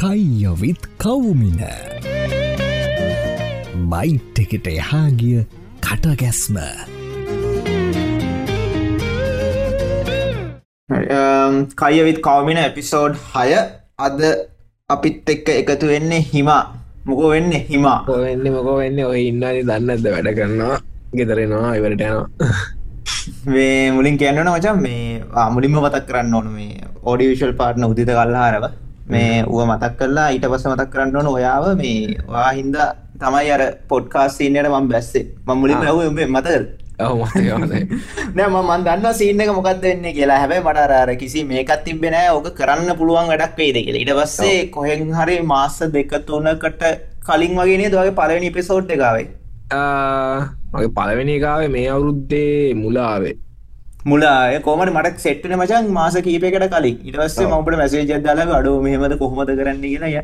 [0.00, 1.60] කයියොවිත් කවුමින.
[3.92, 5.42] Bite එකට එහාගිය
[5.84, 6.56] කටගැස්ම.
[11.82, 13.52] කයවිත් කවමින episode හය.
[14.06, 14.18] අද
[14.90, 16.64] අපිත් එක්ක එකතු වෙන්නේ හිමා.
[17.04, 18.00] මොකෝ වෙන්න හිමා?
[18.08, 19.04] වෙන්න මොකෝ වෙන්න?
[19.12, 20.82] ඔය ඉන්නද දන්නද වැඩ කරනවා?
[21.12, 22.28] ගෙතරෙනවා ඉවරට යනවා.
[23.54, 25.20] මේ මුලින් කියන්නන මචන් මේ
[25.56, 28.72] මුලින්ම මතක් කරන්න ඕන මේ ඕඩිවිශල් පාට්න උදිත කල්ලාරව
[29.10, 32.76] මේ ුව මතක් කරලා ඊට පස මතක් කරන්න ඕන ඔයාව මේ වා හින්ද
[33.16, 35.26] තමයි අර පොඩ්කාස්සිීනයට මම් බැස්සේ.
[35.46, 36.62] ම මුලින් ඇව උඹේ මතර
[38.36, 40.40] නෑම මන් දන්න සීන එක මොකක්ද වෙන්න කියලා.
[40.42, 44.02] හැබැයි මටරර කිසි මේකත් තිබෙන ඕක කරන්න පුළුවන් වැඩක් වේද කියලා.
[44.04, 46.84] ඉට පස්සේ කොහෙන් හරි මාස දෙක තුනකට
[47.26, 49.28] කලින් වගේ දගේ පලවෙනි පිසෝට් එකකාවේ
[50.72, 53.34] මගේ පලවෙනි එකාවේ මේ අවුරුද්දේ මුලාවේ
[54.04, 56.96] මුලාය කොමට මට සෙට්ටන මචන් මාස කීපකට කලින්.
[57.08, 60.22] ඉටවස්සේ මට මැසේ ජදදාල අඩු මෙහමද කොහොමද කරන්න කියලය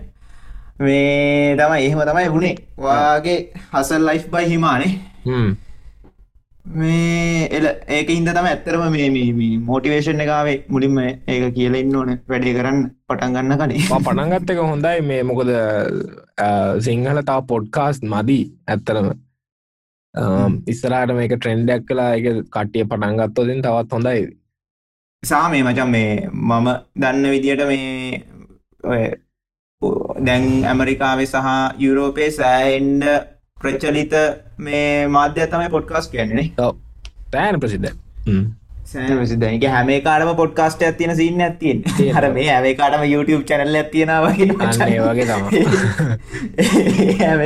[0.80, 3.38] මේ තම එහෙම තමයි වුණේ වාගේ
[3.72, 4.92] හසල් ලයිෆ් බයි හිමානේ.
[6.78, 12.56] මේ එල ඒක හින්ද තම ඇත්තරම මේ මෝටිවේෂන් එකාවේ මුලින්ම ඒක කියල ඉන්න ඕන වැඩේ
[12.56, 15.52] කරන්න පටන් ගන්න කනේ පටන්ගත්තක හොඳයි මේ මොකද
[16.88, 18.42] සිංහල තා පොඩ්කාස්ට මදී
[18.74, 19.12] ඇත්තරම
[20.72, 24.26] ඉස්සරට මේක ට්‍රෙන්ඩක් කලා එක කට්ටිය පටන්ගත්තෝදින් තවත් හොඳයි.
[25.22, 26.68] සා මේ මචන් මේ මම
[27.00, 29.06] දන්න විදියට මේ
[30.26, 31.48] දැන් ඇමරිකාවේ සහ
[31.84, 33.04] යුරෝපයේ සෑන්ඩ
[33.60, 34.14] ප්‍රචලිත
[34.58, 36.46] මේ මාධ්‍ය තමයි පොඩ්කාස් කියන්නේ
[37.30, 37.92] තෑන ප්‍රසිද්ධ
[39.26, 45.26] සිදක හැමේ කාටම පොඩ්කාස්ට ඇතින සින්න ඇතින් හර මේ ඇමේකාටම YouTube චැනල්ල ඇතියෙනවගේ වගේ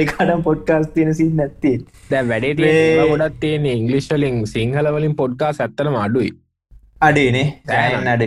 [0.12, 2.61] කාටම පොඩ්කාස් තියෙන සින්න ඇත්ති දැ වැඩට
[3.12, 6.31] ගොඩත් තියෙන ඉංගලිශ්වලින් සිංහල වලින් පොඩ්කාස් ඇත්තනම අඩුයි.
[7.01, 8.23] අඩේනේ සෑන් අඩ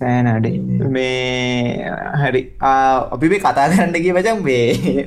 [0.00, 0.46] සෑන අඩ
[0.90, 1.90] මේ
[2.22, 2.42] හරි.
[2.60, 5.06] අපි මේ කතා කරන්න කිය වචන් මේ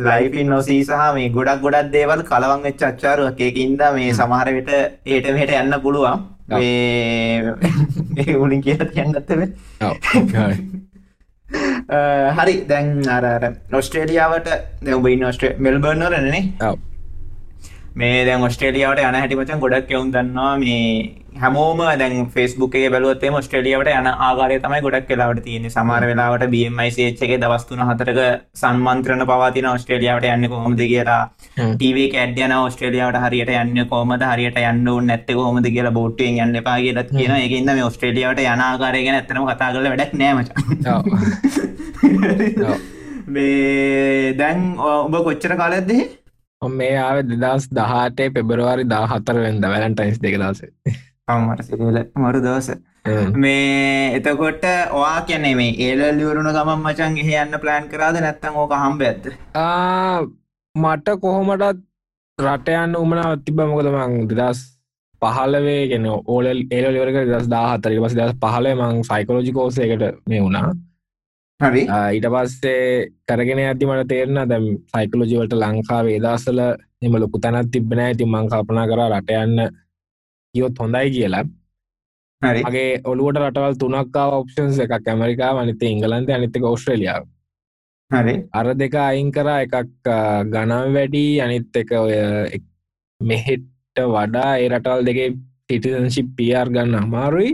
[0.00, 3.40] ලයිපින් නොසී සහ මේ ගොඩක් ගොඩක් දේවල් කලවන් වෙච්ච අච්චාරුවක්.
[3.40, 4.70] ඒකින්ද මේ සමහර විට
[5.06, 6.31] ඒට මෙට යන්න පුළුවන්
[8.42, 9.40] උලින් කියලා තියන්නත්තව
[12.38, 12.54] හරි.
[12.68, 13.24] දැන් අර
[13.70, 14.48] නොස්ට්‍රේලියාවට
[14.84, 16.52] දැබයි නොස්ට්‍රේ මෙල්බර්නරනේ
[17.96, 20.58] මේ දැන් ඔස්ට්‍රේලියාවට යන හැටිමචන් ගොඩක් එවුන් දන්නවා.
[20.58, 26.44] මේ හැමෝම දැන් ෆෙස්බුක් එක බලුවත්තේ ඔස්ට්‍රේලියාවට යන ආකාරය තමයි ගොඩක් වෙලාවට තියෙන සමහර වෙලාවට
[26.46, 28.20] BMICH එක දවස් තුන හතරක
[28.54, 31.22] සම්මන්ත්‍රණ පවතින ඔස්ට්‍රේලියාවට යන්න කොහොමද කියලා.
[31.56, 34.24] ටීවී කැඩ් යන ඔස්ට්‍රේලියාවට හරියට යන්න කොහමද?
[34.24, 37.38] හරියට යන්න නැත්තේ කොහොමද කියලා බෝට්ටුවෙන් යන්න එපා කියලා කියනවා.
[37.38, 40.50] ඒකින්ද මේ ඔස්ට්‍රේලියාවට යන ආකාරය ගැන ඇත්තටම කතා කරලා වැඩක් නෑ මචං.
[43.28, 45.92] මේ දැන් ඔබ කොච්චර කාලයක්ද
[46.62, 50.62] මේ ආව දෙදස් දහටේ පෙබරවාරි දා හතර වෙන්ද වැලන්ටයින්ස් දෙක දස
[51.28, 52.68] මට සිරල මරු දවස.
[53.34, 58.74] මේ එතකොට ඔයා කියැනේ මේ ඒල ලියවරුණ ගමන් මචන් එහ යන්න ප්ලෑන් කරාද නැත්තන් ඕක
[58.74, 59.24] හම්බ ඇත්ත
[60.74, 61.82] මට කොහොමටත්
[62.38, 64.62] රටයන්න උමනාව තිබ මොකද මං දෙදස්
[65.22, 70.72] පහලවේ ගෙන ඕල ඒල ලිවරක දස් දාහතරක පස දස් පහල මං සයිකෝලජි කෝසයකට මේ වුණා.
[72.10, 76.58] ඊට පස්සේ කරගෙන ඇති මට තේරන දැම් සයිකලෝජිවලට ලංකාවේ දසල
[77.02, 79.62] එම ලොකු තැනත් තිබෙන ඇති මං කල්පනා කර රටයන්න
[80.54, 81.44] කියොත් හොඳයි කියලා.
[82.42, 87.24] මගේ ඔලුවට රටවල් තුනක්කා ඔප්ෂන්ස් එකක් ඇමරිකා අනිත ඉංගලන්ත අනිතක ඔස්ට්‍රලියාව
[88.10, 88.34] හරි.
[88.52, 90.08] අර දෙක අයින් කරා එකක්
[90.52, 92.14] ගනම් වැඩි අනිත් එක ඔය
[93.20, 95.28] මෙහෙට්ට වඩා ඒ රටවල් දෙකේ
[95.66, 97.52] සිටිසන්ශිප් පියර් ගන්න අමාරුයි.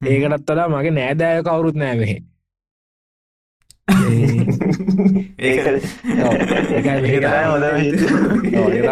[0.00, 2.30] ඒකටත් වඩා මගේ නෑදෑය කවුරුත් නෑමෙහි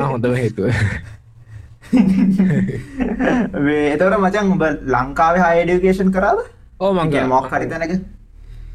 [0.08, 0.72] හොඳම හේතුව
[3.92, 6.38] එතවට මචන් උඹ ලංකාවේ හයිඩියකේෂන් කරාද?
[6.80, 7.92] ඕ මංගේ මොක් හරිතනක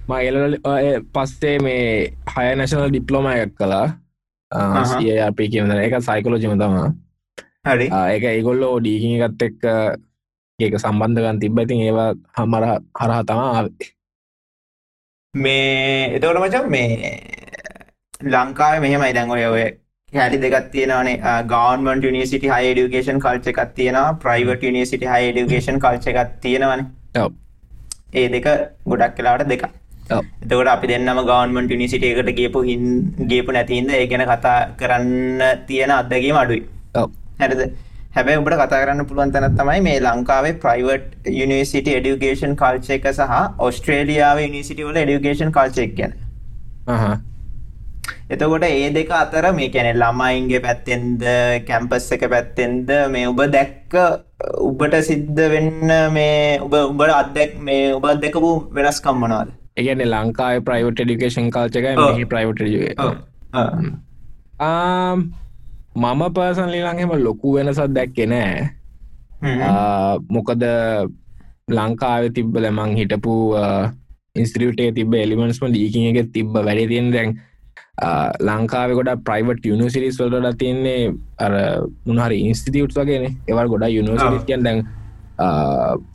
[0.09, 0.37] මයිල
[1.15, 1.83] පස්සේ මේ
[2.35, 3.87] හය නැශනල් ඩිප්ලෝම එකක් කලා
[4.93, 6.89] සියපි කියන්න එක සයිකලෝජිම තමා
[7.69, 7.87] හරි.
[8.13, 9.63] ඒක ඒගොල්ල ෝඩීගි ගත්ත එක්ක
[10.59, 12.63] ඒක සම්බන්ධගන් තිබ්බතින් ඒවා හමර
[12.99, 13.87] හරහා තමා ආවේ.
[15.33, 16.91] මේ එතවට මචන් මේ
[18.33, 19.63] ලංකාව මෙහෙම ඉදං ඔය ඔය
[20.15, 21.15] හැලි දෙකත් තියෙනවනේ.
[21.51, 24.17] ගවන්මට නිසිට හයි ඩියකේෂන් කල්ච එකක් තියෙනවා.
[24.23, 26.83] ප්‍රයිවට නිසිට හයි ඩියකේෂන් කල්ච එකක් තියෙනවන.
[28.13, 28.47] ඒ දෙක
[28.91, 29.63] ගොඩක් කලාට දෙක
[30.43, 32.83] එතකොට අපි දෙන්නම ගවන්මට නිසිට එකට ගේපු හින්
[33.31, 36.61] ගේපු නැතින්ද ඒ ගැන කතා කරන්න තියෙන අදගේ අඩුයි.
[37.39, 37.63] හැරද?
[38.15, 43.37] හැබැයි උඹට කතා කරන්න පුළුවන් තැන තමයි මේ ලංකාවේ ප්‍රයිවට් යනිසිට ඩියුකේෂන් කල්ච එක සහ
[43.67, 46.13] ඔස්ට්‍රේලියාව නිසිටි වල ඩියුකේෂන් කල්ච එක ගැන
[48.33, 51.25] එතකොට ඒ දෙක අතර මේ කැනෙ ළමයින්ගේ පැත්තෙන්ද
[51.67, 53.93] කැම්පස් එක පැත්තෙන්ද මේ ඔබ දැක්ක
[54.69, 59.53] උබට සිද්ධ වෙන්න මේ ඔබ උඹට අත්දැක් මේ ඔබ දෙකපු වෙනස්කම් මොනවාද?
[59.77, 61.77] ඒගැන ලංකායි ප්‍රයිවට් ඩිකේෂන් කාල්චක
[62.31, 62.61] ප්‍රයිවට්
[65.95, 68.69] මම පර්සන්ලි ලඟෙම ලොකු වෙනසත් දැක්කෙ නෑ.
[70.29, 70.63] මොකද
[71.69, 73.33] ලංකාව තිබ්බල මං හිටපු
[74.35, 77.39] ඉන්ස්ටියටේ තිබ එලිමෙන්ස්ම ලීකින් එක තිබ්බ වැඩ තියෙන් දැන්
[77.95, 81.53] ලංකාව ගොඩ ප්‍රයිවට් යුනිසිරිස් වලට තියන්නේ අර
[82.05, 83.37] මුණහරි ඉන්ස්ටිටියුට් වගෙන.
[83.47, 84.81] එවල් ගොඩ යුනිසිටියන් දැන්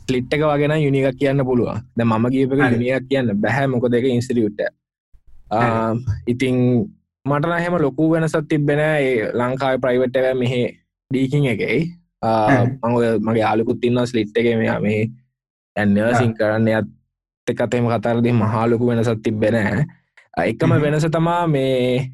[0.07, 4.61] ස්ලිට්ක වගෙන යුනික කියන්න පුළුව ද මම ගීපක යුනියක් කියන්න බැහැ මොක දෙක ඉන්ස්ටියුට්ට
[6.27, 6.57] ඉතිං
[7.25, 8.81] මට නහෙම ලොකු වෙනසත් තිබෙන
[9.33, 10.61] ලංකාව ප්‍රයිවට්ව මෙහෙ
[11.11, 11.79] ඩීකින් එකයි.
[12.21, 15.07] මං මගේ ආලුකුත් තින්න ස්ලිට් එක මෙයා මේ
[15.75, 16.87] ඇන්නසින් කරන්න ඇත්
[17.47, 19.55] එකතේම කතරදි මහාලොකු වෙනසත් තිබෙන
[20.45, 22.11] එකම වෙනස තමා මේ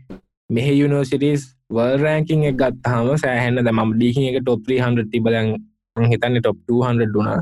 [0.50, 5.54] මෙහ යුනිවර්සිටස් වල් රෑකින් එක ගත්හම සෑහන්න ද ම ඩීහි එක ටොප් 300 තිබලන්
[5.96, 7.40] හිතන්න ටොප් 200 ඩුනා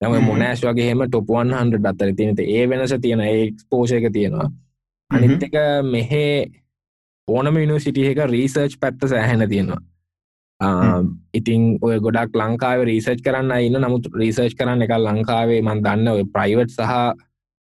[0.00, 4.50] යම මොනෑස් වගේම ටොප් 100 අත්තර තියනත ඒ වෙනස තියෙන ඒක්ස්පෝෂයක තියෙනවා.
[5.10, 6.22] අනිත් එක මෙහෙ
[7.28, 9.80] ඕනම යුනිසිටිය එක රීසර්ච් පැත්ත සෑහෙන තියෙනවා.
[11.34, 13.80] ඉතින් ඔය ගොඩක් ලංකාව රීසර්ච් කරන්න ඉන්න.
[13.80, 16.92] නමුත් රීසර්ච් කරන්න එක ලංකාවේ මන් දන්න ඔය ප්‍රයිවට් සහ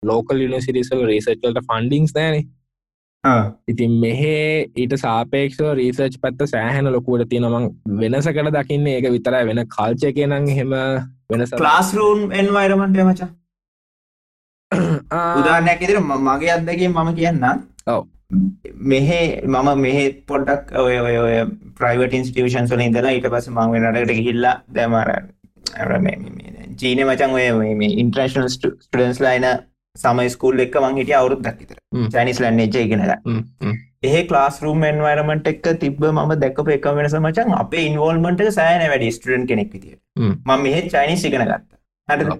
[0.05, 2.45] ලෝකල් යුනිසිටිසල් රීසර්ච්ලට ෆන්ඩිංස් නෑන
[3.67, 7.69] ඉතින් මෙහේ ඊට සාපේක්ෂ රීසර්ච් පැත්ත සෑහැන ලොකුවට තියෙනමං
[8.01, 10.75] වෙනසකට දකින්න ඒක විතර වෙන කල්චය කියනං හෙම
[11.29, 13.29] වෙනස ලාස්රූම් එන්වයිරමට මචා.
[15.33, 17.47] උදානැක ඉදිර මගේ අත්දකින් මම කියන්න
[17.87, 18.07] ඔව.
[18.85, 21.35] මෙහෙ මම මෙහෙ පොඩ්ඩක් ඔය ඔය ඔය
[21.77, 25.13] ප්‍රයිවට ඉන්ස්ටියෂන් වල ඉඳලා ඊට පස්ස මං වෙනටකට හිල්ලා දැමර
[26.77, 29.47] චීන මචන් ඔය මේ ඉන්ට්‍රේශනල් ස්ටඩන්ස් ලයින
[29.95, 31.77] සම ස්කූල් එක් මං හිටිය අවුරුද්දක් විතර.
[32.13, 33.19] චයිනිස් ලන්න එජ ඉගෙනලා.
[34.07, 39.13] එහ ලාස් රූම් එන්වරමට එක් තිබ ම දැක්ක එක වෙනස මචන් අපේ ඉන්වෝල්මට සෑන වැඩි
[39.17, 41.69] ස්ටඩන් කෙනෙක් විතිය ම මෙහෙ චයිනිස් ඉගෙන ගත්ත.
[42.09, 42.39] හට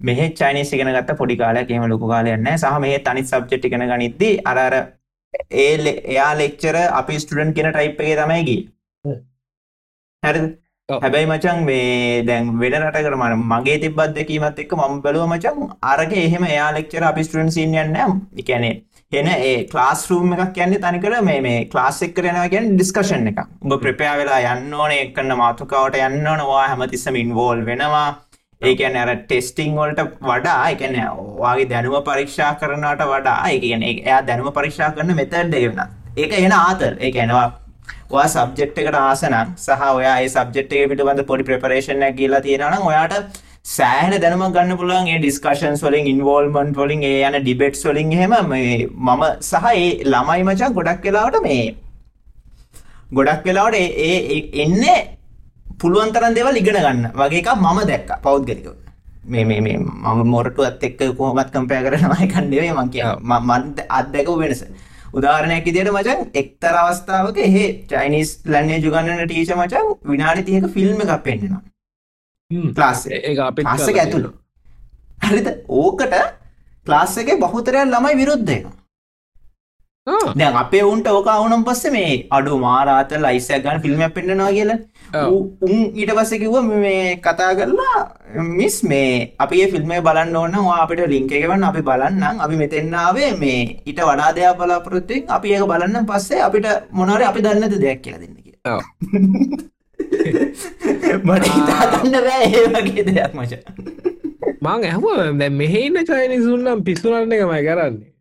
[0.00, 1.18] මෙහ චයිනිස් ඉගෙන ගත්ත.
[1.20, 4.74] පොඩි කාලයක් එහෙම ලොකු කාලයන්න සහ මේ තනි සබ්ජෙට් ඉගෙන ගනිද්දි අරර
[5.64, 5.74] ඒ
[6.12, 8.60] එයා ලෙක්චර අපි ස්ටඩන් කෙන ටයිප් එක තමයිගී
[10.22, 10.44] හැරද
[11.00, 16.16] හැබැයි මචන් මේ දැන් වෙන රටකට මන මගේ තිබත් දෙකීමත් එක්ක මම බැලුව මචන් අරක
[16.24, 18.00] එහෙම එයා ලෙක්චර අපි ස්ටඩන් සින් යන්න
[18.38, 18.74] එකැනේ
[19.12, 23.40] එන ඒ ක්ලාස් රූම් එකක් කියන්නේ තනිකර මේ මේ ක්ලාස් එක්ක යනවා කියන්නේ ඩිස්කෂන් එක.
[23.64, 28.06] ඔබ ප්‍රිපෙයාර් වෙලා යන්න ඕනේ එක්කන මාතෘකාවට යන්න ඕනේ ඔයා හැමතිස්සෙම ඉන්වෝල්ව් වෙනවා.
[28.62, 33.92] ඒ කියන්නේ අර ටෙස්ටිං වලට වඩා ඒ කියන්නේ ඔයාගේ දැනුම පරීක්ෂා කරනවට වඩා ඒ කියන්නේ
[33.98, 35.92] එයා දැනුම පරීක්ෂා කරන මෙතඩ් එක වෙනස්.
[36.16, 36.94] ඒක එන ආතල්.
[36.98, 37.42] ඒ කියන්නේ
[38.10, 42.42] ඔයා සබ්ජෙක්ට් එකට ආස නම් සහ ඔයා ඒ සබ්ජෙක්ට් එක පිළිබඳ පොඩි ප්‍රෙපරේෂන් එකක් ගිහලා
[42.46, 43.40] තියෙනවා නම් ඔයාට
[43.70, 48.76] සෑහෙන දැනුමක් ගන්න පුළුවන් ඒ ඩිස්කෂන්ස් වලින් ඉන්වෝල්ව්මන්ට් වලින් ඒ යන ඩිබේට්ස් වලින් එහෙම මේ
[49.08, 51.64] මම සහ ඒ ළමයි මචං ගොඩක් වෙලාවට මේ
[53.16, 55.00] ගොඩක් වෙලාවට ඒ එන්නේ
[55.80, 57.02] පුළුවන් තරම් දේවල් ඉගෙන ගන්න.
[57.20, 58.74] වගේ එකක් මම දැක්කා පෞද්ගලිකව.
[59.24, 63.18] මේ මේ මේ මම මොරටුවත් එක්ක කොහොමත් කම්පෙයාර් කරනවා එකක් නෙවෙයි මම කියන්නේ.
[63.20, 63.50] මම
[63.98, 64.62] අත්දැකපු වෙනස.
[65.12, 71.24] උදාහරණයක් විදියට මචං එක්තර අවස්ථාවක එහෙ චයිනිස් ලැන්ග්වේජ් උගන්වන ටීචර් මචං විනාඩි 30ක ෆිල්ම් එකක්
[71.26, 71.62] පෙන්නනවා.
[72.76, 74.32] ක්ලාස් ඒක අපේ ක්ලාස් එක ඇතුළේ.
[75.26, 75.48] හරිද?
[75.80, 76.14] ඕකට
[76.86, 78.81] ක්ලාස් එකේ බහුතරයක් ළමයි විරුද්ධ වෙනවා
[80.06, 85.26] දැන් අපේ උන්ට ඕක වුණාන් පස්සේ මේ අඩු මාරාත ලයිසයක් ගන්න ෆිල්ම් එකක් පෙන්නනවා කියලා
[85.64, 88.00] උන් ඊට පස්සේ කිව්වා මේ කතා කරලා
[88.50, 92.94] මිස් මේ අපි ෆිල්ම් එක බලන්න ඕන අපිට ලින්ක් එක වන්න අපි බලන්නම් අපි මෙතෙන්
[92.96, 97.60] ආවේ මේ ඊට වඩා දෙයක් බලාපොරොත්තු වෙන අපි ඒක බලන්න පස්සේ අපිට මොනවාරි අපි දන්නේ
[97.60, 98.80] නැති දෙයක් කියලා දෙන්න කියලා.
[101.26, 103.62] මට හිතාගන්න බෑ ඒ වගේ දෙයක් මචං.
[104.60, 108.11] මං ඇහුවා දැන් මෙහෙ ඉන්න චයිනිසුන් නම් පිස්සුනන්න එකමයි කරන්නේ.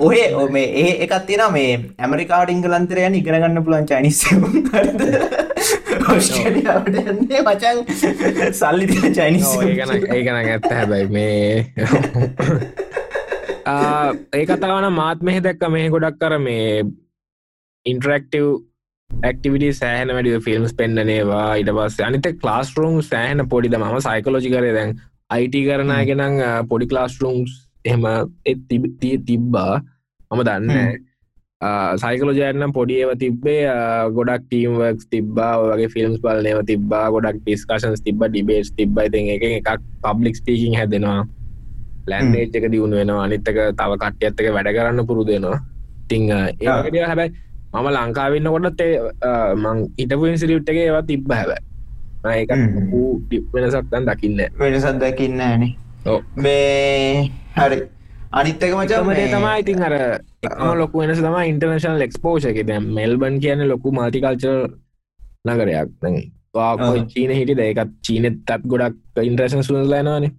[0.00, 0.18] ඔය
[0.50, 4.20] මේ ඒ එකත් තියෙන මේ ඇමරිකාට ඉංගලන්තරයන් ඉගෙනගන්න පුළුවන් චයිනිස්
[6.08, 7.76] ඔස්ට්‍රලියාවට යන්නේ මචන්
[8.54, 9.50] සල්ලි චයිනිස්
[10.10, 11.66] ඒකන ඇත්ත හැබැයි මේ
[14.34, 16.72] ඒ කතාවන මාත් මෙහෙ දැක්ක මේ ගොඩක් කර මේ
[17.86, 18.48] ඉන්ටරක්ටව්
[19.10, 24.74] ඇක්ටිවිට සෑහන වැඩි ෆිල්ම්ස් පෙන්න්නනේවා ඉට පස්ස අනිත ක්ලාස් රූම් සෑහන පොඩිද ම සයිකලෝජි කරය
[24.74, 24.98] දැන්
[25.30, 27.56] අයිට කරනාගෙනං පොඩි ක්ලාස් රූම්ස්
[27.88, 28.04] එහෙම
[29.00, 29.74] තිය තිබ්බා.
[30.30, 30.70] මම දන්න
[32.00, 33.62] සයිකලෝජයන්නම් පොඩි ඒව තිබ්බේ
[34.16, 39.48] ගොඩක් ටීම්වක්ස් තිබ්බා වගේ ෆිල්ම්ස් බල නව තිබා ගොඩක් ඩිස්කශන්ස් තිබ ඩිබේස් තිබ්බයි ති එක
[39.48, 41.24] එකක් පබ්ලික් ස්පීකින් හැදෙනවා.
[42.08, 43.24] ලැන්ඩේජ් එක දියුණු වෙනවා.
[43.26, 45.58] අනිත්තක තව කට්ටියත්තක වැඩ කරන්න පුරුදෙනවා
[46.08, 47.32] තිං ඒකට හැබැයි
[47.72, 48.82] මම ලංකාවන්න කොටත්
[49.56, 51.50] මං ඉටපු ඉන්සිරියුට් එක ඒවා තිබ්බ හැබ
[52.32, 52.50] ඒක
[53.52, 55.70] වෙනසක්තන් දකින්න වෙනසත් දකින්න නේ
[56.36, 57.78] මේ හරි.
[58.38, 59.94] අනිත්තක මචමට තමා ඉතින් අර
[60.46, 62.58] එකම ලොකු වෙනස තම ඉන්ටර්නශල් එක්ස්පෝෂ එක.
[62.70, 64.58] දැ මෙල්බන් කියන ලොකු මාතිකල්චර්
[65.46, 65.88] නගරයක්.
[66.02, 66.16] දැ
[67.12, 70.30] චීන හිටි දෙකත් චීනෙත් තත් ගොඩක් ඉන්ට්‍රේෂන් සුන්ලනවානේ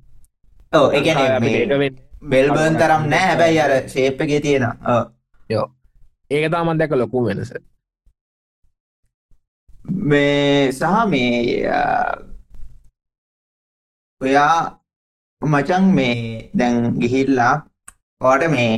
[2.32, 3.26] බෙල්බර්න් තරම් නෑ.
[3.30, 4.66] හැබැයි අර එක තියෙන.
[5.50, 5.66] යෝ
[6.30, 7.54] ඒක තාමත් දැක ලොකු වෙනස.
[10.10, 11.72] මේ සහ මේ
[14.22, 14.79] ඔයා
[15.42, 17.52] මචන් මේ දැන් ගිහිල්ලා
[18.22, 18.72] ඕට මේ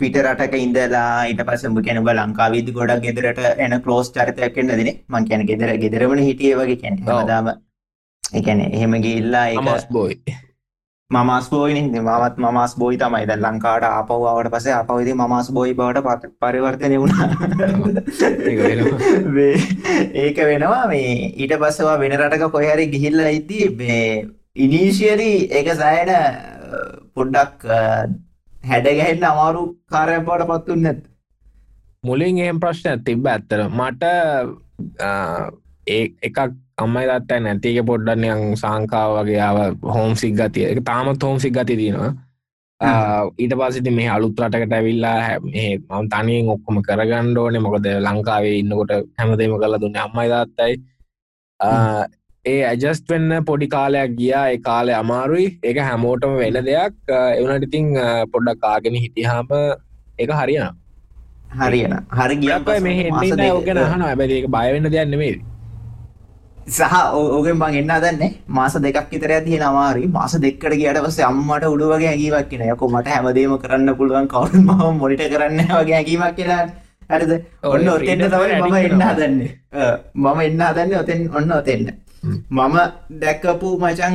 [0.00, 4.72] පිට රටක ඉඳලා ඊට පස්සේ උඹ කියන ඔබ ලංකාවේදී ගොඩක් ගෙදරට එන ක්ලෝස් චරිතයක් වෙන්න
[4.72, 7.04] දෙනේ මං කියන්නේ ගෙදර ගෙදරමනේ හිටියේ වගේ කියන්නේ.
[7.08, 7.52] හැමදාම.
[8.24, 10.16] ඒ කියන්නේ එහෙම ගිහිල්ලා ඒක බෝයි
[11.12, 13.26] මමස් ඉතින් මමත් මමස් බෝයි තමයි.
[13.88, 17.26] ආපහු ආවට පස්සේ ආපහු ඉතින් මමස් බෝයි බවට පරිවර්තනය වුණා.
[20.22, 20.86] ඒක වෙනවා.
[20.92, 24.08] මේ ඊට පස්සේ ඔයා වෙන රටක කොහේ හරි ගිහිල්ලා ඉද්දි මේ
[24.64, 26.10] ඉනිෂියලි ඒක සෑහෙන
[27.14, 27.68] පොඩ්ඩක්
[28.70, 31.02] හැඩ ගැහෙන්න අමාරු කාර්යයක් බවට පත් වුනේ නැද්ද?
[32.08, 34.02] මුලින් එහෙම ප්‍රශ්නයක් තිබ්බ ඇත්තට මට
[36.28, 36.38] එකක්
[36.78, 39.58] අම්මයි දත්ත නැතික පොඩ්ඩන්නයන් සංකාව වගේ ආව
[39.94, 40.64] හෝම් සික් ගතිය.
[40.72, 42.12] එක තාමත් හෝම් සික් ගති තියෙනවා
[43.38, 47.62] ඊට පසිති මේ අලුත් රටකට ඇවිල්ලා මම තනියෙන් ඔක්කොම කරගන්න ඕනේ.
[47.66, 50.74] මොකද ලංකාවේ ඉන්නකොට හැමදේම කල දුන්න අම්මයි දත්තයි
[52.44, 54.44] ඒ ඇජස්ට වෙන්න පොඩි කාලයක් ගියා.
[54.52, 55.46] ඒ කාලය අමාරුයි.
[55.62, 56.94] ඒක හැමෝටම වෙන දෙයක්.
[57.38, 57.86] එවනට ඉතිං
[58.32, 59.52] පොඩ්ඩක් කාගෙන හිටිහාම
[60.22, 60.74] එක හරියන
[61.60, 65.40] හරියන හරි ගිය මේ ඕගෙන හන ඇබැ බයවෙන්න දෙයක් නෙමේද
[66.66, 71.64] සහ ඕගෙන් බං එන්න දන්නේ මාස දෙකක් විතර තියෙන අමාරුයි මාස දෙකට ගියට පස්සේ අම්මට
[71.66, 76.36] උඩු වගේ හැඟීමක් කියන යකෝ මට හැමදේම කරන්න පුළුවන් කවුරුත් මම මොනිටර් කරන්න වගේ හැඟීමක්
[76.36, 76.62] කියලා
[77.10, 77.32] හරිද?
[77.64, 79.50] ඔන්න ඔතෙන්ට තමයි මම එන්න හදන්නේ.
[80.14, 81.88] මම එන්න හදන්නේ ඔතෙන් ඔන්න ඔතෙන්ට.
[82.50, 82.76] මම
[83.22, 84.14] දැක්කපු මචන්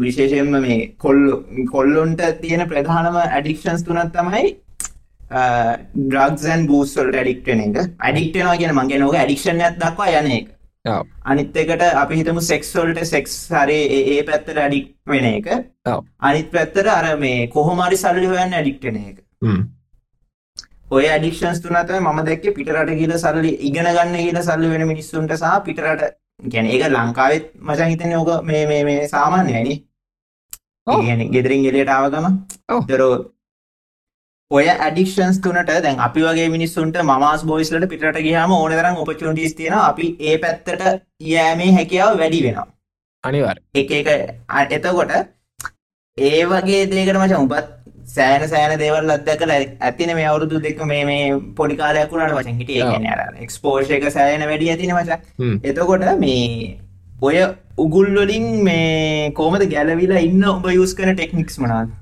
[0.00, 4.44] විශේෂයෙන්ම මේ කොල්ලු කොල්ලොන්ට තියෙන ප්‍රධානම ඇඩික්ෂන්ස් තුනක් තමයි
[5.96, 7.90] ඩ්‍රක්සන් බූස්වල්ට ඇඩික්ටන එක.
[7.98, 10.46] ඇඩික්ටනවා කියන මගේ නොක ඇඩික්ෂන් ඇත් දක්වා යන එක
[11.30, 15.48] අනිත් එකට අපි හිතමු සෙක්ස්වල්ට සෙක්ස් හරි ඒ පැත්තට ඇඩික් වෙන එක.
[16.28, 19.18] අනිත් පැත්තර අර මේ කොහොමරි සල්ලි හොයන්න ඇඩික්ටන එක.
[20.96, 25.58] ඔය ඇඩික්ෂන්ස් තුනත ම දැක්ක පිටරට කියල සල්ලි ඉගෙන ගන්න කියල සල්ලි වෙන මිනිස්සුන්ට සහ
[25.66, 26.04] පිටරට
[26.52, 29.74] ගැන ඒක ලංකාවෙත් මචන් හිතන ඕක මේ මේ මේ සාමාන්‍යයනි
[31.34, 32.26] ගෙදරින් ගෙලට ආවගම.
[32.88, 33.14] දරෝ
[34.50, 39.74] ඔය ඇඩික්ෂන්ස් තුනට දැන් අපි වගේ මිනිස්සුන්ට මමස් බෝයිස්ලට පිටට ගහම ඕන තරම් ඔපචුන්ටිස් තියෙන
[39.78, 40.84] අපි ඒ පැත්තට
[41.32, 42.64] යෑමේ හැකියාව වැඩි වෙනවා.
[43.24, 44.08] අනිවර් එක එක
[44.76, 45.12] එතකොට
[46.18, 47.68] ඒ වගේ දේකට මච උපත්
[48.14, 53.44] සෑන සෑන දේවල් අදකල ඇතින මේ අවුරුදු දෙක මේ මේ පොඩිකාලයක් වුණට වචන් හිට ඒ
[53.44, 55.20] එක්ස්පෝෂ එක සෑන වැඩි ඇතින මච.
[55.64, 56.74] එතකොට මේ
[57.22, 57.36] ඔය
[57.78, 61.96] උගුල්වලින් මේ කෝමද ගැලවිලා ඉන්න ඔබ යුස් කන ටෙක්නික්ස් මනාද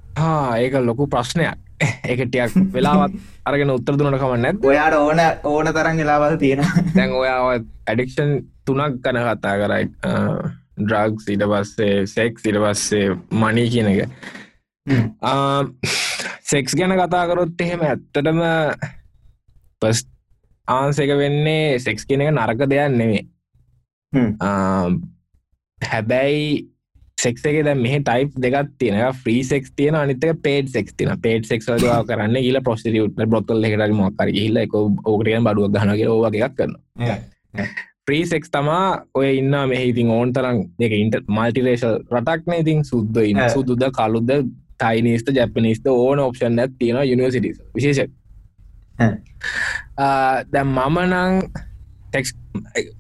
[0.62, 3.16] ඒක ලොකු ප්‍රශ්නයක් එකටියක් වෙලාවත්
[3.47, 6.64] අරගෙන උත්තර දුනට කමන්න ඔයාට ඕන ඕන තරන් වෙලාවල් තියෙන
[6.95, 9.90] දැන් ඔයා ඇඩික්ෂන් තුනක් කන කතා කරයි
[10.76, 14.11] ඩ්‍රග් ඉට පස්සේ සෙක්ස් ඉට පස්සේ මනී කියන එක.
[16.50, 18.40] සෙක්ස් ගැන කතාකරොත් එහෙම ඇත්තටම
[19.83, 20.04] පස්
[20.68, 23.25] ආන්සක වෙන්නේ සෙක්ස් කියන එක නරක දෙයක් නෙවේ
[25.78, 26.50] හැබැයි
[27.18, 31.46] සෙක්ස එක දැ මේ ටයිප් දෙකක් තියෙන ්‍රී සෙක් තියන අනිතක පේට සෙක් තින පේට
[31.46, 37.68] සෙක් වා කරන්න ඊල පොස්ටිට බොත්තල් එකට මොක්කර හිල්ල එක ඕකටයන් බඩුවක් ගනගේ ඕවගේක් කරන්න
[38.06, 43.42] ප්‍රී සෙක්ස් තමා ඔය ඉන්න මෙහිතින් ඕන් තරම් දෙක ඉන්ට මල්ටිරේශල් රටක්න ඉතින් සුද්ද ඉන්න.
[43.50, 44.30] සුදුද කලුද්ද
[44.78, 48.12] තයිනිස්ත ජැපනිස්ත ඕන ඔප්ෂන් ඇත් තියෙන යුනිවසිට විශේෂ
[50.52, 51.40] දැම් මම නං
[52.11, 52.37] ටෙක්ස්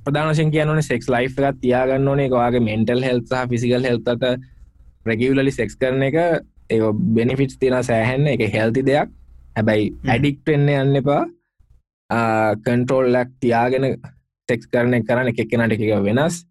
[0.04, 2.26] ප්‍රධානශෙන් කියනන සෙක්ස් ලයි් එකත් තියාගන්න ඕනේ.
[2.30, 4.26] එකවාගේ මෙන්ටල් හෙල්ස ෆිසිකල් හෙල්තට
[5.06, 6.16] රැගියලලි සෙක්ස් කරන එක
[6.70, 8.26] ඒ බෙනිෆිටස් තින සෑහෙන්න.
[8.34, 9.08] එක හෙල්ති දෙයක්.
[9.56, 11.22] හැබැයි ඇඩික් වෙන්න යන්න එපා.
[12.66, 13.86] කන්ට්‍රෝල් ලක් තියාගෙන
[14.48, 16.44] තෙක්ස් කරන කරන එක කෙනට එක වෙනස්.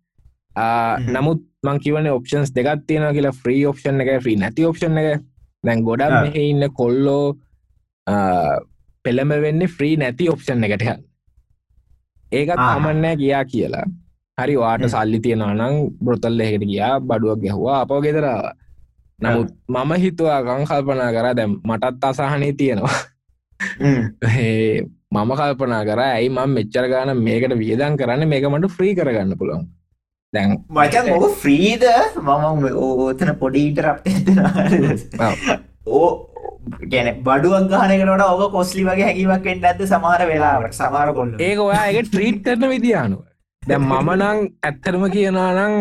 [1.15, 3.39] නමුත් මං කිවන ඔප්ෂන්ස් දෙකත් තියෙන කියලා.
[3.43, 5.23] ෆ්‍රී ඔප්ෂන් එක ්‍රී නැති ඔප්ෂන් එක
[5.65, 7.35] දැන් ගොඩක් මෙහ ඉන්න කොල්ලෝ
[9.05, 10.85] පෙළම වෙන්න ෆ්‍රී නැති ඔප්ෂන් එකට
[12.31, 13.85] ඒකත් අමන්නෑ ගියා කියලා.
[14.37, 18.45] හරි වාට සල්ලි තියෙනනම් බ්‍රොතල් එකට ගියා බඩුවක් ගැහවා අපෝ ගෙදරාව
[19.19, 22.99] නමුත් මම හිතුවා ගං කල්පනා කර දැම් මටත් අසාහනය තියෙනවා.
[25.11, 28.27] මම කල්පනා කර ඇයි මම මෙච්චර ගාන මේකට වියදන් කරන්න?
[28.27, 29.65] මේක මට ෆ්‍රී කරගන්න පුළුවන්.
[30.33, 31.83] දැන් මචන් ඔක ෆ්‍රීද
[32.19, 34.03] මම ඕතන පොඩිට රප්
[35.87, 36.09] ඕ
[36.85, 41.85] ගැන බඩුවක් ගහනකට ඔබ කොස්ලි වගේ හැකිවක් එන්න ඇද සමාර වෙලාවට සමාර කොල්ල ඒක ඔයා
[41.91, 43.21] එක ට්‍රීට් කරන විදියානුව
[43.63, 45.75] දැම් මම නං ඇත්තරම කියනා නං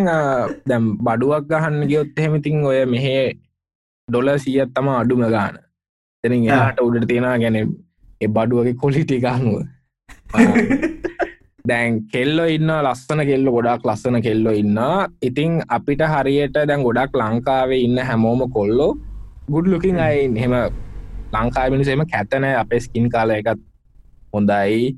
[0.67, 3.15] දැම් බඩුවක් ගහන්න ගියොත් එහෙමතින් ඔය මෙහෙ
[4.09, 5.61] ඩොල සියත් තම අඩුම ගාන
[6.25, 7.57] තැනින් එයාට උඩට තියෙන ගැන
[8.21, 9.61] එ බඩුවගේ කොලිටි ගහනුව
[11.65, 14.79] දැන් කෙල්ලො ඉන්න ලස්සන කෙල්ල ගොඩක් ලස්සන කෙල්ලො ඉන්න
[15.23, 18.93] ඉතිං අපිට හරියට දැන් ගොඩක් ලංකාවේ ඉන්න හැමෝම කොල්ලෝ
[19.53, 20.55] ගුඩ් ලුකින් අයි හෙම
[21.35, 23.61] ලංකා මිනිසේම කැතන අපේ ස්කින් කාල එකත්
[24.33, 24.93] හොඳයි.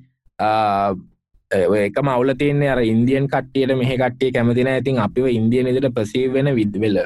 [1.51, 6.51] ඒක මවල තියන්නේ අර ඉන්දියන් කට්ටියට මෙහ කට්ටිය කැමතින ඇතින් අපිව ඉන්දියන එදට ප්‍රසී වෙන
[6.59, 6.99] විදවෙල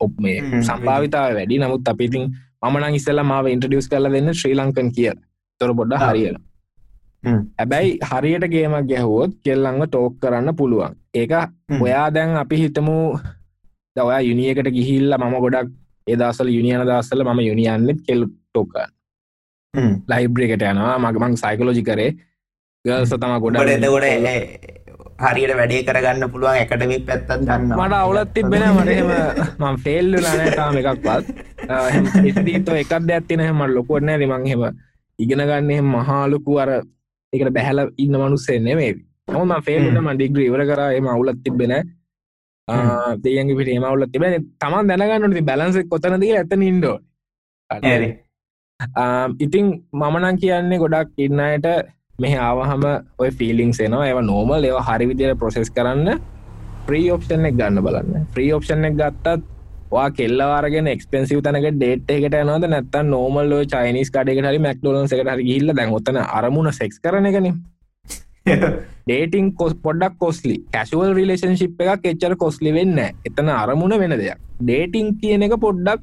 [0.00, 1.58] ඔප් මේ සම්භාවිතාව වැඩි.
[1.58, 2.24] නමුත් අපිතින්
[2.62, 5.12] මමන ඉස්සල්ල මාව ඉන්ට්‍රඩියස් කල දෙන්න ශ්‍රී ලංකන් කිය
[5.60, 6.42] තොර බොඩ්ඩ හරියලා
[7.58, 10.94] හැබැයි හරියට ගේමක් ගැහුවොත් කෙල්ලංව ටෝක් කරන්න පුළුවන්.
[11.14, 11.32] ඒක
[11.80, 12.96] ඔයා දැන් අපි හිතමු
[13.96, 15.70] දවයා යුනිියකට ගිහිල්ල මම ගොඩක්
[16.06, 18.90] ඒදසල් යුනිියන දස්සල ම යුනිියන්නෙත් කෙල්ලු ටෝකන්
[20.10, 20.98] ලයිබ්‍රේකට යනවා.
[20.98, 22.12] මගමං සයිකලෝජි කරේ.
[22.84, 23.56] ගල්ස තම ගොඩ
[23.86, 24.06] ගොඩ
[25.22, 29.10] හරියට වැඩේ කරගන්න පුළුවන් එකටමික් පැත්තත් ගන්න මට අවුලත් තිබෙන මටම
[29.62, 31.26] මං ෆෙල්ලු ලනටාම එකක්වත්.
[32.30, 34.64] එතීතෝ එකක් දැත්තින හෙම ලොකොටනෑ දෙමං හෙම
[35.18, 36.70] ඉගෙන ගන්න මහාලුකු අර
[37.32, 38.92] එකට බැහල ඉන්න මනුස්සේ නෙමේ
[39.36, 40.80] හොම ෆේල්ටම ඩිග්‍රී ඉවර කර.
[40.98, 41.72] එම අවුලත් තිබෙන
[43.24, 46.98] දෙයන්ගේ පිට මවුලත් තිබෙන තමන් දැනගන්නට බැලන්ස කොතනද ඇත ඉන්ඩෝ
[49.38, 51.66] ඉතිං මමනං කියන්නේ ගොඩක් ඉන්නයට
[52.18, 52.84] මෙහ ආවහම
[53.18, 56.20] ඔය ෆිලිං සේනවා ඒව නෝමල් ඒව හරි විදියට ප්‍රොසෙස් කරන්න
[56.86, 58.28] ප්‍රී ඔප්ෂන් එක ගන්න බලන්න.
[58.34, 59.42] ප්‍රී ඔප්ෂන් එක ගත්තත්
[59.92, 65.46] වා කෙල්ලවාරගෙන එක්ස්පෙන්සිව තනක ඩේට් එකට නොද නැත්ත නෝමල් චයිනිස් කඩකට හරි මැක්ඩෝලන් එකට හරි
[65.50, 67.48] ගිල්ල දැන්ගොත්තන අරමුණ සෙක්ස් කරන එකන
[68.46, 74.38] ඩේටිං කොස් පොඩක් කොස්ලි කැශුවල් රිලේෂන්ශිප් එකක් එච්චර කොස්ලි වෙන්න එතන අරමුණ වෙන දෙයක්.
[74.60, 76.00] ඩේටිං කියන එක පොඩ්ඩක්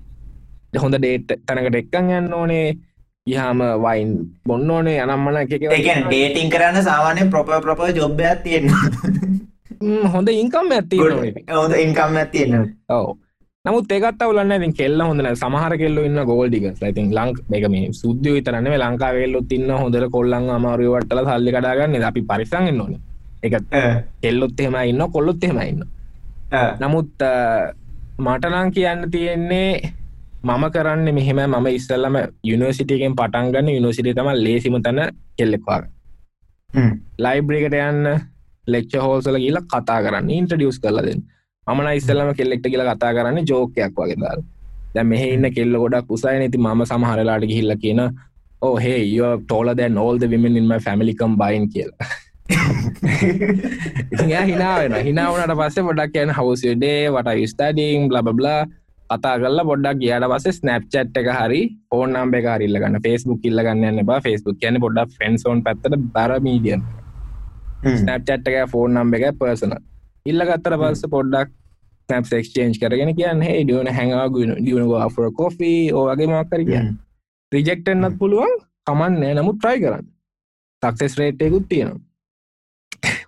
[0.77, 2.69] හොඳ ඩේට් තැනකට එක්කන් යන්න ඕනේ.
[3.27, 4.11] යහම වයින්
[4.45, 8.69] බොන්න ඕනේ අනම්මන එක ඩේටිං කරන්න සාමානය ප්‍රොප ප්‍රප ජොබ්බයක් තියෙන
[10.13, 12.55] හොඳ ඉන්කම් ඇති හොඳ ඉන්කම් ඇතියෙන
[12.89, 13.17] ඔව
[13.69, 18.33] නමුත් ඒකත් අවුලන්න ඉතින් කෙල්ල හොඳන සමහර කෙල්ල ඉන්න ගෝල්ඩික ඉතින් ලංක් එක මේ සුද්‍ය
[18.35, 22.95] විතරන්නේ ලංකාවෙල්ලොත් ඉන්න හොඳර කොල්ලන් අමාරුවටල සල්ලි කඩාගන්න අපි පරිසංගන්න ඕන.
[23.43, 23.53] එක
[24.23, 25.81] කෙල්ලොත් එහෙම ඉන්න කොල්ලොත් එහෙම ඉන්න
[26.79, 27.25] නමුත්
[28.19, 29.71] මටනං කියන්න තියෙන්නේ
[30.43, 35.01] මම කරන්න මෙහෙම මම ඉස්සල්ලම යුනිවසිටියකෙන් පටන්ගන්න යුනිසිටි තම ලේසිම තැන
[35.37, 35.83] කෙල්ලෙක්වාග
[37.19, 38.07] ලයිබ්‍රිකට යන්න
[38.67, 41.21] ලෙක්ෂ හෝසල කියලා කතා කරන්න ඉන්ට්‍රඩියස් කරලදෙන්
[41.71, 44.43] මන ඉස්සල්ලම කෙල්ලෙක්ට කියලා කතා කරන්න ජෝකයක් වගේ දාල්.
[44.95, 46.39] දැ මෙහ ඉන්න කෙල්ල ගොඩක් උසයි.
[46.39, 48.11] නති ම සමහරලාට ගිහිල්ල කියන
[48.61, 52.07] ඕහේ යෝ ටෝල දැන් ඕල්ද විමන් ඉන්ම ෆැමිලිකම් බයින් කියලා.
[54.49, 58.65] හිනාවෙන හිනාවනට පස්සේ පොඩක් කියන හවසඩේ වට ස්ටඩිං ලබබලා
[59.09, 64.05] කතා කල්ල පොඩක් ගියට පස ස්නප්චට් එක හරි ඕන නම්බේ කාරල්ල ගන්න ෆෙස්බුක් ඉල්ල ගන්න
[64.05, 66.81] බා ෆෙස්බුක් කියන පොඩක් ෆෙන්සෝන් පැත්තට බර මීඩියන්
[67.93, 69.77] ස්නප්චට් එක ෆෝන් නම්බ එක පර්සන
[70.25, 71.58] ඉල්ල ගත්තර පස්ස පොඩ්ඩක්
[72.09, 76.97] ස්නප් ක්ෂේන්ජ් කරගෙන කියන්න හ ඩියන හැඟගුණ ඩියනවා ෆර කොෆී ඕගේ මක්කර කියන්න.
[77.51, 78.53] රිජෙක්ටන්නත් පුළුවන්.
[78.87, 80.05] කමන්න නමුත් ට්‍රයි කරන්න.
[80.83, 82.01] සක්සෙස් රේට්යකුත් තියෙනවා.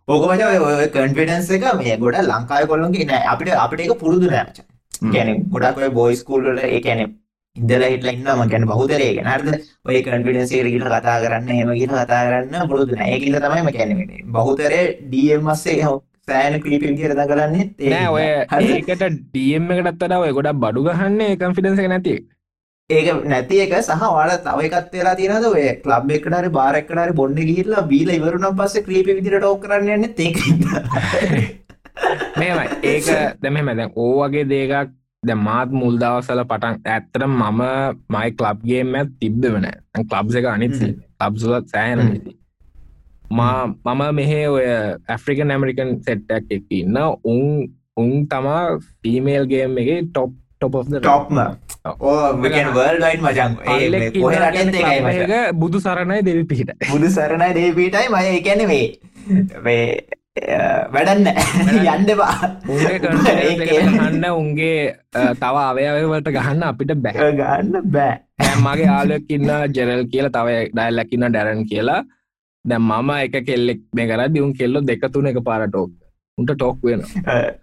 [0.08, 3.24] ඕකමච ඔය කන්ෆිඩන්ස් එක මේ ගොඩ ලංකාය කොල්ලොන්ගේ නෑ.
[3.32, 4.62] අපිට අපිට එක පුරුදු නෑච
[5.13, 7.04] ගැන ගොඩක් බොයිස්කූල්ල ඒ කැනෙ
[7.56, 8.70] ඉදල හිටල ඉන්නම ගැන.
[8.72, 9.48] බහුතරේ ගැනර්ද
[9.88, 13.20] ඔය කන්ෆිඩන්සේ ගිල කතා කරන්න හෙම ගිල කතා කරන්න පුරුදු නෑ.
[13.24, 18.26] කියල තමයිම කැනෙ බහුතරේ ඩම්මස්සේ හෝ සෑන ක්‍රීපින් කියරද කරන්නේ නෑ ඔය
[18.74, 22.16] ඒකට ඩම් එකටත් වඩා ඔය ගොඩක් බඩු ගහන්නේ කන්ෆිඩන්ස නැති
[22.90, 26.96] ඒක නැති එක සහ වාල තව එකත් වෙලා තියෙනද ඔය ක්ලබ් එකට හරි බාර් එකට
[26.98, 30.40] හරි බොන්න ගිහිල්ලා බීලා ඉවරුණාන් පස්සේ ක්‍රීපි විදිහට ටෝක් කරන්න යන්නේ ඒක
[32.40, 33.08] මේමයි ඒක
[33.42, 34.92] දැන් මෙහෙම දැන් ඕ වගේ දෙයක්
[35.24, 37.64] දැන් මාත් මුල් දවස්වල පටන් ඇත්තට මම
[38.10, 39.76] මයි ක්ලබ් ගේම් එකක් තිබ්බෙම නෑ.
[39.90, 40.78] දැන් ක්ලබ්ස් එක අනිත්
[41.18, 42.38] ක්ලබ්ස් වල සෑහෙන ඉතින්
[43.32, 46.98] මම මෙහෙ ඔය ඇෆ්‍රිකන් ඇමරිකන් සෙට්ටක් එක ඉන්න.
[47.24, 47.41] උන්
[48.02, 48.63] උන් තමා
[49.02, 51.38] ෆීමේල් ගේම් එක ටොප් ටොප් ටොප්ම
[55.62, 56.72] බුදු සරණයි දෙවි පිහිට.
[56.91, 58.88] බුදු සරණයි දේ පිටයි මය එකැන වේ
[60.94, 61.28] වැඩන්න.
[61.94, 62.36] යන්ඩවා
[62.67, 64.80] ගහන්න උන්ගේ
[65.41, 68.15] තව අවයවලට ගහන්න අපිට බැහ ගන්න බෑ.
[68.65, 72.02] මගේ ආලකින්න ජෙරල් කියලා තව ඩයිල්ලකින්න ඩැරන් කියලා
[72.65, 75.91] දැ මම එක කෙල්ලෙක් මේ කර දියුන් කෙල්ලො දෙක තුන එක පාරටෝක්
[76.38, 77.02] උන්ට ටෝක් වෙන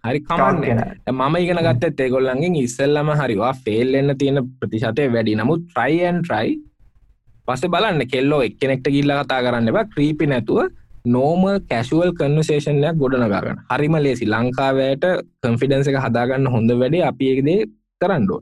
[0.05, 0.81] හරි කමන්න.
[1.11, 5.37] මම ඉගෙන ගත්ත ඒගොල්ලන්ගෙන් ඉස්සල්ලම හරිවා ෆෙල් එන්න තියෙන ප්‍රතිශතය වැඩි.
[5.37, 6.59] නමුත් ට්‍රයින් ට්‍රයි
[7.49, 10.61] පස බලන්න කෙල්ලෝ එක්කෙනෙක්ට ගිල්ල කතා කරන්න එබ ක්‍රීපි නැතුව
[11.07, 15.05] නෝමල් කැශුවල් කන්වසේෂන්යක් ගොඩනගන්න හරිම ලේසි ලංකාවයට
[15.43, 17.61] කන්ෆිඩන්ස එක හදාගන්න හොඳ වැඩේ අපි එකදේ
[18.01, 18.41] කරන්නඩෝ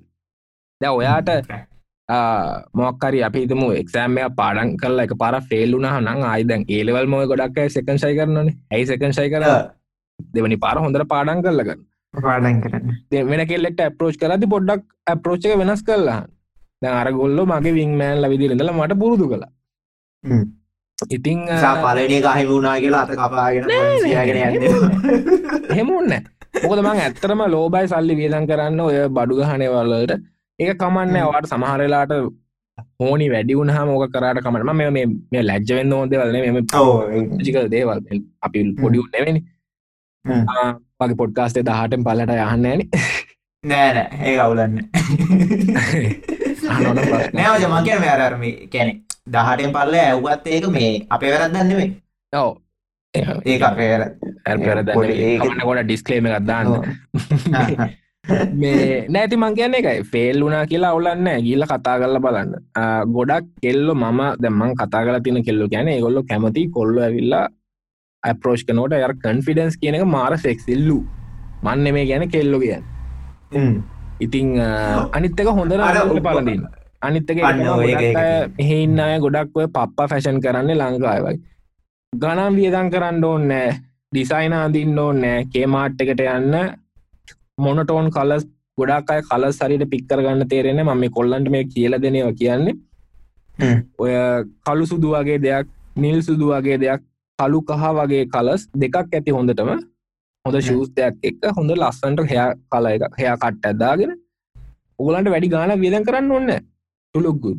[0.80, 1.30] ද ඔයාට
[2.08, 8.50] මොක්කරි අපිතම එක්සෑම්ය පාඩන් කල එක පර ෆෙල්ලුන නං අයිදැන් ඒලවල් මොය ගොඩක් සකන්ශයි කරනන
[8.70, 9.44] ඇයි සකන්ශයි කර
[10.34, 11.80] දෙවනි පාර හොඳර පාඩන් කරලගන්න
[12.14, 12.92] පාඩන් කරන්න.
[13.30, 16.20] වෙන කෙල්ලෙක්ට ඇප්‍රෝච් කරති පොඩ්ඩක් ඇප්‍රෝච්ක වෙනස් කරලා
[16.82, 19.50] දැ අරගොල්ල මගේ විංමෑන් ලවිදිරඳල මට පුරුදු කලා
[20.98, 21.42] ඉතිං
[21.82, 23.64] පලනේ ගහි වුණනා කියලා අත කපාගෙන
[25.72, 26.16] හෙමුන්න
[26.62, 30.16] මොකද මං ඇත්තරම ලෝබයි සල්ලි වියදන් කරන්න ඔය බඩු ගහනවල්ලට
[30.58, 32.12] ඒක කමන්න අවට සමහරලාට
[32.98, 36.58] හෝනි වැඩි වුණහ මෝක කරට කමටම මේ මේ ලැජ්ජවෙන්න ඕොදවලන මෙම
[37.40, 38.00] ජික දේවල්
[38.42, 39.40] අපි පොඩිුන් නෙවෙනි
[40.98, 42.84] පගේ පොඩ්කාස්ටේ දහටෙන් පල්ලට යහන්න ෑන
[43.64, 44.74] නෑන ඒ අවුලන්න
[47.34, 48.92] නෑවජ මගේ වැරර්ම කැනෙ
[49.28, 51.90] දහටෙන් පල්ල ඇව්ගත් ඒක මේ අපේ වැරත්දන්නෙවේ
[52.32, 52.50] ඔව.
[53.44, 53.92] ඒ අපේ
[55.64, 56.66] ගොඩ ඩිස්කලේම ගත්දාන්න
[58.62, 62.52] මේ නෑති මං කියන්න එකයි ෆෙල් වුනා කියලා ඔවුලන්න ගිල්ල කතා කරල බලන්න.
[63.16, 67.44] ගොඩක් කෙල්ලො මම දැමන් කතා කල තින කෙල්ලු ගැන ගොල්ලො කැමති කොල්ල ඇවිල්ලා
[68.22, 70.98] ඇපරෝෂ් කනෝට ය කන්ෆිඩන්ස් කියන එක මාර සෙක්සිල්ලු.
[71.62, 73.84] මන්න මේ ගැන කෙල්ලො කියන්න.
[74.20, 74.56] ඉතිං
[75.12, 75.80] අනිත්තක හොඳර
[76.20, 76.64] පලදින්න
[77.02, 77.38] අනිත්තක
[78.58, 81.36] එහෙන්න අය ගොඩක් ඔය පප්පා ෆැෂන් කරන්න ලංකාවයි
[82.12, 83.68] ගනම් වියදන් කරන්න ඕන්නෑ
[84.10, 86.56] ඩිසයින අදින්න ඕන්නෑ කේමාට් එකට යන්න
[87.58, 88.44] මොනටෝන් කලස්
[88.78, 92.74] ගොඩක් අය කල සරිට පික්කර ගන්න තේරෙන ම මේ කොල්ලන්ට මේ කියල දෙනවා කියන්නේ.
[93.98, 94.12] ඔය
[94.66, 95.66] කලු සුදු වගේ දෙයක්
[95.96, 97.00] නිල් සුදු වගේ දෙයක්
[97.38, 99.70] කලු කහ වගේ කලස් දෙකක් ඇති හොඳටම.
[100.44, 104.12] හොඳ ශූස්තයක් එක්ක හොඳ ලස්සන්ට හයා කල එක හයා කට්ට ඇදාගෙන
[104.98, 106.52] ඔගලන්ට වැඩි ගාන වියදන් කරන්න ඔන්න
[107.14, 107.58] තුළුක්ගුත්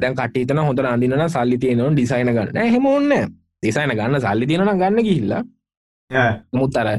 [0.00, 2.56] දැන් කටීතන හොඳ අඳන්න සල්ලි තියනවා ඩිසයින ගන්න.
[2.74, 3.12] හෙම ඔන්න
[3.62, 5.42] දිසයින ගන්න සල්ලි තියන ගන්න කිහිල්ලා
[6.52, 6.98] මුත්තර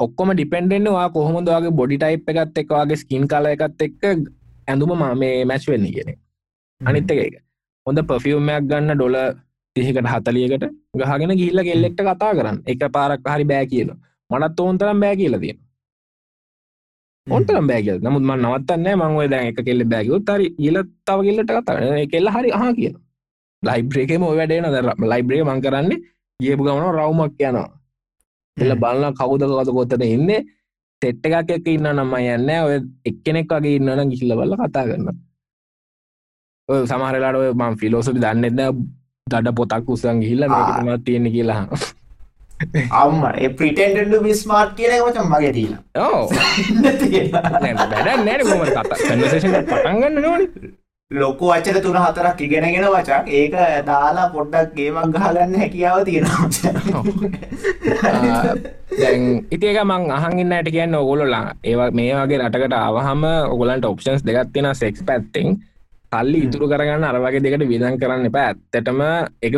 [0.00, 4.02] ඔක්කොම ඩිපෙන්ඩෙන්න්න වා කොහොමද වගේ බොඩි ටයිප් එකත් එක් වගේ ස්කින් කල එකත් එක්ක
[4.68, 5.14] ඇඳුම මා
[5.50, 6.10] මැච් වෙන්න කියෙන
[6.80, 7.36] අනිත්ත එක
[7.86, 9.16] හොඳ පෆියුම්මයක් ගන්න ඩොල
[9.76, 10.66] තිහකට හතලියකට
[11.00, 12.58] ගහගෙන ගිල්ල කෙල්ලෙක්ට කතා කරන්න.
[12.66, 13.94] එක පාරක් හරි බෑ කියන
[14.30, 15.58] මනත් ඕන්තරම් බෑ කියල තියෙන
[17.26, 22.04] ඔන්තරම් බෑග නමුත් ම නවත්තන්න මංව දැන් එක කෙල්ල බෑගයුත් හරි ඉල තව කෙල්ලට කතා
[22.12, 22.94] කෙල්ල හරි හා කියන
[23.62, 24.68] ලයිබ්‍රේකම වැඩේන.
[24.74, 25.98] දර ලයිබ්‍රේ මං කරන්නේ
[26.40, 27.68] ගියපු ගමන රවමක් යනවා
[28.56, 30.30] එල බලන්න කවුද කවද කොත්තට ඉන්න.
[31.02, 35.18] තෙට්ට එකක් එක ඉන්න නම්ම යන්න ඔය එක්කෙනෙක් වගේ ඉන්නන ගිහිල්ල බල කතා කරන්න
[36.68, 38.62] ඔය සමහරලාට ඔය මං ෆිලෝසපි දන්නෙද
[39.26, 41.66] දඩ පොතක් උසන් ගිහිල්ල මේකමත් තියෙන කියලා.
[42.92, 43.22] අම්ම
[43.58, 46.24] පිටෙන්ට විස්මාර්ට් කියන මචන් මගේ තිීන ඕ
[47.34, 50.46] වැඩ නෑන කොම කතා කන්නසේෂන් පටන්ගන්න නොනි
[51.10, 53.54] ලොකු වචන තුන හතරක් ඉගෙනගෙන වචක් ඒක
[53.86, 56.50] දාලා පොඩ්ඩක් ගේමක් ගහගන්න හැකියාව තියෙනවා.
[58.98, 63.22] දැන් ඉතික මං අහගන්නට කියන්න ඔගොලොලා ඒවා මේ වගේ රටකට අවහම
[63.54, 65.62] ඔගලන්ට ඔප්ෂන්ස් දෙගත්තින සෙක්ස් පැත්තෙන්
[66.10, 68.38] කල්ලි ඉතුරු කරගන්න අරවගේ දෙකට විදන් කරන්න එප.
[68.42, 69.00] ඇත්තටම
[69.46, 69.54] එක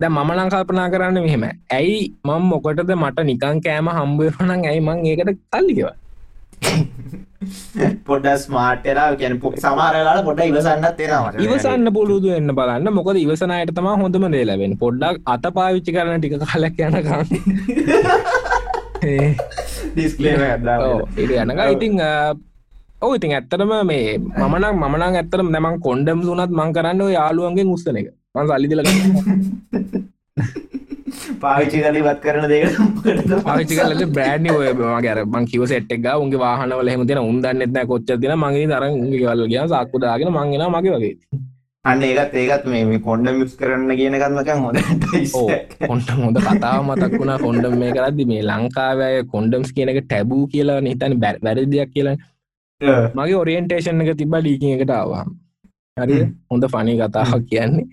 [0.00, 1.44] ද මම ලංකල්පනා කරන්න මෙහෙම.
[1.70, 5.94] ඇයි මං මොකටද මට නිකං කෑම හම්බුවරනං ඇයි මං ඒකට කල්ලිකවා
[8.04, 12.88] පොඩ ස්මාර්ටලා කියන පොක් සමාරලාට පොඩ ඉවසන්නත් එෙනවා ඉවසන්න පුළුදු එන්න බලන්න.
[12.98, 17.28] මොකද ඉවසනයට තම හොඳම දේලවෙන් පොඩ්ඩක් අත පාවිච්චි කරන ටික කලක් යනකන්න
[19.94, 20.34] ඩිස්ලේ
[21.42, 21.94] යනක ඉතිං
[23.00, 23.10] ඔව.
[23.16, 28.08] ඉතින් ඇත්තරම මේ මමනක් මනක් ඇත්තරම නැමන් කොන්ඩම් සුනත් මං කරන්න යාළුවන්ගේ උස්සන එක.
[28.34, 28.80] මං සල්ලිදිල
[31.40, 32.64] පාවිච්චි කලවත් කරන දෙක
[33.46, 34.68] පාවිච්චි කල බ්‍රෑඩ්නි ඔය
[35.06, 39.42] ගැර මං කිව සෙට්ක් උන්ගේ වාහනවල හෙම තින උන්දන්නෙත්න කොච්ච තින මගේ දර උන්ගේ වල්
[39.52, 41.16] කිය සක්කුදාගෙන මංගෙන මගේ වගේ.
[41.84, 44.78] අන්න ඒකත් ඒකත් මේ කොන්ඩ මිස් කරන්න කියන කත්මකන් හොඳ
[45.88, 47.38] කොන්ට හොඳ කතාව මතක් වුණා.
[47.46, 52.16] කොන්ඩම් මේ කරදදි මේ ලංකාවය කොන්ඩම්ස් කියනක ටැබූ කියලා නිතන බැ වැරදියක් කියලා.
[53.16, 54.42] මගේ ඔරියන්ටේෂන් එක තිබා
[55.00, 55.24] ආවා
[55.96, 56.16] හරි
[56.50, 57.84] හොඳ ෆනි කතාවක් කියන්නේ.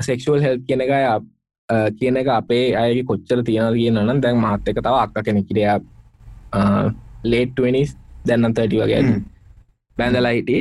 [0.00, 1.06] සෙක්ෂුවල් හෙල් කියන එකයි
[1.98, 5.76] කියන එක අපේ අය කොච්චර තියෙන කියන නම් දැන් මහත් එක තව අක්ක කෙනෙ කිරයා
[7.24, 9.02] ලේට්නිස් දැන්න තටි වගේ
[9.96, 10.52] බැඳලයිට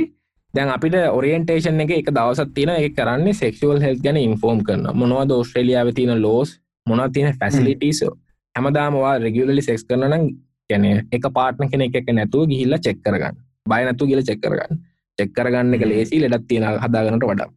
[0.54, 5.32] දැන් අපිට ඔරියන්ටේෂන් එක එක දවසත් තියෙන එක කරන්නේ සෙක්ෂුවල් හෙල් ගැන ඉන්ෆෝර්ම් කරන මොනවද
[5.34, 8.14] ඔස්ට්‍රලියාව තියෙන ලෝස් මොනව තියෙන ෆැසිලිටීසෝ
[8.56, 10.26] හැමදාමවා රෙගියලලි සෙක්ස් කරන නම්
[10.70, 13.36] ගැන එක පාට්න කෙනෙ එක නැතුව ගිහිල්ල චෙක් කරගන්න.
[13.66, 14.82] බයනතු කියල චෙක් කරගන්න.
[15.18, 17.50] චෙක් කරගන්න එක ලේසි ලෙඩත් තියෙන හදාගනට වඩා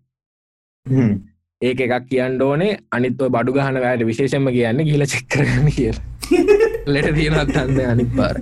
[1.66, 2.78] ඒක එකක් කියන්න ඕනේ.
[2.92, 5.06] අනිත්ව බඩු ගහන වැයට විශේෂම කියන්න කියල.
[5.14, 5.92] චෙක්කරන්න කිය
[6.86, 8.36] ලෙට තියෙනත් අන්න අනිත් පාර.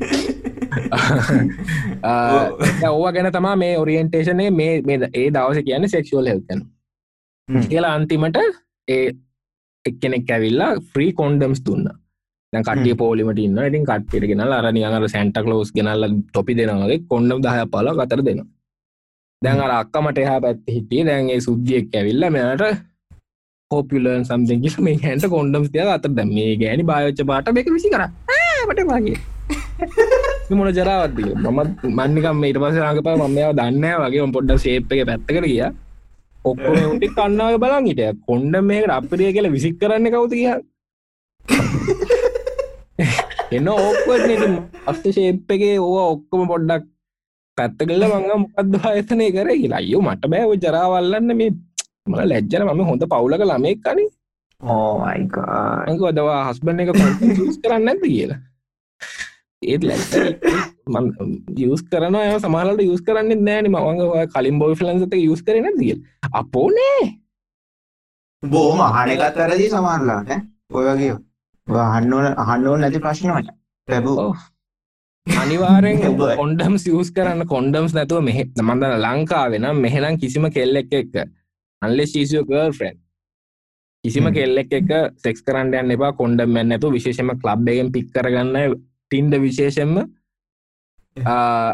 [2.90, 4.82] ඕව ගැන තමා මේ ඔරියන්ටේෂනේ මේ
[5.12, 6.60] ඒ දවස කියන්න සෙක්ෂුවල් හෙල්තන
[7.48, 8.38] කියලා අන්තිමට
[8.88, 9.12] ඒ
[9.84, 11.88] එක්කෙනෙක් ඇවිල්ලා ෆ්‍රී කොන්ඩම්ස් දුන්න.
[12.52, 17.66] කටිය පෝලිමට ඉන්න ඉතින් කට්ටිට ගෙනල් අරනි අර සැන්ට කලෝස් ගෙනල්ල තොපි දෙනවගේ කොන්ඩම් දහය
[17.72, 18.46] පල කතර දෙනවා.
[19.42, 21.06] දැන් අර අක්කමට එහා පැත්ති හිටිය.
[21.06, 22.62] දැන්ගේ සුද්දියෙක් ඇවිල්ල මෙට
[23.70, 28.04] පෝපිලන් සම්දකි මේ හැන්ට කොන්ඩම් තිය අත දැ මේ ගෑනි බායච්ච පාට එක විසි කර.
[28.68, 29.16] ට මගේ
[30.50, 31.58] මොන ජරාවත්ද මම
[31.92, 35.62] මන්නිකම් ඊට පස රඟපා මමයාව දන්න වගේ පොඩ්ඩ ශේප් එක පැත්තකට කිය
[36.44, 40.48] ඔක්කොම උටි කන්නාව බලන් හිට කොන්්ඩ මේකට අපරිය කියල විසික් කරන්න කවුද කිය
[43.50, 44.42] එන්න ඕක්වට
[44.86, 46.90] අස්ත ශේප්පගේ ඕ ඔක්කොම පොඩ්ඩක්
[47.58, 49.80] පැත්ත කල්ල මංග මොකක්ද ආයතනය කර කියලා.
[49.80, 51.50] අයෝ මට බෑව ජරාවල්ලන්න මේ
[52.06, 54.08] මල ලැජ්ජන මම හොඳ පවුලක ළමෙක් කනේ
[54.60, 55.36] ඕමයික
[56.16, 56.90] දවා හස්බන් එක
[57.62, 58.40] කරන්න ඇති කියලා.
[59.62, 59.98] ඒත් ලැ
[61.66, 64.00] යස් කරන සමාලට යස් කරන්න නෑන මවංග
[64.34, 65.98] කලින් බොයි ෆලන්සත යස් කරන දිල්
[66.32, 67.04] අපෝ නෑ.
[68.42, 70.34] බෝම අහනකත් වැරදි සමාරලාට
[70.72, 71.14] ඔය වගේ
[71.66, 73.48] අහන්නවන අහන්නෝ නැති ප්‍රශ්නවට
[73.88, 74.34] ලැබූ
[75.26, 76.02] අනිවාරෙන්
[76.36, 81.16] කොන්ඩම් සියස් කරන්න කොන්ඩම්ස් නැතුව මෙහ මන්දන ලංකා වෙන මෙහෙනම් කිසිම කෙල්ලෙක් එක්ක
[81.84, 82.96] අල්ලෙ ශීසියෝ කර් ෆ්‍රෙන්්
[84.04, 89.94] කිසිම කෙල්ලෙක් එක සෙක්ස් කරන්න යන්න එපා කොන්ඩම් ඇන්නතු විශේෂම කලබ්බයෙන් පික් කරගන්න ටින්ඩ විශේෂෙන්ම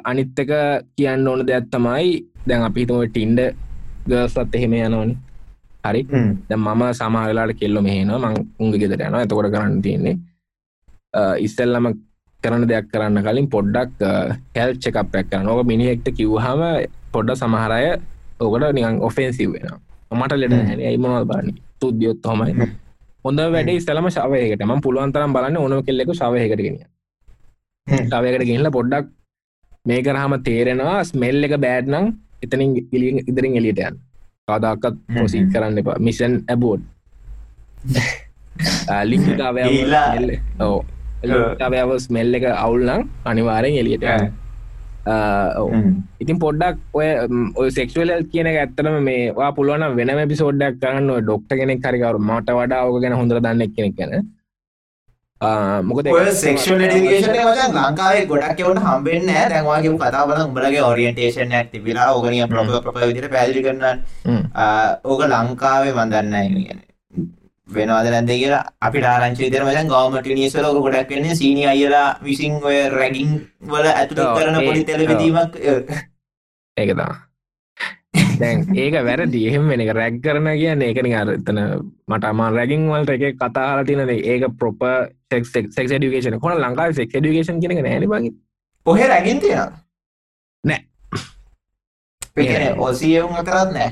[0.05, 0.53] අනිත්තක
[0.97, 2.13] කියන්න ඕන දෙයක් තමයි
[2.47, 3.41] දැන් අපිතුම ටින්ඩ
[4.07, 5.17] ගර්සත් එහෙම යනවනි.
[5.85, 6.03] හරි.
[6.49, 10.17] දැ මම සමාවෙලාට කෙල්ලො මෙහෙන මං උන්ග ගෙදර යන ඇතකොට කරන්න තියන්නේ
[11.41, 11.93] ඉස්සල්ලම
[12.43, 14.07] කරන දෙයක් කරන්න කලින් පොඩ්ඩක්
[14.57, 16.63] හැල් චකප්යක් කරන ඕක මිනිහෙක්ට කිව්හම
[17.13, 17.87] පොඩ්ඩ සමහරය
[18.41, 22.69] ඕකට නිකන් ඔෆෙන්සිව් වෙන මට ලෙඩ හැන අයිමනල් බානි තුද්‍යයොත් හොමයි
[23.25, 26.79] හොඳ වැඩ ඉස්සලම ශවයකට ම පුළුවන්තරම් බලන්න ඕන කෙල්ලෙක ශවයකටගෙන
[28.07, 29.07] ශවයකට ගෙනල පොඩ්ඩක්
[29.87, 32.07] මේ කරහම තේරෙනවා ස්මෙල් එක බෑඩ්නම්
[32.45, 33.95] එතනින් ඉලියෙන් ඉදිරින් එලියටයන්
[34.49, 35.99] කාදක්කත් පොසි කරන්න එපා.
[35.99, 36.83] මිෂන් ඇබෝඩ්
[39.05, 39.61] ලිංකාවය
[40.61, 40.79] ඕ
[41.61, 42.47] ාවයාව ස්මෙල් එක.
[42.57, 44.07] අවුල්නම් අනිවාරෙන් එලියට
[45.07, 47.07] ඉතින් පොඩ්ඩක් ඔය
[47.57, 53.01] ඔය සෙක්වල කියන ඇත්තනම මේවා පුළුවන වෙනම පිසෝඩ්ඩක් කරන්න ඩොක්ට කෙනෙක් හරිකවරු මට වඩා ඕක
[53.03, 54.27] ගැන හොඳර දන්න කෙනෙක් ගැන.
[55.83, 62.97] මොකද ලංකාවේ ගොඩක් එවට හම්බෙන්න දැන්වාගේ කතා බල උඹලගේ ඔරියන්ටේෂන් ඇක් තිබිලා ඕගනිය ප්‍රප ප්‍රප
[63.03, 63.85] විදිට පැදිලි කරන්න
[65.05, 66.81] ඕක ලංකාවේ කියන
[67.75, 72.53] වෙනවාද නැද කියලා අපි ආරංචි විදිහට මචං ගවර්න්මන්ට් යුනිවර්සිටි වල ගොඩක් වෙන්නේ සීනි අයියලා විසින්
[72.69, 73.33] ඔය රැගින්
[73.73, 75.59] වල ඇතුළත් කරන පොඩි තෙලබෙදීමක්
[76.77, 77.07] ඒක තමයි.
[78.41, 79.41] දැන් ඒක වැරදි.
[79.49, 81.59] එහෙම වෙන එක රැග් කරන කියන්න ඒකනි අර එතන
[82.11, 84.81] මට අමා රැගින් වලට එක කතාහල තිනද ඒක ප්‍රොප
[85.31, 88.35] සෙක් ඩිකේෂන කොන ලංකාව සෙක් ඩිකේෂන් කියෙන නෑන බග
[88.87, 89.73] ඔහෙ රැගින් තියෙන
[90.65, 90.81] නෑ.
[92.89, 93.91] ඔසියවුන් අතරත් නෑ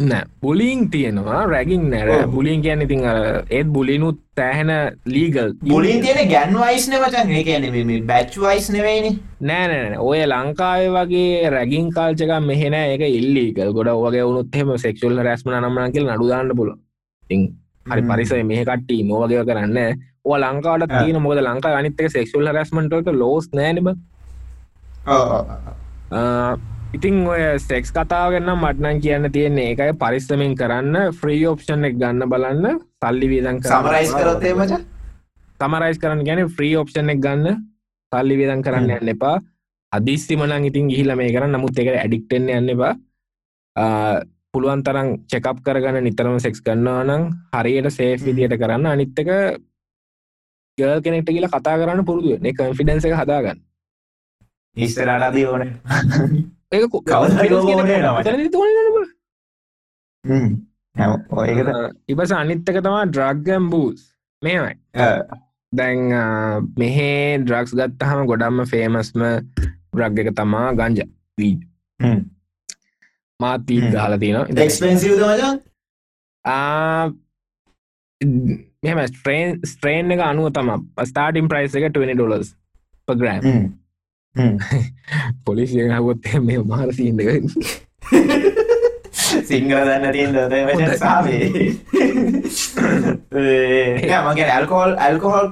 [0.00, 0.24] නෑ.
[0.42, 3.02] බුලිං තියෙනවා රැගින් නෑර බුලින් කියන්න ඉතින්
[3.50, 4.70] ඒත් බුලිනුත් තෑහෙන
[5.06, 7.30] ලීගල් බුලින් තියෙන ගැන් වයිස්න වචන්.
[7.30, 9.10] ඒ කියන බැච් වයිස් නෙවෙයිනි.
[9.40, 15.52] නෑනෑ ඔය ලංකාවේ වගේ රැගින් කාල්චක මෙහෙන එක ඉල්ලීකල් ගොඩ වගේ උනුත් එහෙම සෙක්ෂුල් රැස්ම
[15.52, 16.74] නම්මන කියල නඩුදාන්න පුල
[17.24, 17.46] ඉතින්
[17.92, 19.78] හරි පරිසය මෙහ කට්ටි නොවගේ කරන්න
[20.24, 23.90] ඕ ලංකාට තියන මොද ලංකා අනිත්තක සෙක්ෂුල් රැස්මටක ලෝස් නෑනම
[26.94, 29.92] ඉතින් ඔය සෙක්ස් කතාවගන්න මටනන් කියන්න තියෙන්නේ ඒකයි.
[30.02, 34.78] පරිස්සමින් කරන්න ෆ්‍රී ඔප්ෂන් එක ගන්න බලන්න සල්ලි වීදන් සමරයිස් කරතේ මච
[35.60, 37.58] තමරයිස් කරන්න ගැන ෆ්‍රී ඔප්ෂන් එක ගන්න
[38.12, 39.36] සල්ලි වේදන් කරන්න යන්න එපා.
[39.92, 41.58] අදිස්තිමනං ඉතින් ගිහිල මේ කරන්න.
[41.58, 42.94] නමුත් එක ඇඩික්ටෙන්න යන්න එපා.
[44.54, 47.22] පුළුවන් තරම් චෙකප් කරගන්න නිතරම සෙක්ස් කරන්නවා නම්
[47.58, 48.86] හරියට සේෆ් විදියට කරන්න.
[48.86, 49.30] අනිත්තක
[50.78, 53.58] ගල් කෙනෙක්ට කියලා කතා කරන්න පුරුදු එක කන්ෆිඩන්ස එක හදාගන්න.
[54.76, 55.62] ඉස්සරටදී ඕන
[56.74, 56.92] ඒක
[62.12, 64.00] ඉබස අනිත්තක තමා ඩ්‍රග්ගම් බූස්
[64.42, 64.74] මේමයි
[65.72, 65.98] දැන්.
[66.80, 69.20] මෙහේ ඩ්‍රක්ස් ගත්තහම ගොඩම්ම ෆේමස්ම
[69.96, 71.00] බ්‍රග් එක තමා ගංජ.
[71.38, 71.60] වීඩ්
[73.40, 73.70] මාත්
[74.04, 74.36] හල තියෙන
[78.84, 80.70] මෙම ස්ට්‍රේන් ස්ට්‍රේන් එක අනුව තම.
[81.10, 82.48] ස්ටාටිම් ප්‍රයිස් එක 20 ඩොලස්
[83.08, 83.42] පග්‍රෑම්
[85.44, 87.24] පොලිසිය හවොත් මේ මාර සීන්දක
[89.48, 90.36] සිංහල දන්න තියන්
[90.98, 91.48] සාවේ
[94.24, 95.46] මගේ ඇල්කෝල් ඇල්කොහොල්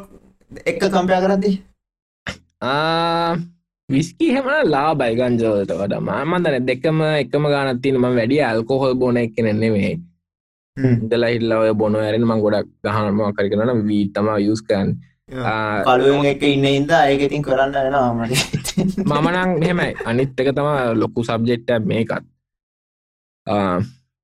[0.67, 1.53] එක්ක කම්පයා කරදදි?
[3.89, 5.95] විස්කි හෙම ලා බයිගංජෝලට වඩ.
[6.03, 9.99] මාමන්දන දෙකම එකම ගානත්තින ම වැඩිය ඇල්කොහොල් බොන එක නෙවේ
[11.07, 14.97] දලා හිල්ල ඔය බොන ඇරෙන මං ගොඩක් ගහනම කර කරන වී තමා යුස්කන්
[15.33, 18.37] කලුවෙන් එක ඉන්න ඉද ඒක ඉතින් කරන්න එනමට
[19.09, 19.93] මමනං මෙහෙමයි.
[20.05, 20.69] අනිත් එක තම
[21.01, 22.25] ලොකු සබ්ජෙක්්ට මේකත්.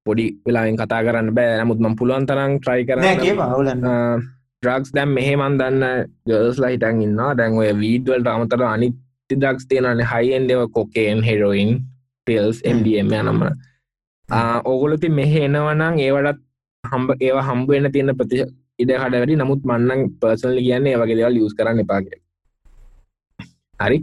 [0.06, 1.60] පොඩි වෙලාෙන් කතා කරන්න බෑ.
[1.62, 4.24] නමුත් මම් පුළුවන් තරම් ට්‍රයි කරන්න.
[4.62, 5.84] ද්‍රක්ස් දැම් මෙහෙමන් දන්න
[6.28, 11.70] ගර්ස්ලා හිටන් ඉන්න දැන් ඔය වීඩවල්ට අමතර අනිත්‍ය ද්‍රක්ස් තියෙනන හයින්දව කොකේන් හෙරෝයින්
[12.26, 13.42] පිල්ස් MDM යනම.
[14.70, 16.40] ඕගොලති මෙහෙ එනවනං ඒවටත්
[16.84, 18.44] හම්බ ඒවා හම්බුවෙන තියෙන ප්‍රති
[18.78, 19.40] ඉඩ හඩ වැඩි.
[19.42, 22.20] නමුත් මන්නන් පර්සනලි කියන්නේ වගේ දෙවල් යස් කරන්න එපාගේ
[23.78, 23.98] හරි?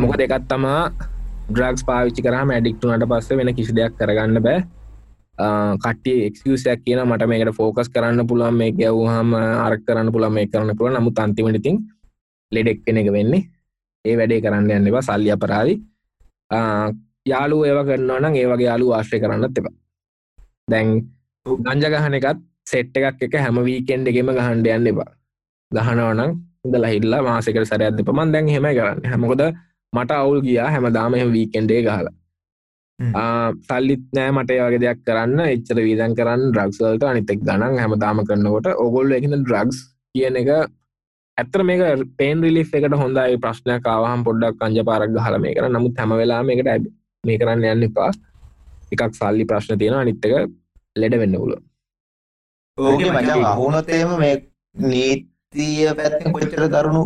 [0.00, 0.80] මොක දෙකත් තමා
[1.54, 4.58] ද්‍රක්ස් පාවිච්චි කරම ඇඩික්ටුනට පස්ස වෙන කිසි දෙයක් කරගන්න බෑ.
[5.84, 9.34] කට්ටි එක්සයක් කියන මට මේකට ෆෝකස් කරන්න පුළුවන් මේ ගැව්හම
[9.66, 11.78] අරක් කරන්න පුළන් මේ කරන්න පුළ නමු අන්තිමටිතින්
[12.52, 13.46] ලෙඩෙක් කෙන එක වෙන්නේ.
[14.04, 15.74] ඒ වැඩේ කරන්න යන්නවා සල්ලි අපරාදි.
[17.32, 19.74] යාලු ඒව කරන්නවා නම් ඒවගේ යාලු ආශ්‍රය කරන්නත් එපා.
[20.70, 20.88] දැන්
[21.46, 25.10] ගංජ ගහන එකත් සෙට් එකක් එක හැම වීකෙන්ඩ එකෙම ගහන්ඩ යන්න එපා.
[25.70, 26.30] ගහනවනම්
[26.66, 29.02] ඉඳ ලහිල්ලා මාසකට සරයද පමන් දැන් හෙම කරන්න.
[29.12, 29.42] හැමකොද
[29.92, 32.14] මට අවුල් ගියා හැම දාම එහම වීකෙන්ඩේ ගහලා.
[33.68, 35.40] සල්ලිත් නෑ මට වගේ දෙයක් කරන්න.
[35.54, 39.78] එච්චර වීදන් කරන්න ්‍රක්ස්වල්ට අනිතෙක් ගණන් හැමදාම කරන්නකොට ඔගොල්ල එකන ඩ්‍රග්ස්
[40.14, 40.50] කියන එක
[41.38, 41.82] ඇත්තර මේක
[42.18, 43.38] පේන් රිලි එකට හොඳයි.
[43.44, 46.90] ප්‍රශ්නය කාවහම් පොඩ්ඩක් කංජ පාරක් හල මේ කර නමුත් හැම වෙලා මේකට
[47.24, 48.10] මේ කරන්න යන්න එපා.
[48.92, 50.34] එකක් සල්ලි ප්‍රශ්න තියෙන අනිත්තක
[51.02, 51.54] ලෙඩ වෙන්න පුල
[52.78, 54.34] ඕක මචා අහුනොත්තේම මේ
[54.90, 57.02] නීතිය පැත්ත කොච්චර දරුණු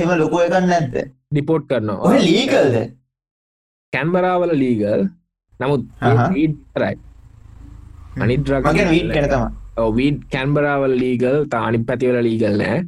[0.00, 0.96] හෙම ලොකෝ එකන්න නැත්ද
[1.32, 2.16] ඩිපෝට් කරනවා.
[2.28, 2.76] ලීකල්ද
[3.92, 5.02] කැන්බරාවල ලීගල්
[5.60, 5.82] නමුත්
[6.82, 6.94] රයි
[8.22, 9.44] අනි ද්‍රග වීට කෙනතම
[9.98, 12.78] වීඩ් කැන්බරාවල් ලීගල් තානි පැතිවල ලීගල් නෑ.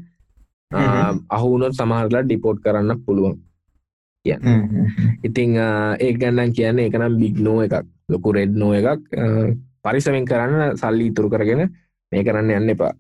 [1.37, 3.37] අහුනොත් සමහරලා ඩිපෝට් කරන්න පුළුවන්.
[5.27, 7.87] ඉතිං ඒ ගන්නන් කියන්න එකනම් බිග් නෝ එකක්.
[8.13, 9.03] ලොකු රෙඩ් නෝ එකක්
[9.85, 11.63] පරිසමෙන් කරන්න සල්ලි ඉතුරු කරගෙන
[12.13, 12.93] මේ කරන්න යන්න එපා.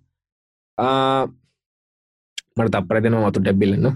[2.56, 3.88] මට තප්පර දෙනවා මතු ටැබ්බිලන්න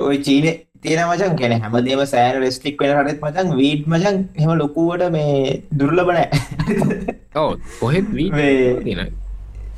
[0.00, 5.04] ඔය චීනේ තියෙන මචන් ගැන හැමදේම සෑන රෙස්ටික් වෙන හටත් මචන් වීඩ් මචන් හෙම ලොකුවට
[5.16, 5.34] මේ
[5.78, 6.28] දුර්ලබනෑ
[7.36, 8.30] ඔව කොහෙත් වී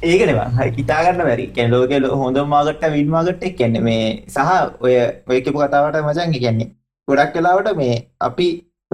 [0.05, 4.95] ඒකනවා හිතාගන්න වැරි කැන ලෝක හොඳ මාගට විඩ් මාගට් එක් කැන්න මේ සහ ඔය
[5.29, 6.71] ඔයකපු කතාවට මචන් කියන්නේ
[7.09, 8.49] ගොඩක් කලාවට මේ අපි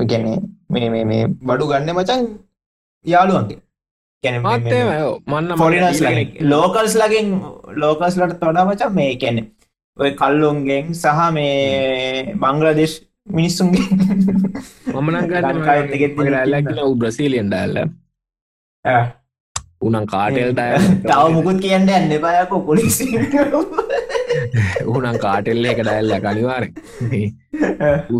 [0.05, 2.23] ගැන්නේ මේ මේ බඩු ගන්න මචන්
[3.05, 3.61] යාළුවන්ගේ.
[4.25, 6.01] මන්න ොරිනස්
[6.43, 7.29] ලෝකල්ස් ලගින්
[7.77, 9.47] ලෝකස්ලට තොඩා මචන් මේ කැන්නේ
[9.97, 12.97] ඔය කල්ලුන්ගෙන් සහ මේ බංගලදේශ
[13.29, 13.87] මිනිස්සුන්ගේ
[14.95, 15.27] මමනග
[16.97, 17.79] බ්‍රසීලියන් ඩල්ල
[19.81, 23.07] උනන් කාටෙල් තව මුකුත් කියන්න ඇන්න බයක පොලිසි
[24.87, 26.65] උනන් කාටෙල්ල එක ඩැල්ල කනිවාර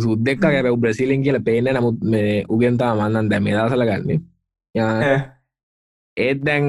[0.01, 4.21] සුද්දෙක් ගැ බ්‍රසිලින් කියල පේන නමුත් මේ උගෙන්තා මන්නන් දැම දසල ගන්න.
[6.17, 6.67] ඒත් දැන්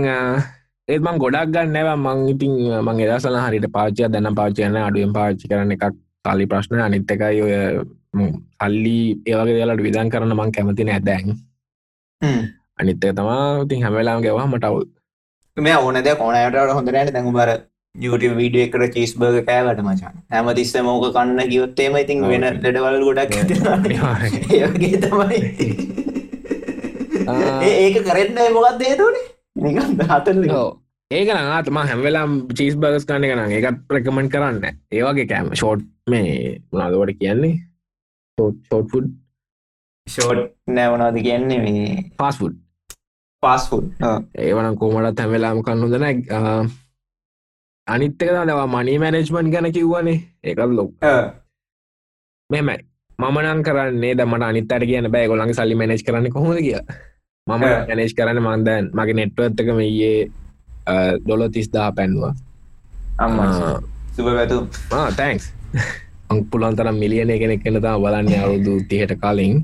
[0.88, 5.50] ඒත් මං ගොඩක් ගන්න නැව මං ඉතින් මං එදසල හරිට පාචය දැන පාචයන අඩුවෙන් පාච්චි
[5.50, 5.86] කරන එකක්
[6.26, 7.54] සල්ලි ප්‍රශ්න අනිත්තකයි ඔය
[8.60, 11.36] සල්ලි ඒවගේ දෙලට විදන් කරන මං කැමති නැදැන්
[12.80, 14.88] අනිත්තක තමා ඉතින් හැමවෙලාම් ගෙවා මටවුල්
[15.58, 17.52] මේ ඕන දෙ ඕනයට හොඳරට දැඟු බර
[17.96, 20.16] YouTube වීඩිය එකට චිස් බර්ග කෑවට මචන්.
[20.34, 25.40] හැම තිස්ස මෝක කන්න ගියොත්තේම ඉතින් වෙන ලෙඩවල් ගොඩක් ඒගේ තමයි.
[27.70, 29.26] ඒක කරෙන්න මොකක් දේතුනේ
[30.12, 30.40] හතල්
[31.12, 34.58] ඒක නතම හැමවෙලාම් චීස් බගස් කන්න කන එකත් ප්‍රකමෙන්ට් කරන්න
[34.92, 35.48] ඒවගේ කෑම.
[35.54, 37.56] ෂෝට් මේ මොනාදවට කියන්නේ?
[38.38, 39.08] ෂෝට් ෆුඩ්
[40.08, 40.42] ෂෝට්
[40.78, 42.12] නෑවනාද කියන්නේ මේ?
[42.22, 42.56] පාස්ෆුඩ්
[43.44, 43.86] පාස්ෆුඩ්
[44.46, 46.06] ඒවන කෝමටත් හැමවෙලාම කන්නු දෙන
[47.94, 50.18] අනිත්තක දවා මනි මැනේජ්මන්් ගැන කිව්වනේ.
[50.44, 50.92] ඒකත් ලොක්.
[52.50, 52.78] මෙමයි
[53.20, 55.28] මමනං කරන්නේ දමට අනිත්තර කියන බෑ.
[55.32, 56.80] ගොලන් සල්ලි මනේජ් කරන්න කොහොද කිය
[57.48, 60.20] මම ඇනේජ් කරන්න මන්දන් මගේ නෙට්වත්තක මේයේ
[61.24, 62.34] ඩොලො තිස්දා පැන්වා
[64.16, 64.58] සුබ පැතු
[65.18, 65.46] තැන්ක්ස්
[66.30, 69.56] අං පුලන් තරම් මිලියන කෙනෙක් කෙන තම බලන්න අවුදු තිහට කලින්.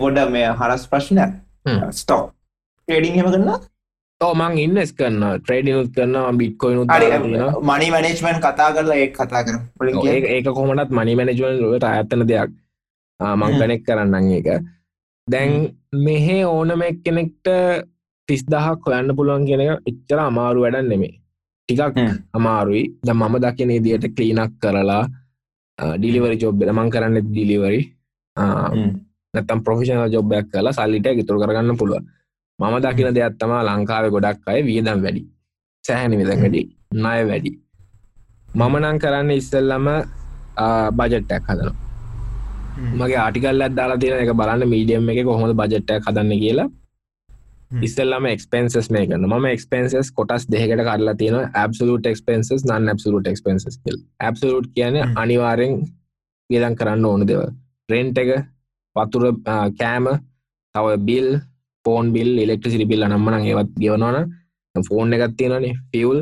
[0.00, 1.20] පොඩ මේ හරස් ප්‍රශ්න
[2.00, 2.22] ස්ටෝ
[2.88, 3.50] ටඩිං හෙම කරන්න
[4.20, 6.82] මං ඉන්නස් කරන්න ට්‍රේඩිනුත් කරන්න බිට්කොයිනු
[7.62, 9.58] මනි මනේජ්මන් කතා කරලා ඒ කතා කර
[10.28, 12.50] ඒක කොමටත් මනි මනජමන්ට ඇත්තන දෙයක්.
[13.20, 14.48] මං කනෙක් කරන්න ඒක.
[15.28, 17.48] දැන් මෙහෙ ඕනම කෙනෙක්ට
[18.28, 21.14] තිස්දහක් හොයන්න පුළුවන් කියෙන එච්චර අමාරු වැඩන් නෙමේ
[21.68, 22.02] ටිකක්
[22.34, 22.84] අමාරුයි.
[23.00, 25.06] ද මම දකින දියට කලීනක් කරලා
[25.94, 27.80] ඩිලිවරි ජොබ් මං කරන්න ඩිලිවරි
[29.34, 32.02] නැතම් ප්‍රොෆිෂනල් ජොබ්යක් කලා සල්ලිට ඉතුර කරගන්න පුළුව
[32.58, 35.22] මම දකින දෙයක්ත්තම ලංකාව ගොඩක් අය වියදම් වැඩි.
[35.84, 36.62] සැහැනි විදකඩි
[36.94, 37.52] ණය වැඩි.
[38.54, 39.86] මම නං කරන්න ඉස්සල්ලම
[40.92, 41.76] බජට්ටක් හදනවා.
[42.94, 46.68] මගේ ආටිකල්ලත් දාලා තියෙන එක බලන්න මීඩියම් එක කොහොමද බජට්ට හදන්න කියලා.
[47.78, 53.78] ඉස්සල්ලම එක්ස්පෙන්සස් මේ කරන ම එක්ස්පෙන්සස් කොටස් දෙකට කරලා තියෙන ඇබ්සලට එක්ස්පෙන්සස් නන් ඇබ්සලට එක්ස්පෙන්සස්
[53.82, 55.74] කල් ඇබ්සලට් කියන අනිවාරෙන්
[56.50, 57.42] ගදන් කරන්න ඕන දෙව
[57.88, 58.30] රෙන්ට් එක
[58.96, 59.24] පතුර
[59.80, 60.08] කෑම
[60.74, 61.28] තව bill
[61.84, 64.26] phone bill electricity bill නම්මන ඒවත් ගෙවනවන
[64.88, 66.20] ෆෝන් එකත් තියෙනනේ ෆියවල්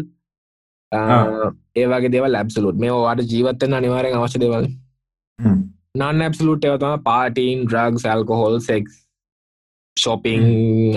[0.93, 4.67] ඒවගේ දෙව ලැබ්සලුට් මේ වාට ජීවත්තෙන් අනිවාරෙන් අවශ්‍ය දෙවල්.
[5.95, 8.89] නන් ඇබ්සලුට් එවතම පාටීන් ඩ්‍රග් සල්කොහොල් සෙක්
[9.97, 10.45] ශොපිං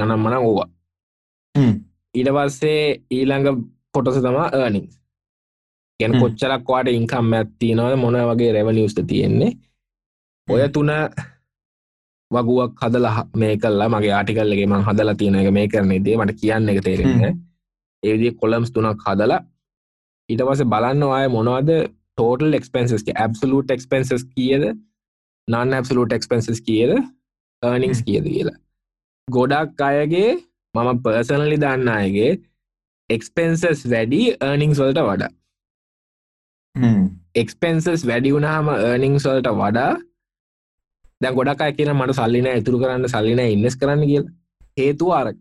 [0.02, 0.70] අනම්මන ඕවා.
[2.16, 4.88] ඊට පස්සේ ඊළඟ පොටස තමා ඒනිින්
[6.00, 9.52] ගැන කොච්චරක් වාට ඉංකම් ඇත්ති නොද මොන වගේ රැවනිියස්ට තියෙන්නේ.
[10.48, 10.92] ඔය තුන
[12.32, 16.74] වගුවක් හදල මේ කල්ලා මගේ ආටිකල්ලගේ මං හදලා තියෙන එක මේ කරන දේ මට කියන්න
[16.74, 17.24] එක තේරෙන්න
[18.04, 19.40] ඒදි කොලම්ස් තුනක් හදලා
[20.30, 21.72] ඊට පස බලන්න අය මොනවද
[22.18, 24.66] ටෝටල් එක්ස්පෙන්සස් ඇබ්සලූට් එක්ස්පෙන්සස් කියද
[25.48, 26.92] නන් ඇබ්සලූට් එක්ස්පෙන්සස් කියද
[27.64, 28.60] ඒනිංස් කියද කියලා.
[29.28, 30.30] ගොඩක් අයගේ
[30.76, 32.32] මම පර්සනලි දන්න අයගේ
[33.10, 35.32] එක්ස්පෙන්සස් වැඩි ඒනිංස් වලට වඩා.
[37.36, 39.92] එක්ස්පෙන්සස් වැඩි වුණහම ඒනිංස් වලට වඩා
[41.22, 44.26] දැ ගොඩක් අය කියන මට සල්ලින ඇතුරු කරන්න සල්ලින ඉන්නස් කරන්න කියල.
[44.78, 45.38] හේතු ආරක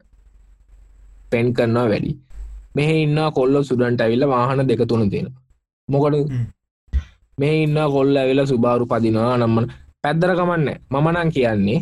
[1.30, 2.12] පෙන් කරනවා වැඩි.
[2.74, 5.28] මෙහ ඉන්න කොල්ල සුඩන්ට ඇවිල්ල වාහන දෙක තුන තියෙන
[5.88, 6.32] මොකට
[7.38, 9.66] මේ ඉන්න කොල්ල ඇවිල සුභාරු පදිනවා නම්මන
[10.02, 11.80] පැද්දර කමන්න මමනං කියන්නේ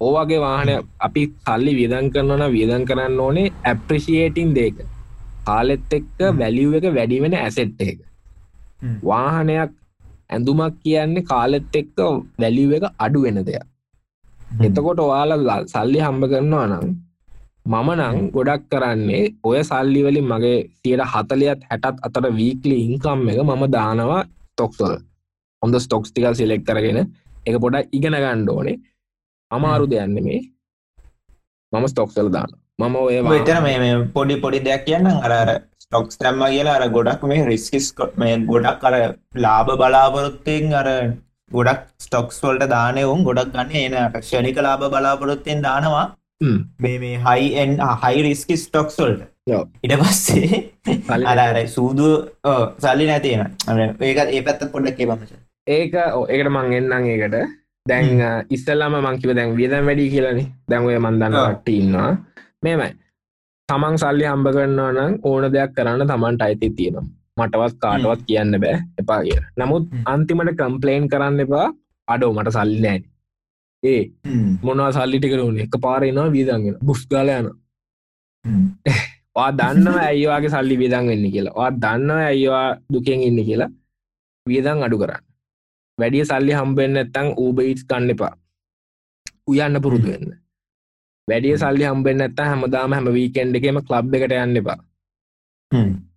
[0.00, 4.80] ඕවගේ වාහනය අපි සල්ලි වියදන් කරනවන වියදන් කරන්න ඕනේ ඇප්‍රිසිේටින් දෙක
[5.46, 7.98] කාලෙත් එක්ක වැලිුව එක වැඩිවෙන ඇසෙට් එක.
[9.02, 9.70] වාහනයක්
[10.32, 11.98] ඇඳුමක් කියන්නේ කාලෙත් එක්ක
[12.40, 13.64] වැලිුව එක අඩු වෙන දෙයක්.
[14.60, 16.86] එතකොට ඔයාලා සල්ලි හම්බ කරනවා නම්
[17.64, 23.64] මම නං ගොඩක් කරන්නේ ඔය සල්ලිවලින් මගේ තියට හතලියත් හැටත් අතර වීකලි ඉංකම් එක මම
[23.76, 24.22] දානවා
[24.58, 24.94] තොක්සොල
[25.62, 26.98] හොඳ ස්ටොක්ස් ටිකල් සිලෙක් කරගෙන
[27.46, 28.76] එක පොඩක් ඉගෙන ගණ්ඩ ඕනේ.
[29.50, 30.40] අමාරු දෙයන්න මේ
[31.72, 33.16] මම ස්ටොක්සල් දාන මම ඔය
[34.14, 35.32] පොඩි පොඩි දෙයක් කියන්න අර
[35.92, 37.86] ස්ටොක්ස් තැම්ම කියලා අර ගොඩක් මේ රිස්කිස්
[38.20, 38.94] මේ ගොඩක් අර
[39.44, 40.88] ලාභ බලාපොරොත්තයෙන් අර
[41.50, 46.06] ගොඩක් ස්ටොක්ස් වලට දානයවුම් ගොඩක් ගන්න එන ක්ෂණික ලාභ බලාපොරොත්තයෙන් දානවා.
[46.84, 49.28] මේ මේ හයි එන් හයි රිස්කි ස්ටොක්ස් වල්ට.
[49.84, 50.62] ඉට පස්සේ
[51.28, 52.08] අලාර සූදු
[52.84, 53.44] සල්ලි නැතින
[54.08, 55.32] ඒකත් ඒ පැත්ත පොඩ්ඩක් ඒපමච
[55.76, 57.36] ඒක ඒකට මං එන්නම් ඒකට.
[57.86, 58.08] දැන්
[58.56, 60.48] ඉස්සල්ලාම මංකිව දැන් වියදම් වැඩි කියලනේ.
[60.70, 62.10] දැන්වය මන්දන්න ට ඉන්නවා.
[62.64, 62.92] මේමයි
[63.72, 67.06] තමන් සල්ලි හම්බ කරන්නවා නම් ඕන දෙයක් කරන්න තමන්ට අයිති තියෙනවා.
[67.38, 68.76] මටවත් කාටවත් කියන්න බෑ.
[69.00, 71.66] එපා කිය නමුත් අන්තිමට කම්පලේන් කරන්න එපා.
[72.08, 73.02] අඩෝ මට සල්ලි නෑන
[73.82, 74.02] ඒ
[74.62, 77.48] මොනවා සල්ලිටිකරුණ එක පාරනවා වීදන්ගෙන බුස් ගාල යන
[79.36, 81.54] වා දන්න ඇයිවාගේ සල්ලි වියදන් වෙන්න කියලා.
[81.58, 83.70] වා දන්න ඇයිවා දුකෙන් ඉන්න කියලා
[84.46, 85.24] වියදන් අඩු කරන්න.
[85.98, 88.34] වැඩිය සල්ලි හම්බෙන්න්න ඇත්තං ඌබයිටස් කන්න එපා.
[89.48, 90.30] උයන්න පුරුදු වෙන්න
[91.28, 94.78] වැඩිය සල්ලි හම්බෙන් ඇත්ත හැමදාම හැම වීකෙන්ඩ එකම කලබ් එකට යන්න එපා.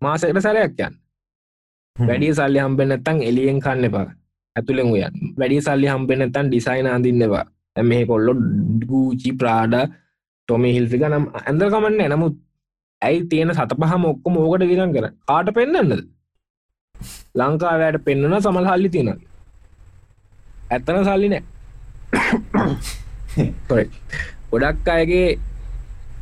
[0.02, 0.96] මාසකට සැරයක් යන්න.
[1.96, 4.08] වැඩිය සල්ලි හම්බෙන් ඇත්තන් එලියෙන් කන්න එපා.
[4.56, 7.46] ඇතුළෙන් උයන් වැඩිය සල්ලි හම්බෙන් ඇතන් ඩිසයින් අඳන්නවා
[7.84, 8.34] මේ කොල්ලො
[8.88, 9.76] ගූචි ප්‍රාඩ
[10.48, 12.36] ටොමි හිල්සික නම් ඇඳ කමන්න නමුත්
[13.02, 15.96] ඇයි තියෙන සත පහ මොක්කො මෝකට විරන් කර කාට පෙන්න්නද
[17.36, 19.12] ලංකාවයට පෙන්න්නන සමල් හල්ලි තියෙන
[20.70, 21.44] ඇත්තන සල්ලි නෑ
[24.56, 25.30] ගොඩක් අයගේ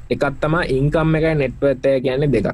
[0.10, 2.48] එකත් තමා ඉංකම් එක නෙට්වත්තය කියන්නේ දෙක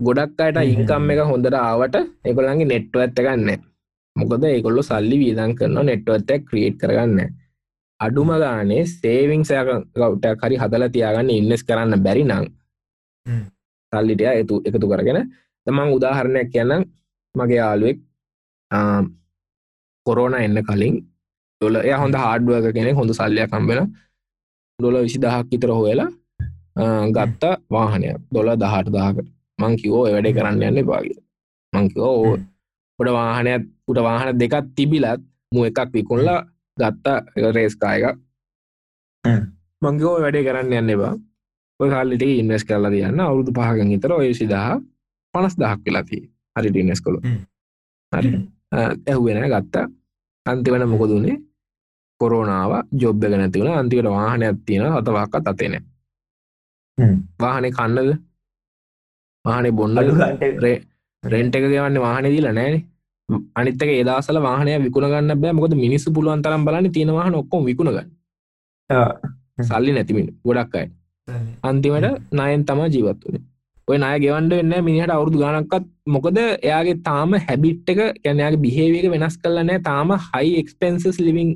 [0.00, 3.66] ගොඩක් අයට ඉංකම් එක හොඳට ආවට එකොළන්ගේ නෙට්ව ඇත්ත ගන්න
[4.16, 7.34] මොකද ඒකොල්ලො සල්ලි වීදන් කරන නෙට්වත්තක් ක්‍රියට් කරගන්න
[8.00, 12.46] අඩුම ගානේ සේවිංසයකවට්ට හරි හදල තියාගන්න ඉන්නස් කරන්න බැරි නං
[13.92, 15.20] සල්ලිටය එතු එකතු කරගෙන.
[15.66, 16.84] තමන් උදාහරණයක් කියන්න
[17.34, 17.98] මගේ යාලුවෙක්
[20.06, 20.96] කොරෝන එන්න කලින්
[21.60, 23.80] ඩොල එය හොඳ හාඩුවක කෙනෙ හොඳ සල්ලයක් කම්බෙන
[24.78, 26.10] ඩොල විසි දහක් විතර හොයලා
[27.16, 29.26] ගත්ත වාහනය දොල දහට දාකට
[29.58, 31.08] මංකිවෝ වැඩේ කරන්න යන්න පාග
[31.72, 32.36] මංකිවෝ
[32.98, 36.40] ොඩ වාහනයක් උට වාහන දෙකත් තිබිලත් මු එකක් විකුල්ලා
[36.76, 37.18] ගත්තා
[37.56, 38.04] රේස්කායක
[39.82, 41.14] මංගෝ වැඩේ කරන්න යන්න එබා
[41.80, 43.20] ඔය කාල්ලිට ඉන්වස් කරලා තියන්න.
[43.20, 44.56] අවුරුදු පහගන් ඉතර ඔය සිදහ
[45.34, 46.18] පනස් දහක් වෙලාති
[46.56, 46.68] හරි.
[46.70, 47.20] ඩිනස් කොළු
[48.12, 48.30] හරි
[48.72, 49.86] ඇහුවෙන ගත්තා.
[50.46, 51.36] අන්තිවන මොකොදුනේ
[52.20, 55.74] කොරෝනාව ජොබ්බ නැති වුණ අන්තිකට වාහනයක් තියෙන හතවක්ක අතේන
[57.38, 58.10] වාහනේ කන්නද?
[59.44, 59.98] වාහනේ බොන්න
[61.24, 61.64] රෙන්ට එක.
[61.64, 62.76] ගවන්න වාහන දීල නෑන
[63.54, 65.52] අනිත්තක ඒදසල වාහනය විකුණගන්න බෑ.
[65.52, 68.08] මොකද මිනිස්සු පුළුවන් තරම් බලන්න තියෙනවාහන ඔක්කොම විකුණගන්න
[69.62, 70.88] සල්ලි නැතිමින් ගොඩක් අයි.
[71.62, 73.44] අන්තිමට නයන් තමා ජීවත් වනේ
[73.88, 79.36] ඔය නය ගෙවන්ඩ වෙන්න මිනිහට අවුරදු ගනක්කත් මොකද එයාගේ තාම හැබිට් එක කැනයාගේ බිහේවක වෙනස්
[79.42, 81.50] කරලනෑ තාම හයි එක්ස්පෙන්සස් ලිවිං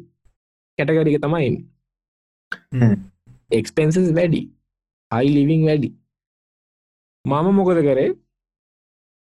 [0.78, 1.50] කැටගරික තමයි
[3.58, 4.40] එක්ස්පෙන්සස් වැඩි.
[5.10, 5.88] හයි ලිවිං වැඩි.
[7.24, 8.10] මම මොකද කරේ?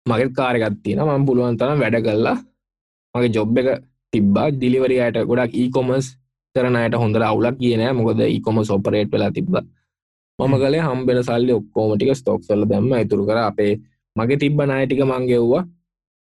[0.06, 2.38] මගේ කාරගත්තින මම පුළුවන් තරම් වැඩ කල්ලා
[3.14, 3.68] මගේ ජොබ් එක
[4.12, 4.48] තිබ්බා.
[4.60, 6.06] දිලිවරයට ගොඩක් ඊකොමස්
[6.54, 9.54] කරනයට හොඳ අවුලක් කියන මොකද ඒකොම සොපරේට් වෙලා තිබ්බ.
[10.38, 13.38] මම කලේ හම්බෙන සල්ලි ඔක්කෝමටික ස්තොක්සල දැම්ම ඉතුරු කර.
[13.50, 13.72] අපේ
[14.16, 15.64] මගේ තිබ්බ නායටික මංගෙව්වා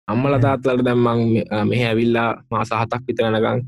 [0.07, 1.21] අම්මල තාත්ලට දැම්මං
[1.69, 3.59] මෙහ ඇවිල්ලා මා සහතක් විතරනකං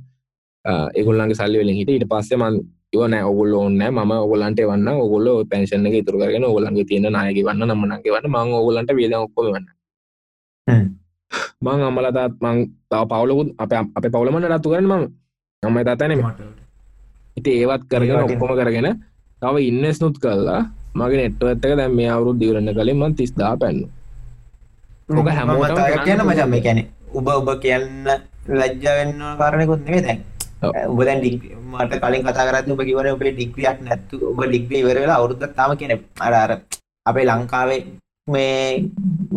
[0.66, 2.56] ඒගොල්ලන්ගේ සල්ලි වෙලින් හිට ඊට පස්සේ මන්
[2.94, 7.68] ඉවන ඔගුල්ල ඕන්න ම ඔගොලන්ට වන්න ඔගොල්ල පැන්ෂන එක තුර කරගෙන ඔගලන්ගේ තියෙන නායක වන්න
[7.70, 9.68] නම්මනගේ වන්න මං ඔගොලන්ට වේද ඔක්කොම වන්න
[11.64, 12.58] මං අම්මලතාත් මං
[12.90, 15.06] තව පවලකුත් අප අප පවලමට රත්තු කරන මම.
[15.64, 16.12] නම තතන
[17.38, 18.88] ඉති ඒවත් කරගෙන ඔක්කොම කරගෙන
[19.42, 20.62] තව ඉන්නස් නුත් කල්ලා
[20.96, 23.82] මගේ නෙට්ව ඇත්තක දැම් මේ අවුරුත් දිවරන්න කලින් මන් තිස්දා පැන්න
[25.12, 28.08] ඕක හැමෝට කියන මචම මේ කැනෙ උබ ඔබ කියන්න
[28.52, 30.20] ලජ්ජාවෙන්න කාරණයකුත් නෙවේ දැන්
[30.92, 31.22] ඔබ දැන්
[31.74, 35.94] මට කලින් කතා කරත් ඔබ කිවර ඔබේ ඩික්්‍රියක් නැත්තු ඔබ ඩික්්‍රී ඉවරලා අවුරුද්ද තම කියන
[36.20, 36.52] අර අර
[37.06, 37.82] අපේ ලංකාවේ
[38.28, 38.54] මේ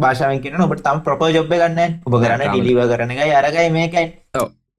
[0.03, 4.07] භාෂාවෙන් කියන ඔබට තම ප්‍රපෝ ජොබ්බ ගන්න ඔබ කරන්න ඩිලිව කරන එකයි අරගයි මේකයි.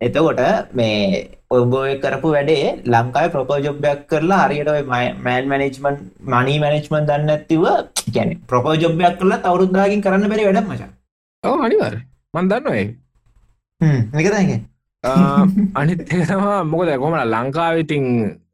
[0.01, 0.39] එතකොට
[0.73, 1.73] මේ ඔබ
[2.03, 5.97] කරපු වැඩේ ලංකායි ප්‍රපෝජොබ්යක් කරලා හරියට මෑන් මැනේජ්මන්
[6.33, 7.65] මනී මැනේජ්මන් දන්න ඇතිව
[8.15, 10.81] ගැන ප්‍රපෝජොබ්යක් කරලා තවරුද්දාකින් කරන්න බැරි වැඩ මච.
[11.43, 11.95] ඕ අනිවර්
[12.33, 12.85] මන්දන්නඒ
[15.03, 18.05] එකතගේ අනිත්තවා මොකද කොමට ලංකාවිතින්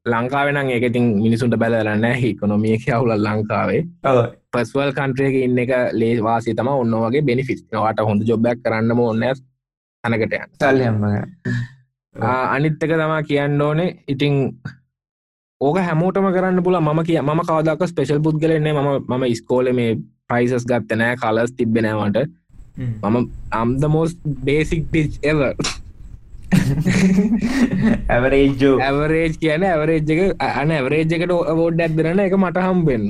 [0.05, 3.81] ලංකාවෙන ඒකතින් මිනිසුන්ට බැලරන්න හිකොනොමිය අවුල ලංකාවේ
[4.51, 9.23] පස්වල් කන්ට්‍රේක ඉන්න එක ලේවාසි තම ඔන්න වගේ බෙනිෆිස් වාට හොඳ ජොබ්බක් කරන්නම ඔන්න
[10.03, 11.05] තනකට සල්යම
[12.15, 13.95] අනිත්තක තමා කියන්න ඕනේ.
[14.07, 14.35] ඉතිං
[15.61, 20.65] ඕක හැමෝටම කරන්න පුල ම කිය ම කවදක් ස්පේෂල් පුද්ගලන්නේ ම ම ස්කෝල මේ ප්‍රයිසස්
[20.65, 22.21] ගත්තනෑ කලස් තිබෙනවට
[22.77, 23.17] මම
[23.53, 25.41] අම්ද මෝස් බේසික් පිච් එව
[28.09, 30.21] ඇවරේජෝ ඇවරේජ් කියන ඇවරේජ් එක
[30.61, 33.07] අන ඇවරේජ් එකට අවෝඩ් ඇත්දරන එක මට හම් වෙන්න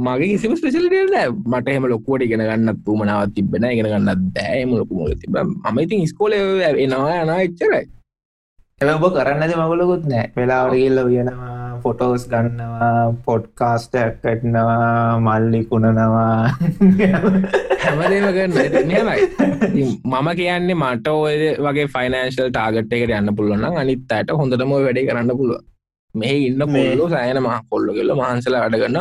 [0.00, 1.14] මගේ කිසිම ස්පෙශලිට
[1.46, 6.06] මට එම ලොකුවට ඉගෙන ගන්නත් තුමනාවත් තිබෙන ඉගෙන ගන්නත් දෑම ලොකු මොල තිබ ම ඉතින්
[6.08, 7.84] ස්කෝල එනවා යනා එච්චරයි.
[8.80, 10.26] එ ඔබ කරන්නද මගලකුත් නෑ.
[10.36, 12.90] වෙලාවට ගිල්ල වියනවා ෆොටෝස් ගන්නවා
[13.26, 16.54] පොඩ්කාස්ට ඇක්කටනවා මල්ලි කුණනවා.
[17.82, 24.34] හැමදේම කරන්න නමයි මම කියන්නේ මට ඔය වගේ ෆයිනන්ශල් ටාගට් එකට යන්න පුළුවන් අනිත් අයට
[24.40, 25.60] හොඳටම වැඩි කරන්න පුළුව
[26.14, 28.98] මේ ඉන්න මොල්ලු සෑන මහ කොල්ල කෙල්ල මහන්සල අඩගන්න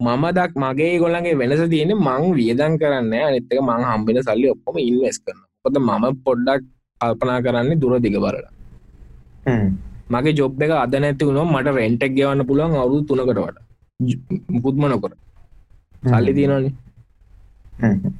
[0.00, 5.18] මම දක් මගේ ගොල්ලන්ගේ වෙනස තියෙන මං වියදන් කරන්න අනිත්තක මං හම්බෙන සල්ලි ඔක්කොම ඉන්වස්
[5.24, 6.64] කරන කොද මම පොඩ්ඩක්
[7.00, 8.50] කල්පනා කරන්නේ දුර දිග බරලා
[10.10, 13.58] මගේ ජොබ් එක අද නැති වුණො මට රෙන්ටක් ගෙවන්න පුළුවන් අවුරු තුනකට වට
[14.62, 15.12] පුත්ම නොකර.
[16.02, 16.70] සල්ලි තියෙනනි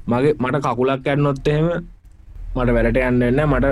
[0.07, 1.67] මගේ මට කකුලක් ඇන්නොත් එහෙම
[2.55, 3.67] මට වැඩට යන්නන්න මට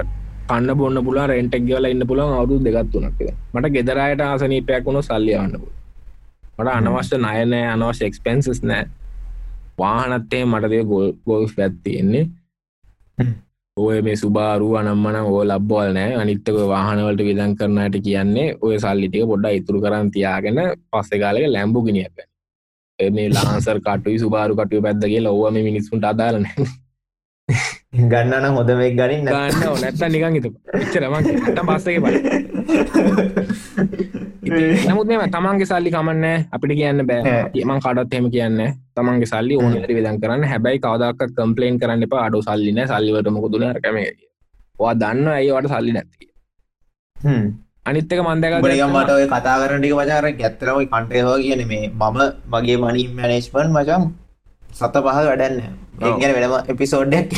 [0.50, 3.20] කන්න බොන්න පුලා රෙන්ටක් ගල ඉන්න පුළන් අවුරු දෙගත් වනක්
[3.54, 5.76] මට ගෙදරයට ආසනීපයක් වුණු සල්ලියවන්න පුළ
[6.60, 8.86] මට අනවශ්‍ය නයනෑ අනවශ්‍ය එක්ස්පෙන්න්සස් නෑ
[9.78, 12.26] වාහනත්තේ මටදේ ගොල් ගොල් පැත්තියෙන්නේ
[13.84, 16.16] ඔය මේ සුබාරු අනම්මන ඕ ලබ්බෝල් නෑ.
[16.22, 20.60] අනිත්තක වාහනවලට විදන් කරනට කියන්නේ ඔය සල්ලිටික පොඩ්ඩ ඉතුරු කරන් තියාගෙන
[20.92, 22.18] පස්සෙකාලක ලැම්බු ගිනිියක්
[23.00, 26.48] මේ ලාන්සර් කටුයි සුබාරු කටුව පැද්දගේ ලොවම මිනිස්සුන්ට අදාලන
[28.12, 28.46] ගන්නන.
[28.58, 30.50] හොඳ මේ ගනින් ගන්න නැත්ත නිකං හිතු
[30.80, 31.14] එච්චරම
[31.68, 32.16] පස්සක බල
[34.88, 37.36] නමුත් මෙම තමන්ගේ සල්ලි කමන්න අපිට කියන්න බෑ.
[37.68, 38.60] මං කඩත් හෙම කියන්න
[38.96, 40.44] තමන්ගේ සල්ලි ඕනට විදන් කරන්න.
[40.52, 42.14] හැබැයි කවදක් කම්පලේන් කරන්න එප.
[42.26, 43.98] අඩු සල්ලින සල්ලිවට මොකුදුන රකම
[44.80, 46.26] වා දන්න ඇයිවට සල්ලි නැති
[47.90, 52.18] අනිත්තක මන්දක මට ඔය කතා කරටික වචාර ඇත්තරවයි කන්ටේවා කියන මේ මම
[52.54, 54.04] මගේ මනි මැනේස්්මන් මචම්
[54.72, 55.58] සත පහ වැඩන්න
[56.00, 57.32] ඒගැන වෙනම එපිසෝඩ්ඩක්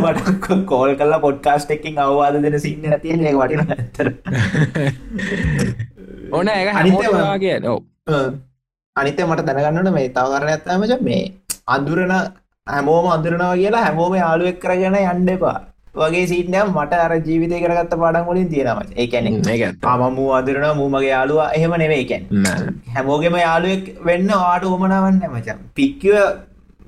[0.00, 0.28] මට
[0.66, 4.08] කෝල් කල්ලා පොඩ්කාස්ට එකින් අවවාද දෙන සින්න තියෙන වටින ඇතර
[6.32, 7.74] ඕන ඇ අනිතවාගේ නො
[8.96, 11.22] අනිත මට දැනගන්නට මේ තවකරන ඇත්තමච මේ
[11.68, 12.16] අඳුරන
[12.66, 15.56] හැමෝම අඳුරනවා කියලා හැමෝම යාලුවෙක් කරගෙන යන්න එපා
[15.94, 21.50] වගේ සිීටනය මට අර ජීවිතය කරගත්ත පාඩන් වලින් තියෙනම ඒකැන මම මූ අදරන මූමගේ යාලුවා
[21.52, 22.24] එහෙම නෙවෙයිකැන්
[22.94, 26.16] හැමෝගෙම යාලුවෙක් වෙන්න ආට ඕමනාවන්න මචන් පික්කිව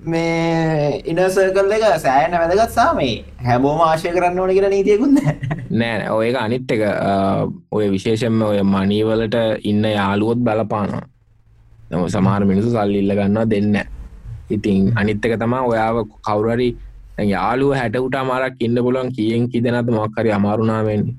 [0.07, 5.19] මේ ඉනසකල් එක සෑන වැදගත්සා මේ හැමෝම ආශය කරන්න ඕන කියලා නීතියකුන්න
[5.71, 6.83] නෑ ඔය එක අනිත් එක.
[7.73, 11.05] ඔය විශේෂෙන්ම ඔය මනීවලට ඉන්න යාලුවොත් බලපානවා.
[11.91, 13.77] නම සමාර මිනිසු සල්ලිල්ල ගන්නවා දෙන්න
[14.51, 16.69] ඉතින් අනිත්තක තමා ඔයාව කවුරරි
[17.25, 21.15] යාලුව හැටකුට අමාරක් ඉන්න පුලන් කියෙන් කිදනත මොක්කරි අමාරුණාවෙන්නේ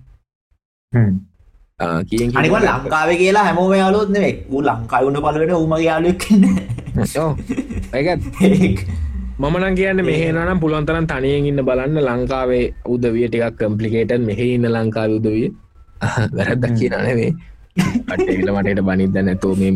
[2.10, 5.90] කියෙන් අනික ලංකාව කියලා හැමෝම යාලුත් නෙෙක් ූ ලංකාවුන්න පලට උමගේ
[6.98, 8.22] යාලුක්න්න
[9.40, 11.98] මමන කියන්න මෙහනම් පුළන්තරන් තනියෙන් ඉන්න බලන්න.
[12.00, 15.52] ලංකාවේ උදවිය ටිකක් කම්පලිකේටන් මෙහ ඉන්න ලංකාව උදවිය.
[16.38, 17.32] වැරද්දක් කියනනෙවේ
[18.08, 19.74] අටල මටට බනිද නැතෝ මේ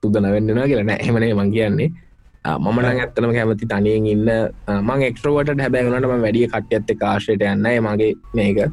[0.00, 1.90] තුදන වෙන්නවා කියලන හෙමනේ මං කියන්නේ.
[2.58, 4.30] මමන ඇත්තනම කැමති තනියෙන් ඉන්න.
[4.80, 8.64] මං එක්ට්‍රෝවට හැබැවුණට ම වැඩිය කට්්‍යඇත්ත කාශයට යන්න මගේ මේක.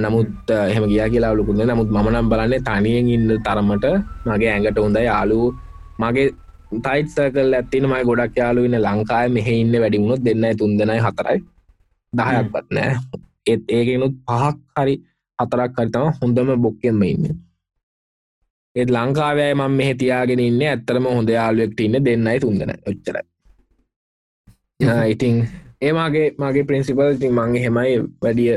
[0.00, 3.86] නමුත් එහෙම ගියා කියලා ලුකුද නමුත් මනම් බලන්නේ තනියෙන් ඉන්න තරමට
[4.26, 5.40] මගේ ඇඟට හොඳ යාලු
[5.98, 6.30] මගේ
[6.82, 11.38] තයිත් සකල් ඇත්තින මයි ගොඩක් යාලු ඉන්න ලංකාය මෙහ ඉන්න වැඩිමුණොත් දෙන්නයි තුන්දෙනයි හතරයි.
[12.12, 12.92] දහයක්වත් නෑ.
[13.46, 14.94] ඒත් ඒකනුත් පහක් හරි
[15.38, 17.24] හතරක් හරිතම හොඳම බොක්කෙන්ම ඉන්න.
[18.76, 23.16] ඒත් ලංකාවය මම මෙහ තියාගෙන ඉන්න ඇත්තරම හොඳ යාලුවෙක්ට ඉන්න දෙන්නයි තුන්දෙන ඔච්චර
[25.12, 25.34] ඉතින්
[25.80, 28.54] ඒමගේ මගේ ප්‍රින්සිපල් ති මංගේ හෙමයි වැඩිය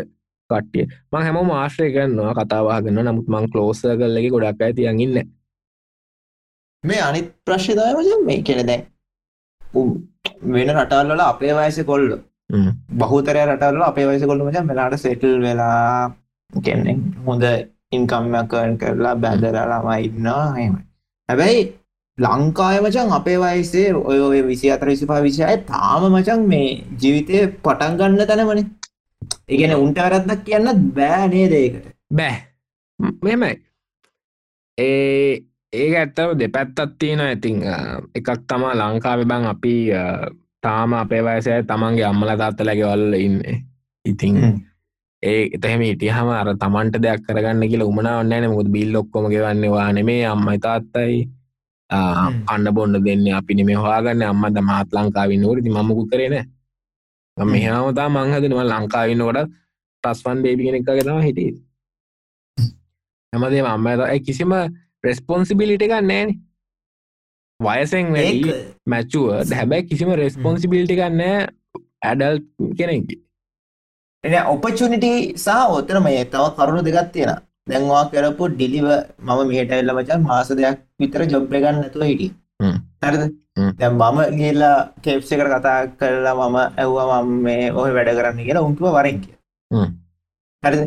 [0.49, 0.85] කට්ටිය.
[1.11, 5.36] මං හැම මාශ්‍රය කරන්නවා කතාවාගන්න නමුත් මං කලෝස කල්ලගේ ගොඩක් ඇතියන් ඉන්න
[6.83, 8.83] මේ අනිත් ප්‍රශ්ධයමජ මේ කෙන දැන්
[10.53, 12.05] වෙන රටල්ල අපේ වයස කොල්ල.
[12.99, 16.11] බහතරය රටල්ල අපේ වයස කොල්ල මච මෙලාට සෙටල් වෙලා
[16.51, 17.43] කෙන්නේ හොඳ
[17.91, 20.45] ඉන්කම්මකන් කරලා බැදරලාම ඉන්නවා.
[20.57, 20.81] හෙමයි
[21.29, 21.61] හැබැයි
[22.17, 26.69] ලංකාය මචන් අපේ වයසේ ඔය ඔය විසි අතර විසිපා විසිය තාම මචන් මේ
[27.01, 28.65] ජීවිතය පටන් ගන්න තැනමනේ.
[29.53, 31.85] ඉගෙන උන්ට වැරද්දක් කියන්න බෑ නේදේකට
[32.19, 32.35] බෑ.
[33.25, 33.53] මෙමයි
[34.77, 35.43] ඒ
[35.73, 37.63] ඒක ඇත්තව දෙපැත්තත් තියෙන ඉතිං
[38.15, 39.73] එකක් තමා ලංකාව බං අපි
[40.63, 43.37] තාම අපේ වයසය තමන්ගේ අම්මල තාත්තලගේ වල්ල ඉන්න.
[44.05, 44.35] ඉතිං
[45.23, 50.23] ඒ එතහෙම ඉටිහම අර තමන්ට දෙයක් කරගන්න කියලා උමනා ඔන්නන මුද බිල් ඔක්කොම ගෙවන්නවා නෙමේ
[50.25, 51.27] අම්මයි තාත්තයි.
[51.89, 56.35] අන්න බොන්න දෙන්න අපි නෙම හවාගන්න අම්මද මාත් ලංකාවින්න ෝරති මමකු කරන
[57.37, 59.51] මෙහාමතා මංහදනව ලංකාවින්නකොට
[60.03, 61.51] ටස්වන් බේබිගෙන එක ගෙනවා හිටිය.
[63.33, 63.87] හැමදේ අම්ම
[64.25, 64.51] කිසිම
[65.07, 66.29] රෙස්පොන්සිබිලිට ගන්නෑන.
[67.59, 68.57] වයසෙන් වැඩි
[68.93, 71.37] මැච්චුව හැබැයි කිසිම රෙස්පොන්සිබිලිටි ගන්නෑ
[72.09, 72.37] ඇඩල්
[72.79, 73.15] කෙනෙකි
[74.23, 77.31] එ ඔපචනිටි සහ ඔතන මේ තව කරුණු දෙගත් තියෙන
[77.71, 78.87] දැන්වා කරපු ඩිලිව
[79.25, 82.27] මම මේට එල්ල මචන් මාස දෙයක් විතර ජොබ්බ ගන්න ඇතුව හිටි
[83.03, 83.23] හරිද?
[83.79, 88.65] දැ මම ගේල්ලා කේප්ස එකට කතා කරලා මම ඇව්වා මම මේ ඔහ වැඩ කරන්න කියලා
[88.69, 89.35] උන්තුව වරෙන් කිය
[90.63, 90.81] හරිද?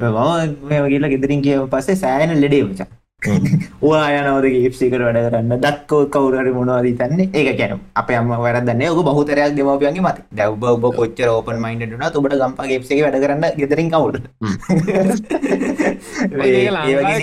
[0.00, 2.90] මම ගේල්ල ගෙදරින් කිය පස්සේ සෑන ලෙඩේ මචා
[3.82, 5.54] ඕයා යනවද ඒප්සිකට වැඩ කරන්න.
[5.58, 10.86] දක්කෝ කවුරරි මොනවාද තන්නේ ඒක කැන අප අම වැරදන්න ඔක බහතරයක් දෙමපියන්ගේ මත දැව්බ ඔබ
[10.94, 14.16] කොච්චර ඕපන් මයින්ඩ න ඔබට ගම්පා ේප්සි වැඩ කරන්න ගෙතරින් කවුට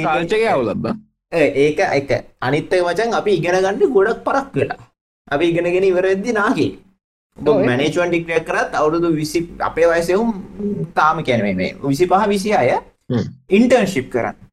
[0.04, 0.86] කාල්චක අවුලබ
[1.32, 2.10] ඒක එක
[2.42, 4.82] අනිත්තය මචන් අපි ඉගෙන ගන්න ගොඩක් පරක් වෙලා.
[5.28, 6.72] අපි ඉගෙනගෙන ඉවරද්දි නාගේ
[7.38, 10.30] මැනේචුවන් ටික්‍රයක් කරත් අවුරුදු විසි අපේ වයසයවුම්
[10.94, 12.72] තාම කැනීම විසි පහ විසි අය
[13.50, 14.51] ඉන්ටර්න්ශිප් කරන්න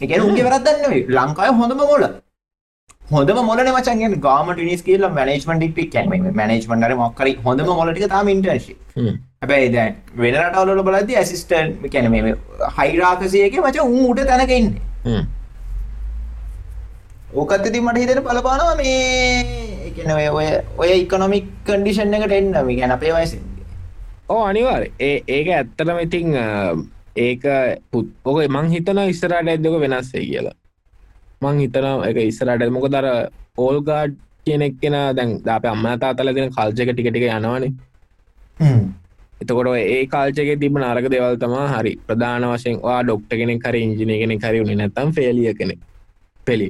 [0.00, 2.04] එකන උගේ වැරදන්න ලංකාය හොඳම මොල
[3.10, 8.76] හොඳම මොල මචන් ගාමට නිස් කියල මනේජමට ටික් කැම මනේජමන්ට මොක්කර හොඳම මොලටික තාම ඉන්ටර්ශි
[8.96, 12.14] හැබැයි දැන් වෙනරටවල බලද ඇසිස්ටන් කැනම
[12.78, 14.70] හයිරාකසයක මච උන් උට තැනකඉන්න
[17.34, 20.46] ඕකත්තති මට හිතෙන පලපානවා මේ ඔය
[20.78, 22.52] ඔය ඉකොනොමික් කන්ඩිෂන් එකට එන්න.
[22.52, 23.42] ගැන අපේ වයසින්
[24.28, 26.38] ඕ අනිවාර ඒ ඒක ඇත්තටම ඉතිං
[27.16, 27.42] ඒක
[27.90, 30.56] පුත් ඔක මං හිතන ඉස්සරට ඇදක වෙනස්සේ කියලා.
[31.42, 33.06] මං හිතන එක ඉස්සරට මොක දර
[33.58, 37.72] ඕල්ගාඩ් කියනෙක් කෙන දැන් දාප අම්ම තාතල දෙන කල්චක ටිකටික යනවානේ.
[39.40, 44.18] එතකොට ඒ කාල්චක තිබ නාරක දෙවල් තමා හරි ප්‍රධාන වශයෙන් වා ඩොක්ට කෙනෙ හරි ඉංජිනය
[44.22, 45.74] කෙනෙ උනි නැතම් ෆෙලිය කෙනෙ
[46.46, 46.68] පෙළි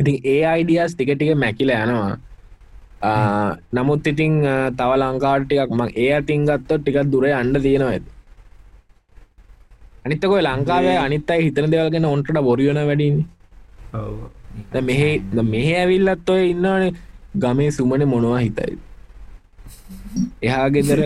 [0.00, 2.18] ඉතින් ඒ අයිඩියස් ටික ටික මැකිල යනවා.
[3.72, 4.34] නමුත් ඉතිං
[4.78, 8.10] තව ලංකාටියක් මං ඒ අතින් ගත්තොත් ටිකක් දුර අන්ඩ තියෙනවා ඇති
[10.06, 13.16] අනිත්තකොයි ලංකාවේ අනිත්තයි හිතන දෙවල්ගෙන ඔන්ට බොරියන වැඩින්
[14.82, 15.10] මෙහෙ
[15.44, 16.90] මෙහ ඇවිල්ලත් ඔය ඉන්නනේ
[17.38, 18.78] ගමේ සුමන මොනවා හිතයි
[20.42, 21.00] එහා ගෙදර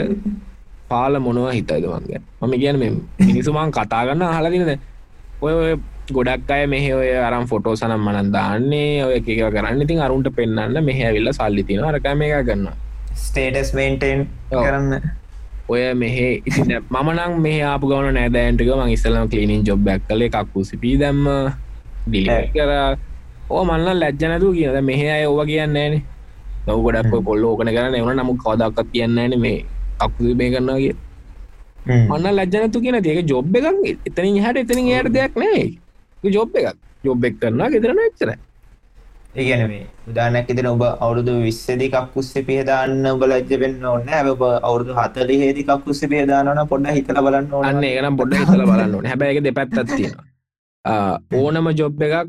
[0.89, 2.77] පාල මොනවා හිතයිද වන්ගේ මම කියන
[3.21, 4.73] මිනිසුමන් කතාගන්න අහලදිනද
[5.43, 5.55] ඔය
[6.11, 9.83] ගොඩක් අය මෙහ ඔය අරම් ෆොටෝ සනම් මනන් දාන්නේ ඔය එකක කරන්න.
[9.83, 12.69] ඉතින් අරුන්ට පෙන්න්න මෙහ ඇවිල්ල සල්ලි තින අරකම එක ගන්න
[13.17, 15.20] ස්ටේටස් මේන්ටෙන් කරන්න
[15.71, 20.97] ඔය මෙහෙ ඉති මනං මේ ආප ගවන නෑදෑන්ටක මං ඉස්සලම කලීනින් ජොබ්බැක් කල එකක්කු සිපී
[21.03, 21.27] දැම්ම
[22.07, 22.73] ඩිලි කර.
[23.51, 25.95] ඕ මන්න ලැජ්ජනතු කියද මෙහ අය ඕව කියන්න ෑන
[26.67, 29.59] නව ගොඩක් කොල්ල ඕකන කරන්න එවන නමු කවදක්ත් කියන්න ෑන මේ
[30.05, 30.95] අක්කු මේ කරන්නගේ
[31.87, 33.67] මන්න ලජනතු කියන ඒක ජොබ් එකක්.
[34.09, 35.65] එතනින් හට එතනින් යට දෙයක් නෑ.
[36.37, 36.79] ජොබ් එකක්.
[37.05, 38.37] ජොබ් එක් කරන්න ගෙතරන එච්චරයි
[39.33, 44.97] ඒගැන මේ උදානැක් ඉතින ඔබ අවුරුදු විස්සදි කක්කුස්ස පිහදාන්න ඔබ ලජ්ජ වෙන්න ඕන්න ඔබ අවුරුදු
[44.97, 49.07] හතලි හේදි කක්කුස්ස පියදානන පොඩ්ඩ හිතල බලන්න ඕන්න ඒකනම් පොඩ්ඩ හිතල බලන්න ඕන.
[49.07, 50.15] හැබැයි දෙපැත්තත්තියෙන
[51.39, 52.29] ඕනම ජොබ් එකක්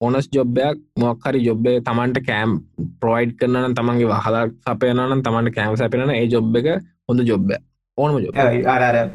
[0.00, 2.52] ඕනස් ජොබ්බයක් මොක්හරි ජොබ්බේ තමන්ට කෑම්
[3.00, 6.70] ප්‍රෝයිඩ් කරන තමන්ගේ වහලා සපයනන තමන්ට කෑම් සැපෙන ඒ ජොබ් එක
[7.06, 7.52] හොඳ ජොබ්බ
[7.98, 8.34] ඕනම ජොබ්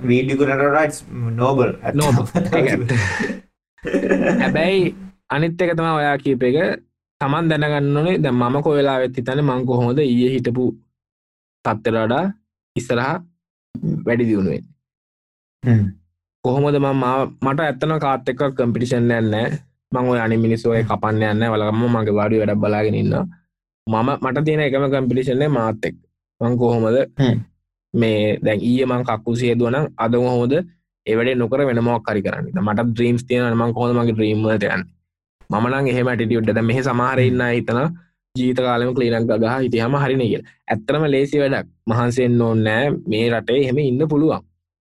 [0.03, 1.01] වීඩිකුනට
[1.35, 2.15] නෝබල් නෝබ
[4.37, 4.85] හැබැයි
[5.29, 6.57] අනිත් එක තම ඔයා කීප එක.
[7.21, 10.63] තමන් දැනගන්නනේ ද මම කොවෙලා වෙත්ති තන මං කොහොමද ඒ හිටපු
[11.65, 12.25] තත්තරඩා
[12.75, 13.15] ඉස්සරහා
[14.05, 14.65] වැඩි දියුණුවෙන්
[16.43, 16.77] කොහොමද
[17.43, 19.55] මට ඇත්තන කාත් එක්ක කම්පිටිෂන් ඇන්න
[19.91, 23.15] මං අනි මිනිස්සුවය කපන්න යන්න වලගම මගේ වාඩි වැඩ බලාගෙන ඉන්න
[23.87, 25.95] මම මට තියෙන එකම කම්පිටිෂන්නේ මාතෙක්
[26.41, 26.97] මං කොහොමද
[27.93, 30.53] මේ දැන් ඊය මං කක්කු සියදුවනම් අද හොද
[31.05, 32.51] එවැඩ නොකර වෙනමක් කරි කරන්න.
[32.59, 34.83] මට ද්‍රීම්ස් තියන මං කොහොමගේ ්‍රීම්මට යන්න
[35.51, 37.79] මනං එහෙම ටිටියුඩ්ඩ මෙහ සමහරඉන්න හිතන
[38.35, 41.67] ජීත කාලම කලීනක් ගහ හිට හම හරින කිය ඇත්තරම ලේසි වැඩක්.
[41.87, 44.41] මහන්සෙන් ඕන්නෑ මේ රටේ එහෙම ඉන්න පුළුවන්.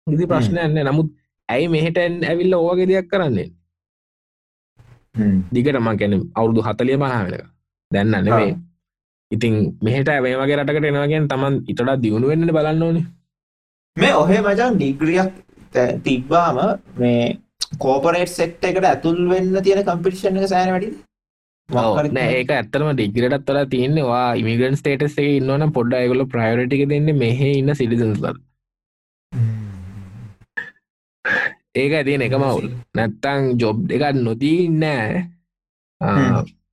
[0.07, 1.09] ඉදි ප්‍රශ්න ඇන්න නමුත්
[1.49, 3.49] ඇයි මෙහෙට ඇවිල්ල ඕවගේ දෙයක් කරන්නේ
[5.53, 7.45] දිගට මං කැන අවුරුදු හතලිය පහවෙලක
[7.91, 8.53] දැන්න නෙවේ
[9.31, 13.05] ඉතින් මෙහට ඇවේ වගේ රටකට එනවාගෙන් තමන් ඉතට දියුණු වෙන්න බලන්න ඕනේ.
[13.97, 15.31] මේ ඔහේ මචන් ඩිග්‍රියක්
[16.03, 16.57] තිබ්බාම
[16.99, 17.21] මේ
[17.71, 20.91] කෝපරේට් සෙක්ට එකට ඇතුල් වෙන්න තියෙන කම්පිටිෂන් එක සෑන වැඩි
[21.69, 27.47] නෑ ඒක ඇත්තරම ඩිග්‍රටත් තොල තියෙනවා ඉමිගන් ස්ටේටස් එක ඉන්නවන පොඩ්ඩ අයගොල ප්‍රයෝරිටික දෙන්න මෙහ
[27.47, 28.35] ඉන්න සිටිසන්ස්ල
[31.75, 35.25] ඒක ඇතියෙන එක මවුල් නැත්තං ජොබ් එකත් නොදී නෑ.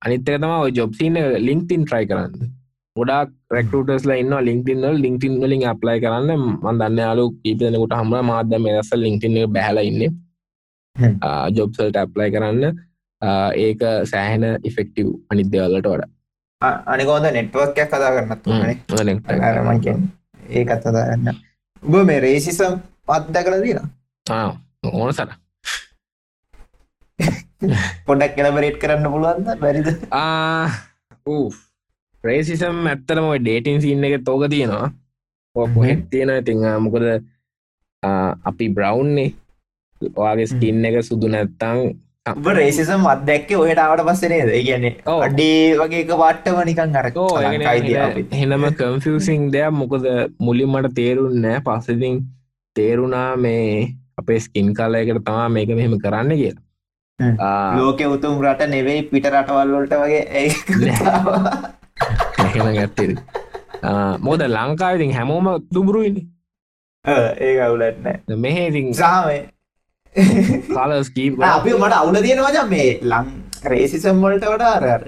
[0.03, 1.17] අනිත්තක තම ජොබ්සින්න
[1.47, 2.33] ලින්ක්තින් ට්‍රයි කරන්න.
[2.95, 6.31] ගොඩක් රෙක්ටටස්ලා ඉන්න ලින්ක්තින්න ලින්ක්තින් වලින් අප්ලයි කරන්න.
[6.63, 10.01] මන් දන්න යාලු කීපදනකුට හම මාද මෙදස ලින්ක්තින්න බැහල ඉන්න
[11.57, 12.77] ජොබ්සල්ට අප්ලයි කරන්න
[13.65, 13.81] ඒක
[14.11, 16.03] සෑහෙන ඉෆෙක්ටව් අනිද්‍යවලට වඩ.
[16.93, 18.47] අනිකෝද නෙට්වර්ක්යක් කතා කරන්නත්
[19.55, 19.79] රමන්
[20.49, 21.33] ඒකත් අදාගන්න
[21.83, 23.79] උබ මේ රේසිසම් අත්ද කළ දීන
[24.93, 25.29] ඕන සර
[28.07, 29.47] පොඩක් කෙලබරේට් කරන්න පුළුවන්ද?
[29.61, 29.87] බැරිද?
[32.23, 34.91] ප්‍රේසිසම් ඇත්තරම ඩේටින් සින්න එක තෝක තියෙනවා.
[35.55, 37.05] පොහෙත් තියෙන ඉතිං මොකද
[38.49, 39.33] අපි බ්‍රවන්්නේ
[40.01, 46.15] ඔයාගේ ස්කින්න එක සුදු නැත්තං ඔබ රේසිසම් අත්දැක්කේ ඔයට ආවට පස්සනේද කියන්නේ අඩේ වගේ එක
[46.15, 47.37] පාට්ටම නිකන් අරකෝ
[48.33, 49.73] හෙනම කම්ෆසිං දෙයක්.
[49.73, 50.05] මොකද
[50.39, 52.25] මුලින් මට තේරුන් නෑ පස්සතින්
[52.75, 56.53] තේරුණා මේ අපේ ස්කින් කාලයකට තමා මේක මෙහෙම කරන්න කිය
[57.77, 60.25] ලෝක උතුම් රට නෙවෙයි පිට රටවල්ලොට වගේ
[62.45, 63.17] එහෙම ගැත්තෙද
[64.21, 66.27] මොද ලංකාවිතින් හැමෝම දුබරුයිනි
[67.41, 69.54] ඒ අවුලත්නෑ මෙහෙතින් සාමේ
[70.75, 73.27] කාලස්කී අපි මට අවුල තියෙනවා මේ ලං
[73.65, 75.03] රේසිසම් වලට වඩා අරර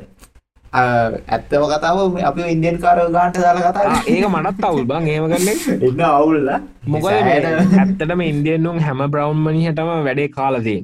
[0.74, 5.48] ඇත්තම කතාව අපි ඉන්දියන් කාර ගාන්ට දාල කතා ඒක මනත් අවුල් බං ඒම කරන්න?
[5.88, 6.50] එන්න අවුල්ල.
[6.86, 10.84] මොකද ඇත්තටම ඉන්දියන්නුම් හැම බ්‍රවන්් මනිහටම වැඩේ කාලතින්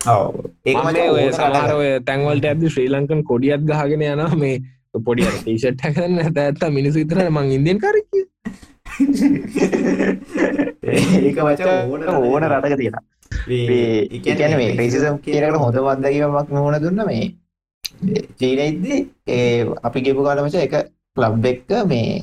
[0.00, 4.56] ඒ සමහර ඔය තැන්වලට ඇද ශ්‍රී ලංකන් කොඩියත් ගහගෙන යන මේ
[5.04, 8.10] පොඩි ටීෂට් කරන්න ඇත ඇත්ත මිනිසු විතර මං ඉන්දියන් කරක
[10.86, 12.96] ඒක වච ඕන ඕන රටක තියෙන
[13.48, 17.24] ඉගැන මේ රේසිසම් කියනකට හොඳ වත්දකීමක් මුණ දුන්න මේ
[18.38, 20.76] චීනයිද්දී ඒ අපි ගෙපු කාලමච එක
[21.16, 22.22] ලබ් එක්ක මේ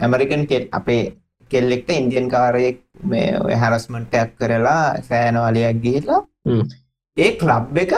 [0.00, 1.02] ඇමරිකන් කෙල් අපේ
[1.50, 6.20] කෙල්ලෙක්ට ඉන්දියන් කාරයෙක් මේ ඔය හැරස්මටයක් කරලා සෑනවලයක් ගිහිලා
[7.16, 7.94] ඒ කලබ් එක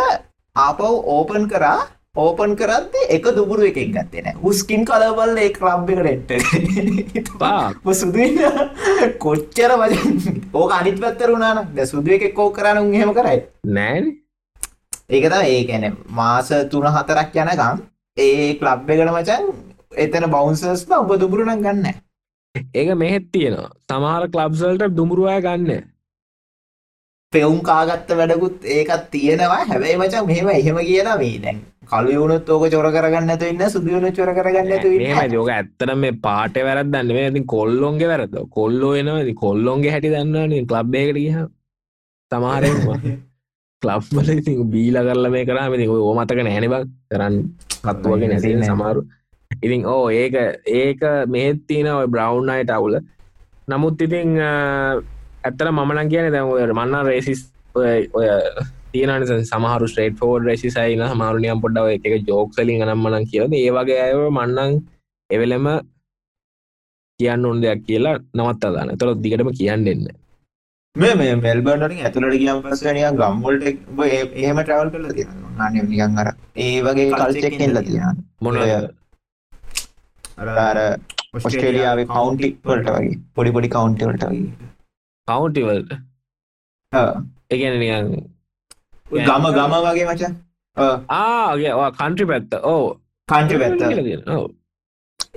[0.56, 1.80] ආපව් ඕපන් කරා
[2.22, 4.36] ඕපන් කරත්ද එක දුබුරු එකක් ගත්තේ නෑ.
[4.42, 7.30] උස්කින් කලබල්ල ඒ ක්‍රබ් එකට එට්ට.
[8.00, 8.20] සුදු
[9.24, 9.94] කොච්චර වජ
[10.54, 13.38] ඕක අනිත් පැත්තර වුණන ද සුදුව එක කෝ කරන්න උහෙම කරයි.
[13.78, 14.12] නෑන.
[15.10, 17.82] ඒකත ඒ ගැන මාස තුන හතරක් යනකම්
[18.16, 19.50] ඒ කලබ් එකට මචන්
[19.96, 21.86] එතන බවන්සර්ස් ඔබ දුබුරුණක් ගන්න
[22.74, 23.70] ඒක මෙහෙත් තියෙනවා.
[23.88, 25.82] සමහර කලබ්සල්ට දුමුරුවය ගන්න
[27.32, 29.64] පෙවුම් කාගත්ත වැඩකුත් ඒකත් තියෙනවා.
[29.64, 31.58] හැබැයි මචන් මෙහෙම එහෙම කියන මේ දැන්
[31.90, 35.34] කළු වුණුත් ඕක චොර කරගන්න ඇතු ඉන්න සුදු වුණු චොර කරගන්න ඇතු ඉන්න.
[35.34, 39.34] යෝක ඇත්තන මේ පාට වැරදන්න මේ ඇති කොල්ලොන්ගේ වැරද කොල්ලෝ එනවා.
[39.42, 41.44] කොල්ලොන්ගේ හැටි දන්නන කලබ්බයකට ගහ
[42.32, 42.98] තමාරවා
[43.82, 46.76] කලබ්බල ඉති බීල කරල මේ කරම ඕ මතක නැහැනිබ
[47.10, 47.38] කරන්න
[47.84, 49.06] කත්තුවගේ නැතින සමාරු
[49.50, 50.40] ඉතින් ඕ ඒක
[50.82, 53.00] ඒක මෙහෙත් තියෙන ඔය බ්‍රවන්් අයට අවුල.
[53.68, 54.36] නමුත් ඉතිං
[55.45, 57.41] ඇත්තර මමන කියන දැ මන්න රේසිස්
[57.74, 57.99] ඔය
[58.93, 59.11] තියන
[59.45, 64.80] සමහරු ස්ටේට ෆෝඩ් රෙසිසයින හමාරුනියම් පොඩ්ඩව එක ජෝක්සලින් නම්මනන් කියවද ඒවගේ අය මන්නන්
[65.30, 65.68] එවෙලෙම
[67.20, 70.09] කියන්න ඔොන් දෙයක් කියලා නවත් අදාන තොර දිගටම කියන්න දෙන්න
[70.97, 73.68] මේ මේ මෙල්බර්නරින් ඇතුළට කියම් පස්සනිය ගම්මොල්ට
[74.38, 78.61] එහෙම ට්‍රවල් කල තියන්න නිකන් අර ඒ වගේ කල්චෙක් එල්ල තියන්න මොන
[80.64, 80.82] අර
[81.34, 84.70] ඔස්ට්‍රේලියාවේ කවුන්ටි වලට වගේ පොඩි පොඩි කවුන්ටවලට වගේ
[85.30, 85.98] කවුන්ටිවල්ට
[86.92, 88.14] ඒගැන නිකන්
[89.26, 90.32] ගම ගම වගේ මචන්
[91.08, 92.54] ආගේ කන්ට්‍රි පැත්ත.
[92.62, 92.96] ඕ
[93.28, 93.80] කන්ට්‍රි පැත්ත.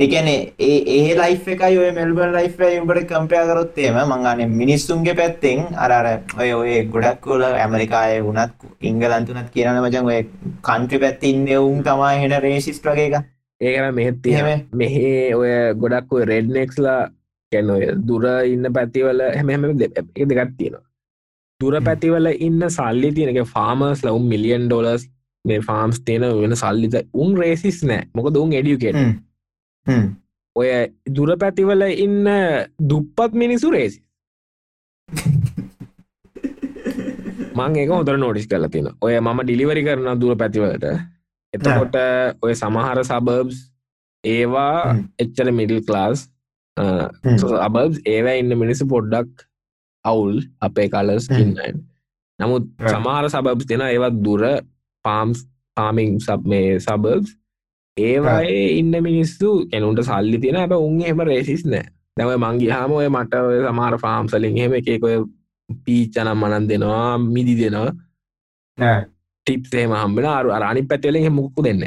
[0.04, 6.08] එකනේ ඒ ඒ ලයි් එකයි ඔය මෙල්බල් ලයි් උඹට කම්පය කරොත්තේම මංගන මිනිස්සුන්ගේ පැත්තෙන් අරර
[6.40, 10.22] ඔය ඔය ගොඩක් කොල ඇමරිකාය වුණත් ඉංගලන්තුනත් කියන මචන් ඔය
[10.70, 13.16] කන්ට්‍රි පැත්ති ඉන්න උන් තමා හෙන රේසිස් වගේ එක.
[13.62, 14.48] ඒකන මෙහෙත්තිම
[14.80, 17.02] මෙහේ ඔය ගොඩක් ඔය රෙඩ්නෙක්ස්ලා
[17.54, 20.02] කැන ඔය දුර ඉන්න පැතිවල හැමහැම දෙකත්
[20.58, 20.84] තියෙනවා
[21.62, 25.08] දුර පැතිවල ඉන්න සල්ලි තියනක ෆාමර්ස් ලවුම් මිලියන් ඩොලස්
[25.46, 29.00] මේ ෆාම්ස් තියෙන වෙන සල්ලිත උන් රේසිස් නෑ මොක දුන් එඩියුකෙට
[30.56, 30.70] ඔය
[31.10, 32.30] දුර පැතිවල ඉන්න
[32.84, 34.00] දුප්පත් මිනිසු රේසි
[37.54, 40.86] මං ඒක හොදර නෝටිස් කරලා තින ඔය මම ඩිලිවරි කරන දුර පැතිවලට
[41.54, 41.98] එතකොට
[42.42, 43.60] ඔය සමහර සබර්බ්ස්
[44.24, 46.28] ඒවා එච්චර මිඩල් ක්ලාස්
[46.78, 49.46] අබබ් ඒවා ඉන්න මිනිස්සු පොඩ්ඩක්
[50.06, 51.72] අවුල් අපේ කලස් ඉන්නයි
[52.40, 54.44] නමුත් සමහර සබබ් දෙෙන ඒවත් දුර
[55.06, 55.46] පාම්ස්
[55.78, 57.26] පාමිං සබ් මේ සබබ්
[57.98, 61.86] ඒවායේ ඉන්න මිනිස්සු එනුන්ට සල්ලි තියෙන ඇබ උන් එම රේසිස් නෑ
[62.18, 65.18] දැම මංගි හාම ඔය මට සමාර ෆාම් සලින් හෙම එකකොය
[65.86, 67.92] පීච්චනම් මනන් දෙනවා මිදි දෙනවා
[69.48, 71.84] ටිප්සේ හම්බෙන අරු අරනි පැතිවලින් හෙමුක්කු දෙන්න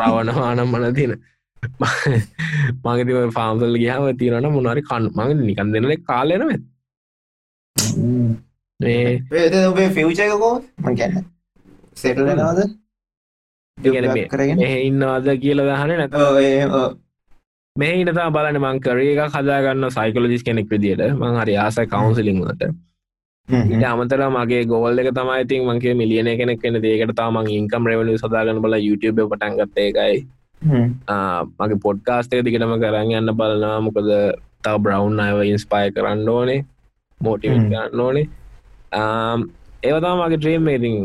[0.00, 1.14] රවනවානම් මන තියෙන
[2.86, 6.50] මගති ෆාම්සල් ගහම තිරන මොනරි කන් මඟ නිකන් දෙනල කාලෙනව
[9.64, 11.24] ඔබේ ෆිවචකකෝ මගැන්න
[11.96, 12.60] සෙටලනවාද
[14.60, 16.14] එහ ඉන්නවාද කියල දහන නැත
[17.76, 22.62] මේ ඉනතා බලන මං කරේ එක හදාගන්න සයිකලජිස් කෙනෙක් විදිට මං හරි ආස කවන්සිලින්ට
[23.86, 28.62] අමතර මගේ ගොවල් එක තමයි ඉතින් මංගේ මිලියන කෙනෙක් කෙන දේකට තමන් ඉන්කම් රෙවලු සදාගන්න
[28.62, 30.16] බල YouTube පටන්ගත්ත එකයි
[30.62, 33.80] මගේ පොඩ්කාස්ටේ දිගටම කරන්න යන්න බලනවා.
[33.80, 34.08] මොකද
[34.62, 36.60] තව බ්‍රවන්් අයව ඉන්ස්පය කරන්න ඕනේ
[37.20, 38.26] මෝටි කරන්න ඕනේ.
[39.82, 40.96] ඒවතා මගේ ට්‍රීම් ඉතින්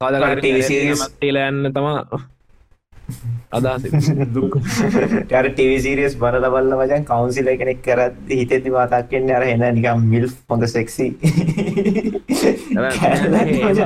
[0.00, 2.20] ටීලයන්න තමා
[3.52, 3.82] අදහස.
[5.28, 10.64] ට ටවිසිරියස් බරල බල්ල වජන් කවන්සිල කෙනෙක් කරත් හිතෙති වාතක්කෙන් අර එන්න නිකම් මිල් හොඳ
[10.74, 11.06] සෙක්සි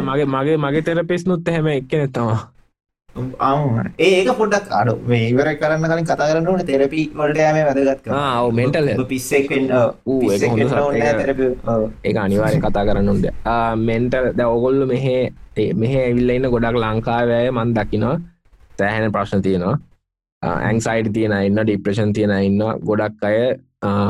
[0.08, 2.38] මගේ මගේ මගේ තෙරපෙස් නුත් හැම එක්කන තමා
[4.00, 8.52] ඒක පොඩක් අඩු මේ ඉවර කරන්න කලින් කතා කරන්න ඕන තෙරපි වලට යම වැදගත් ආව
[8.60, 9.50] මෙන්ටල් පිස්සෙක්
[12.04, 13.26] ඒ අනිවාරය කතා කරන්න උන්ද
[13.88, 15.24] මෙන්ටල් ද ඔගොල්ලු මෙහේ
[15.56, 18.16] මෙහ ඇවිල්ල ඉන්න ගොඩක් ලංකාවය මන් දකිනවා.
[18.78, 19.76] සෑහෙන ප්‍රශ්න තියෙනවා.
[20.42, 23.38] ඇංසයිට තියෙන ඉන්න ඩිප්‍රේෂන් තියෙන ඉන්න ගොඩක් අය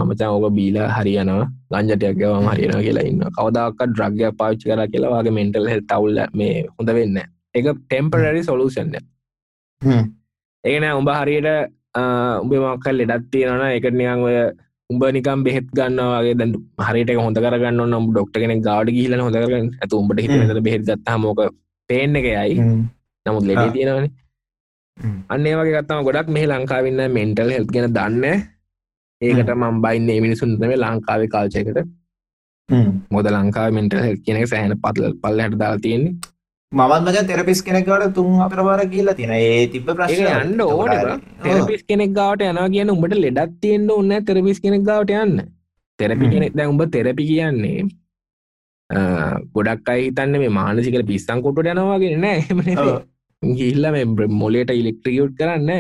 [0.08, 1.46] මචන් ඕක බීල හරියනවා.
[1.70, 6.66] ගංජටයක් ගවම හරියන කියලා ඉන්න කවදක් ද්‍රග්‍ය පාච්චි කර කියලා වගේ මෙන්ටල් හෙල් තවුල්ල මේ
[6.74, 7.18] හොඳ වෙන්න
[7.56, 9.00] එක ටෙම්පරරි සොලූෂන්ය
[10.64, 11.50] ඒන උඹ හරියට
[12.42, 14.36] උඹේ මක්කල් ලෙඩත් තියෙනන එකට නියන් ඔය
[14.90, 16.48] උඹ නිකම් බෙහෙත් ගන්නවාගේ දැ
[16.88, 19.72] හරිට හොඳ කරගන්න නම් ඩොක්ට කෙනෙක් ගාඩ ගිහිල හොඳ කරගන්න.
[19.82, 21.40] ඇතු උඹට හිත බෙහෙත් ගත්තා මෝක
[21.90, 22.60] පේන්න එක යයි
[23.26, 24.12] නමුත් ලෙඩේ තියෙනවනේ.
[25.28, 28.24] අන්නේ වගේ ගත්තම ගොඩක් මේ ලංකාවන්න මෙන්ටල් හෙල් ගෙන දන්න
[29.20, 31.78] ඒකට මම් බයින්නේ මිනිසුන්තම ලංකාවේ කාල්චයකට
[33.10, 36.14] මොද ලංකා මෙන්ටල් හෙල් කියනෙ සෑහන පත්ල පල්ල හට දාලා තියෙන්නේ
[36.72, 40.88] මවත් මච තෙරපිස් කෙනෙක්වට තුන් අපරබාර කියලා තියෙන ඒ තිබ ප්‍රශ්න අන්න ඕන
[41.44, 45.36] තෙරපිස් කෙනෙක් ගාවට යනා කියන උඹට ලෙඩක් තියෙන්න්න ඔන්න තෙරපිස් කෙනෙක් ගාවට යන්න.
[45.98, 47.86] තෙරපි කෙනෙක් දැ උඹ තෙරපි කියන්නේ
[49.54, 52.40] ගොඩක් අයි හිතන්න මේ මානසිකල පිස්සං කොටට යනවාගෙන නෑ.
[53.42, 55.70] ගිල්ල මේ මොලේට ඉලෙක්ට්‍රියුට් කරන්න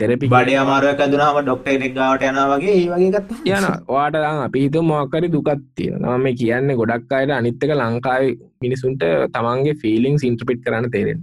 [0.00, 5.28] තෙරපි බඩ අමාරුවක් ඇදුනාම ඩොක්ටරෙක් ගාවට යන වගේ ඒ වගේගත් යන වාට අපි හිතු මොක්කරි
[5.34, 8.32] දුකත්තිය නම කියන්න ගොඩක් අයට අනිත්තක ලංකායි
[8.62, 11.22] මිනිසුන්ට තමන්ගේ ෆිලිං ඉන්ට්‍රපිට් කරන්න තේරෙන්න.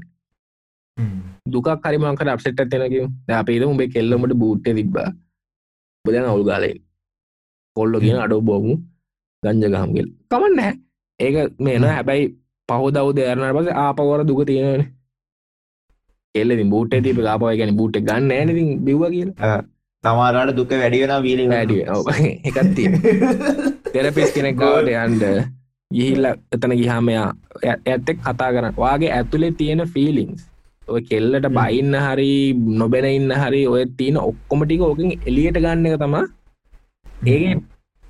[1.47, 2.95] දුකක් හරිමංකට අප්සෙට් ඇතෙනක
[3.39, 5.09] අපේද උඹේ කෙල්ලමට බූට්ට තිබ්බා.
[6.05, 6.73] බදන අවුල් ගාලයි
[7.77, 8.75] කොල්ලො කියෙන අඩෝ බෝමු.
[9.43, 10.73] ගංජගහම්ගෙල් කමන්න හැ
[11.19, 12.25] ඒක මේන හැබැයි
[12.69, 14.83] පහෝදව් දෙරන පස ආපවර දුක තියෙනන
[16.35, 19.31] කෙල්ලති බූට තිප කාපය ගැන බූට ගන්න ඇනති බිව්ව කියල.
[20.03, 21.81] තමාරට දුක වැඩියෙන වීලි වැඩිය
[22.49, 22.85] එකත්ති
[23.93, 25.25] තෙරපිස් කෙනෙක් ගවට යන්ඩ
[25.91, 27.27] ගිහිල්ල එතන ගිහාමයා
[27.65, 28.73] ඇත්තෙක් කතා කරන්න.
[28.77, 30.47] වගේ ඇතුලේ තියෙන ෆිලිංස්
[30.87, 32.31] ඔය කෙල්ලට බයින්න හරි
[32.75, 36.23] නොබෙන ඉන්න හරි ඔය තියෙන ඔක්කොමටික ඕකින් එලියට ගන්න එක තමා
[37.27, 37.53] ඒ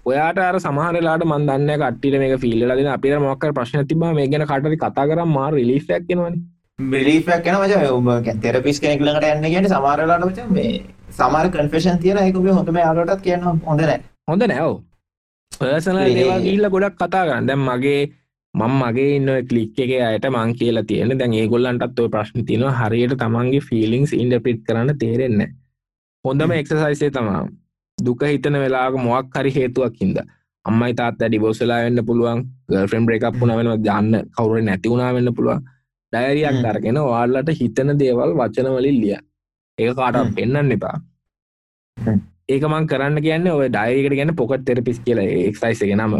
[0.05, 5.07] ඔයාට අර සමහරලාට මන්දන්න කට්ටිට මේ ෆිල්ලදින අපිට මොක්ක ප්‍රශ්න තිබ මේ ගැන කටරි කතා
[5.09, 6.37] කර මාර රිලිෆක් කෙනවන
[6.89, 8.07] බිලිෆක් කෙන මච ඔබ
[8.41, 10.71] තෙරපිස් කෙනෙක් ලඟට යන්න කියන සමාරලාට මච මේ
[11.11, 13.99] සමාර කන්ෆේෂන් තියෙන එකක හොඳම යාලටත් කියන්න හොඳ නෑ.
[14.27, 14.73] හොඳ නැව්
[15.51, 17.47] පර්සන ඒවා ගිල්ල ගොඩක් කතා කරන්න.
[17.47, 18.01] දැම් මගේ
[18.53, 23.17] මං මගේ ඉන්න කලික් එක අයට මං කියලා තියෙන දැන් ඒගොල්ලන්ටත් ඔය ප්‍රශ්න තියන හරියට
[23.17, 25.41] තමන්ගේ ෆිලිංස් ඉන්ඩපිට් කරන්න තේරෙන්න
[26.25, 27.41] හොඳම එක්සසයිසේ තමා
[27.97, 30.23] දුක හිතන වෙලාක මොක් හරි හේතුවක් හිද
[30.65, 32.41] අම්මයි තාත් ඩිබෝසලා වෙන්න පුළුවන්.
[32.69, 35.63] ගල්ෆෙන් බ්‍රේකක් වුණ වෙන ජන්න කවුර නැතිවුණා වෙන්න පුළුවන්
[36.13, 39.15] ඩයරියක් අරගෙන වාල්ලට හිතන දේවල් වචනවලින් ලිය.
[39.77, 40.97] ඒ කාට පෙන්න්න එපා.
[42.49, 46.17] ඒක මං කරන්න කියන්න ඔය ඩයිකට ගැන පොකට් තෙරපිස් කියල එක්සයිස ගෙනම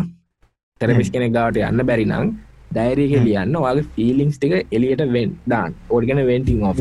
[0.82, 2.32] තෙරපිස් කෙනෙ ගාවට යන්න බැරි නම්
[2.72, 6.74] ඩයිරක ලියන්න වගේ ෆිලිංස් ටික එලියට වෙන් දාන් ඕඩගෙන වෙන්ටිං ඔ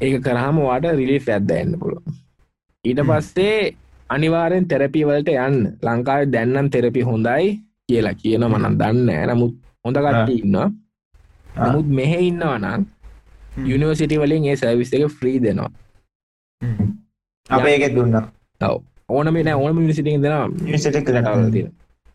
[0.00, 2.02] ඒක කරහම වාට රිලි ඇත්ද එන්න පුළුව
[2.84, 3.58] ඊට පස්සේ
[4.10, 5.60] අනිවාරෙන් තෙරපි වලට යන්න.
[5.82, 10.56] ලංකාව දැන්නම් තෙරපි හොඳයි කියලා කියන මනන් දන්න නමුත් හොඳ කට්ට ඉන්න
[11.56, 12.82] නමුත් මෙහෙ ඉන්නවා නම්
[13.70, 15.70] යුනිවර්සිටි වලින් ඒ සර්විස් එක ෆ්‍රී දෙනවා.
[17.48, 18.16] අප ඒකෙත් දුන්න.
[18.60, 18.74] තව
[19.08, 20.36] ඕනම නෑ ඕනම යුනිසිටි දෙෙන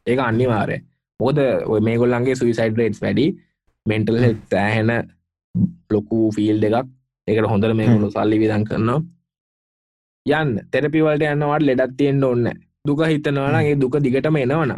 [0.07, 0.77] ඒක අනිවාරය
[1.19, 1.37] පෝද
[1.73, 3.27] ඔය මේගොල්ලන්ගේ සුයිසයිඩ් රේට්ස් වැඩි.
[3.85, 4.17] මෙන්ටල්
[4.51, 4.91] සෑහෙන
[5.93, 6.87] ලොකු ෆිල් එකක්.
[7.27, 8.99] එකට හොඳර මේගුණු සල්ලි විදන් කරනවා.
[10.25, 10.51] යන්න.
[10.71, 12.49] තෙරපිවලට යන්නවට ලෙඩත් තියෙන්ට ඔන්න
[12.87, 14.71] දුක හිතනවනගේ දුක දිගටම එනවන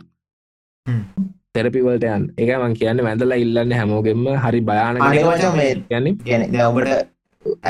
[1.55, 6.91] තෙරපිවලට යන් එක මං කියන්න වැඳලා ඉල්ලන්න හැමෝගෙම හරි භයාන යන්න ඔබට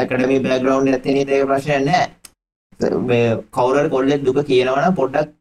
[0.01, 2.03] ඇකඩමි බැග්‍රවන්් ඇතින ඒ ප්‍රශ්නය නෑ.
[3.57, 5.34] කවුරට කොල්ලෙත් දුක කියනවන පොඩ්ඩක්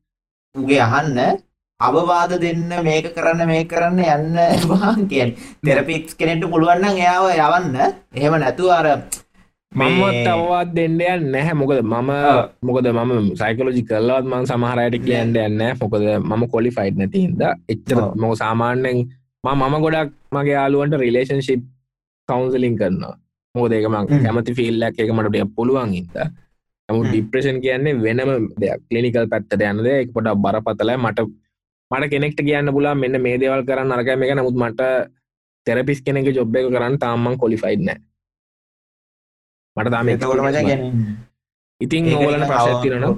[0.54, 1.20] උගේ අහන්න.
[1.80, 4.40] අවවාද දෙන්න මේක කරන්න මේ කරන්න යන්න.
[4.72, 7.76] වාන් කියෙන් තෙරපික්ස් කෙනෙට පුළුවන්න එයාව යවන්න.
[8.16, 8.88] එහෙම නැතු අර
[9.72, 11.54] මමත් අවවාත් දෙන්නයන් නැහැ.
[11.54, 12.10] මොකද මම
[12.60, 13.10] මොකද මම
[13.40, 17.42] සයිකලෝජි කරලවත් මං සමහරයට කියන්න යන්න මොකද මම කොලිෆයිඩ් නැතිහින්ද
[17.72, 19.06] එච්චර මොක සාමාන්‍යෙන්
[19.44, 21.62] මම ගොඩක් මගේ යාලුවන්ට රිලේෂන්ශිප්
[22.28, 23.14] කවන්සලින් කරනවා.
[23.54, 26.18] මොකද ඒක මං කැමති ෆිල්ලක් එක මටට පුළුවන් ඉද
[26.88, 28.82] නමු ඩිප්‍රේෂන් කියන්නේ වෙනම දෙයක්.
[28.90, 30.98] කලිනිකල් පැත්තට යන්නද එක පොඩ බරපතලයි.
[30.98, 31.30] මට
[31.90, 34.34] මට කෙනෙක්ට කියන්න පුලා මෙන්න මේ දේවල් කරන්න අරග එක.
[34.34, 34.82] නමුත් මට
[35.66, 38.09] තෙරපිස් කෙනෙක ජොබ් එක කරන්න තාම්මන් කොලිෆයිඩ් නෑ
[39.80, 40.08] මට තාම
[41.80, 43.16] ඉතින් ඕගලන ප්‍රශ්න තියෙනවා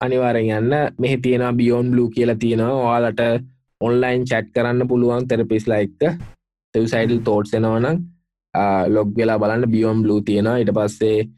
[0.00, 0.74] අනිවාරෙන් යන්න.
[0.98, 2.76] මෙහි තියෙන බියෝන් බ්ලූ කියලා තියෙනවා.
[2.84, 3.20] ඔයාලට
[3.80, 6.00] ඔන්ලයින් චැට් කරන්න පුළුවන් තෙරපිස්ලා එක්ක
[6.74, 7.98] තෙවසයිඩල් තෝට්ස් එනවනම්
[8.94, 10.56] ලොග් වෙලා බලන්න බියෝම් බ්ලූ තියෙනවා.
[10.62, 11.28] ඉට පස්සේ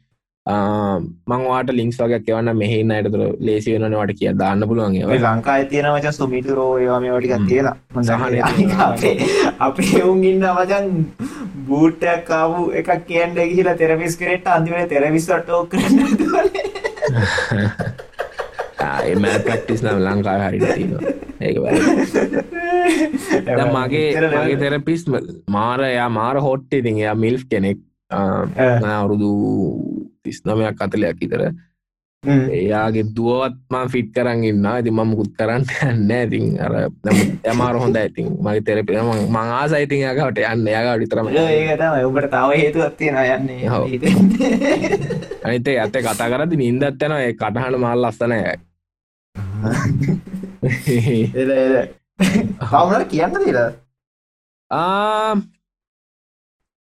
[0.45, 6.77] මංවාට ලින්ක්ස් වගේ එවන්න මෙහි අයටතුර ලේසි වෙනවට කිය දාන්න පුළුවන් ලංකා තියන වච සුමිතුරෝ
[6.77, 7.77] ඒවාම ටික කියලා
[9.59, 11.05] අපේ එවුන් ඉන්න වචන්
[11.67, 15.29] බූට්ටයක් කාපු එකක් කියන්න කියලා තෙරවිස් කරෙට අන්තිමට තෙරවිස්ට
[15.67, 15.99] කරන්න
[19.05, 20.59] එම ප්‍රක්ටිස් නම් ලංකා හරි
[21.41, 21.57] ඒක
[23.73, 25.05] මගේ මගේ තෙරපිස්
[25.49, 27.77] මාරයා මාර හොට්ට ඉතින් එයා මිල්් කෙනෙක්
[28.13, 29.31] අවුරුදු
[30.23, 31.43] තිස්නමයක් අතලයක් ඉතර
[32.23, 36.73] එයාගේ දුවත්මා ෆිට් කරන්න ඉන්න ඇති මමුකුත් කරන්න යන්න ඇතින් අර
[37.45, 40.67] යමාර හොඳ ඇතින් මගේ තෙරපි මං ආසයිතින් යකට යන්න.
[40.67, 43.67] යාග ඩිතරම ඔබට තව හේතුවත් තියෙන යන්නේ.
[45.45, 48.39] අනිතේ ඇත කතා කරදි නින්දත් යන ඒ කටහන මල් ලස්සනය
[52.63, 53.71] කවුන කියන්න දීලා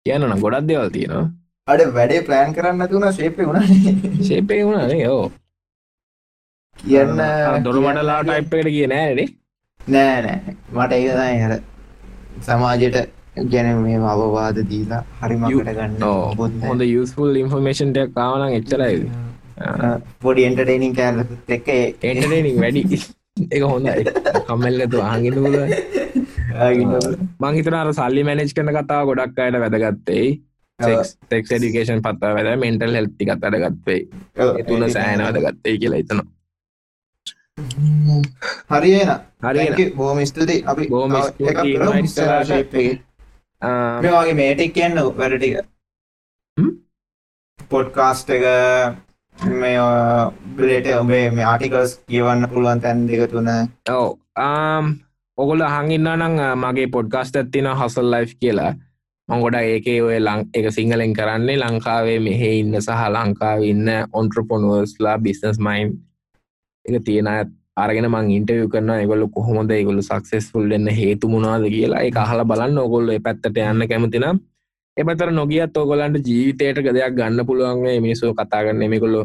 [0.09, 1.27] කියන්න ගොඩක් දෙවල් තියෙනවා.
[1.69, 3.67] අඩ වැඩේ ප්ලෑන් කරන්න තුන ශේපය වුණ
[4.25, 5.25] ශේපය වුණනේ යෝ
[6.79, 7.21] කියන්න
[7.65, 9.29] දොරමටලා ටයිප්පට කිය නෑනේ
[9.81, 11.55] නෑ නෑ මට ඒකතයි හර
[12.43, 12.97] සමාජයට
[13.47, 19.07] ගැන මේ අවවාද දීලා හරිමකට ගන්න හොඳ යුස්ෆුල් ඉන්ෆර්මේෂන්ටයක් කාවනක් එච්චරයි.
[20.23, 21.69] පොඩි එන්ටර්ටේනිින් කෑර එක්ක
[22.03, 23.01] එන්ටර්ටේනිින් වැඩි.
[23.55, 24.05] එක හොඳයි.
[24.47, 25.57] කම්මල්ලතු අහගෙන පුල
[27.45, 30.27] මංහිතනාර සල්ලි මැනෙජ් කන කතාව ගොඩක් අයට වැදගත්තේ.
[30.79, 34.01] ටෙක් ඩිකේෂන් පත්තා වැද මෙන්ටල් හෙල්ති කත් අඩගත්වේ
[34.67, 36.21] තුන සෑන අදගත්තේ කියලා එතන
[38.73, 39.11] හරියන
[39.47, 41.17] හරි බෝම ස්තුති අපි බෝම
[44.05, 45.55] වගේ මේටික් කියන්න වැඩටික
[47.71, 48.45] පොඩ්කාස්ට එක
[49.57, 49.83] මේ
[50.57, 53.51] බිලට ඔබේ මේ ආටිකල්ස් කියවන්න පුළුවන් තැන් දෙක තුන.
[53.91, 54.09] ඔව
[55.39, 58.73] ඔගොල හඟින්න නං මගේ පොඩ්කාස්ට ඇත්තින හසල් ලයි් කියලා.
[59.29, 61.57] මංගොඩ ඒකේ ඔය ලං එක සිංහලෙන් කරන්නේ.
[61.57, 65.93] ලංකාවේ මෙහෙ ඉන්න සහ ලංකාව ඉන්න ඔන්ට්‍රපොනුවර්ස්ලා බිස්නස් මයින්
[66.87, 67.29] එක තියෙන
[67.77, 72.79] අරගෙන මං ඉන්ටව කරන ගොල්ල කොහොමද ගොල්ල සක්සෙස්ෆුල් එන්න හේතු මුණවාද කියලා එක අහල බලන්න.
[72.79, 74.41] ඔගොල්ල පැත්තට යන්න කැමතිනම්
[74.97, 78.91] එපතර නොගියත් ඔගොලන්ට ජීවිතයට ගදයක් ගන්න පුළුවන්ගේ මිනිස්සු කතා කරන්න.
[78.93, 79.23] මේකොල්ලො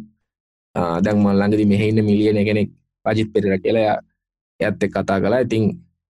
[1.06, 2.70] දැන්ම ළඟදි මෙහෙන්න මිලියන කෙනෙක්
[3.06, 3.98] පජිත් පෙරර කියලා
[4.60, 5.66] ඇත්ත කතා කලා ඉතින්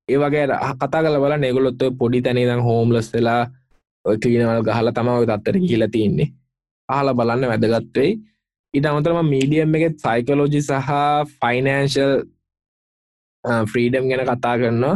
[0.09, 0.45] ඒ වගේ
[0.81, 3.41] කතා කල බල නෙගොලොත්ව පොඩි තැනේ දම් හෝම්ලස් වෙලා
[4.05, 6.29] ඔය කලීනවල් ගහල තම ඔය තත්තර කියලා තියන්නේ
[6.89, 8.11] අහල බලන්න වැදගත්වෙයි
[8.73, 10.91] ඉට අමතරම මීඩියම් එකෙත් සයිකලෝජි සහ
[11.39, 12.13] ෆයිනන්ශල්
[13.69, 14.95] ෆ්‍රීඩම් ගැන කතා කරනවා.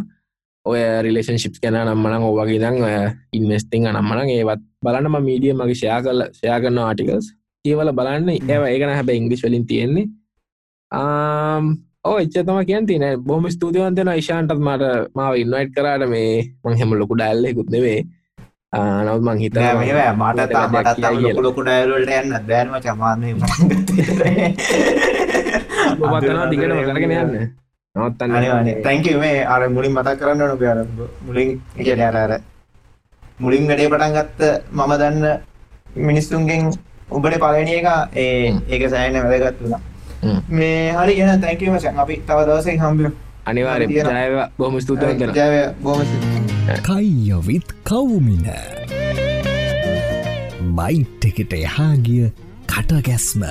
[0.65, 2.95] ඔය රිලේෂන්ශිප් ගැන නම්මන ඕවගේ දං ඔය
[3.37, 7.27] ඉන්වස්ටිං නම්මන ඒවත් බලන්නම මීඩිය මගේ ෂයා කල ෂයා කරන ආටිකල්ස්
[7.65, 10.05] කියවල බලන්න ඒව ඒකන හැබ ඉංගලිස් වලින් තියෙන්නේ.
[12.07, 14.83] ඕ එච්චතම කියන් තින බොහම ස්තුතිවන්තන යිශාන්ටත් මට
[15.15, 16.31] මාව ඉන්නයිට් කරාට මේ
[16.63, 17.99] මං හෙම ලොකු ඩැල්ලෙකුත් නෙවේ
[19.05, 20.55] නවත් මං හිත මට
[21.13, 23.19] මට ලොකු ඩයිල්ලට යන්න දැන්ම චමාන
[25.99, 27.35] පතනා දිගට කරගෙන යන්න.
[27.95, 30.79] නවත්තන්න තැංක මේ අර මුලින් මතක් කරන්න නොක අර
[31.25, 32.33] මුලින් එකට අරර
[33.39, 34.41] මුලින් වැඩේ පටන් ගත්ත
[34.73, 35.25] මම දන්න
[36.07, 36.71] මිනිස්සුන්ගෙන්
[37.11, 39.81] උබට පලනිය එක ඒ ඒක සෑන වැදගත්තුලා
[40.51, 43.11] මේ හරි ගෙන තැංකීම සැන් අපි තව දවසෙන් හම්බිය
[43.45, 43.81] අනිවාර
[44.57, 44.99] බොහම ස්තුත
[45.81, 45.99] බොම
[46.83, 48.45] කයියොවිත් කවුමින.
[50.77, 52.31] බයිට් එකට එහා ගිය
[52.67, 53.43] කටගැස්ම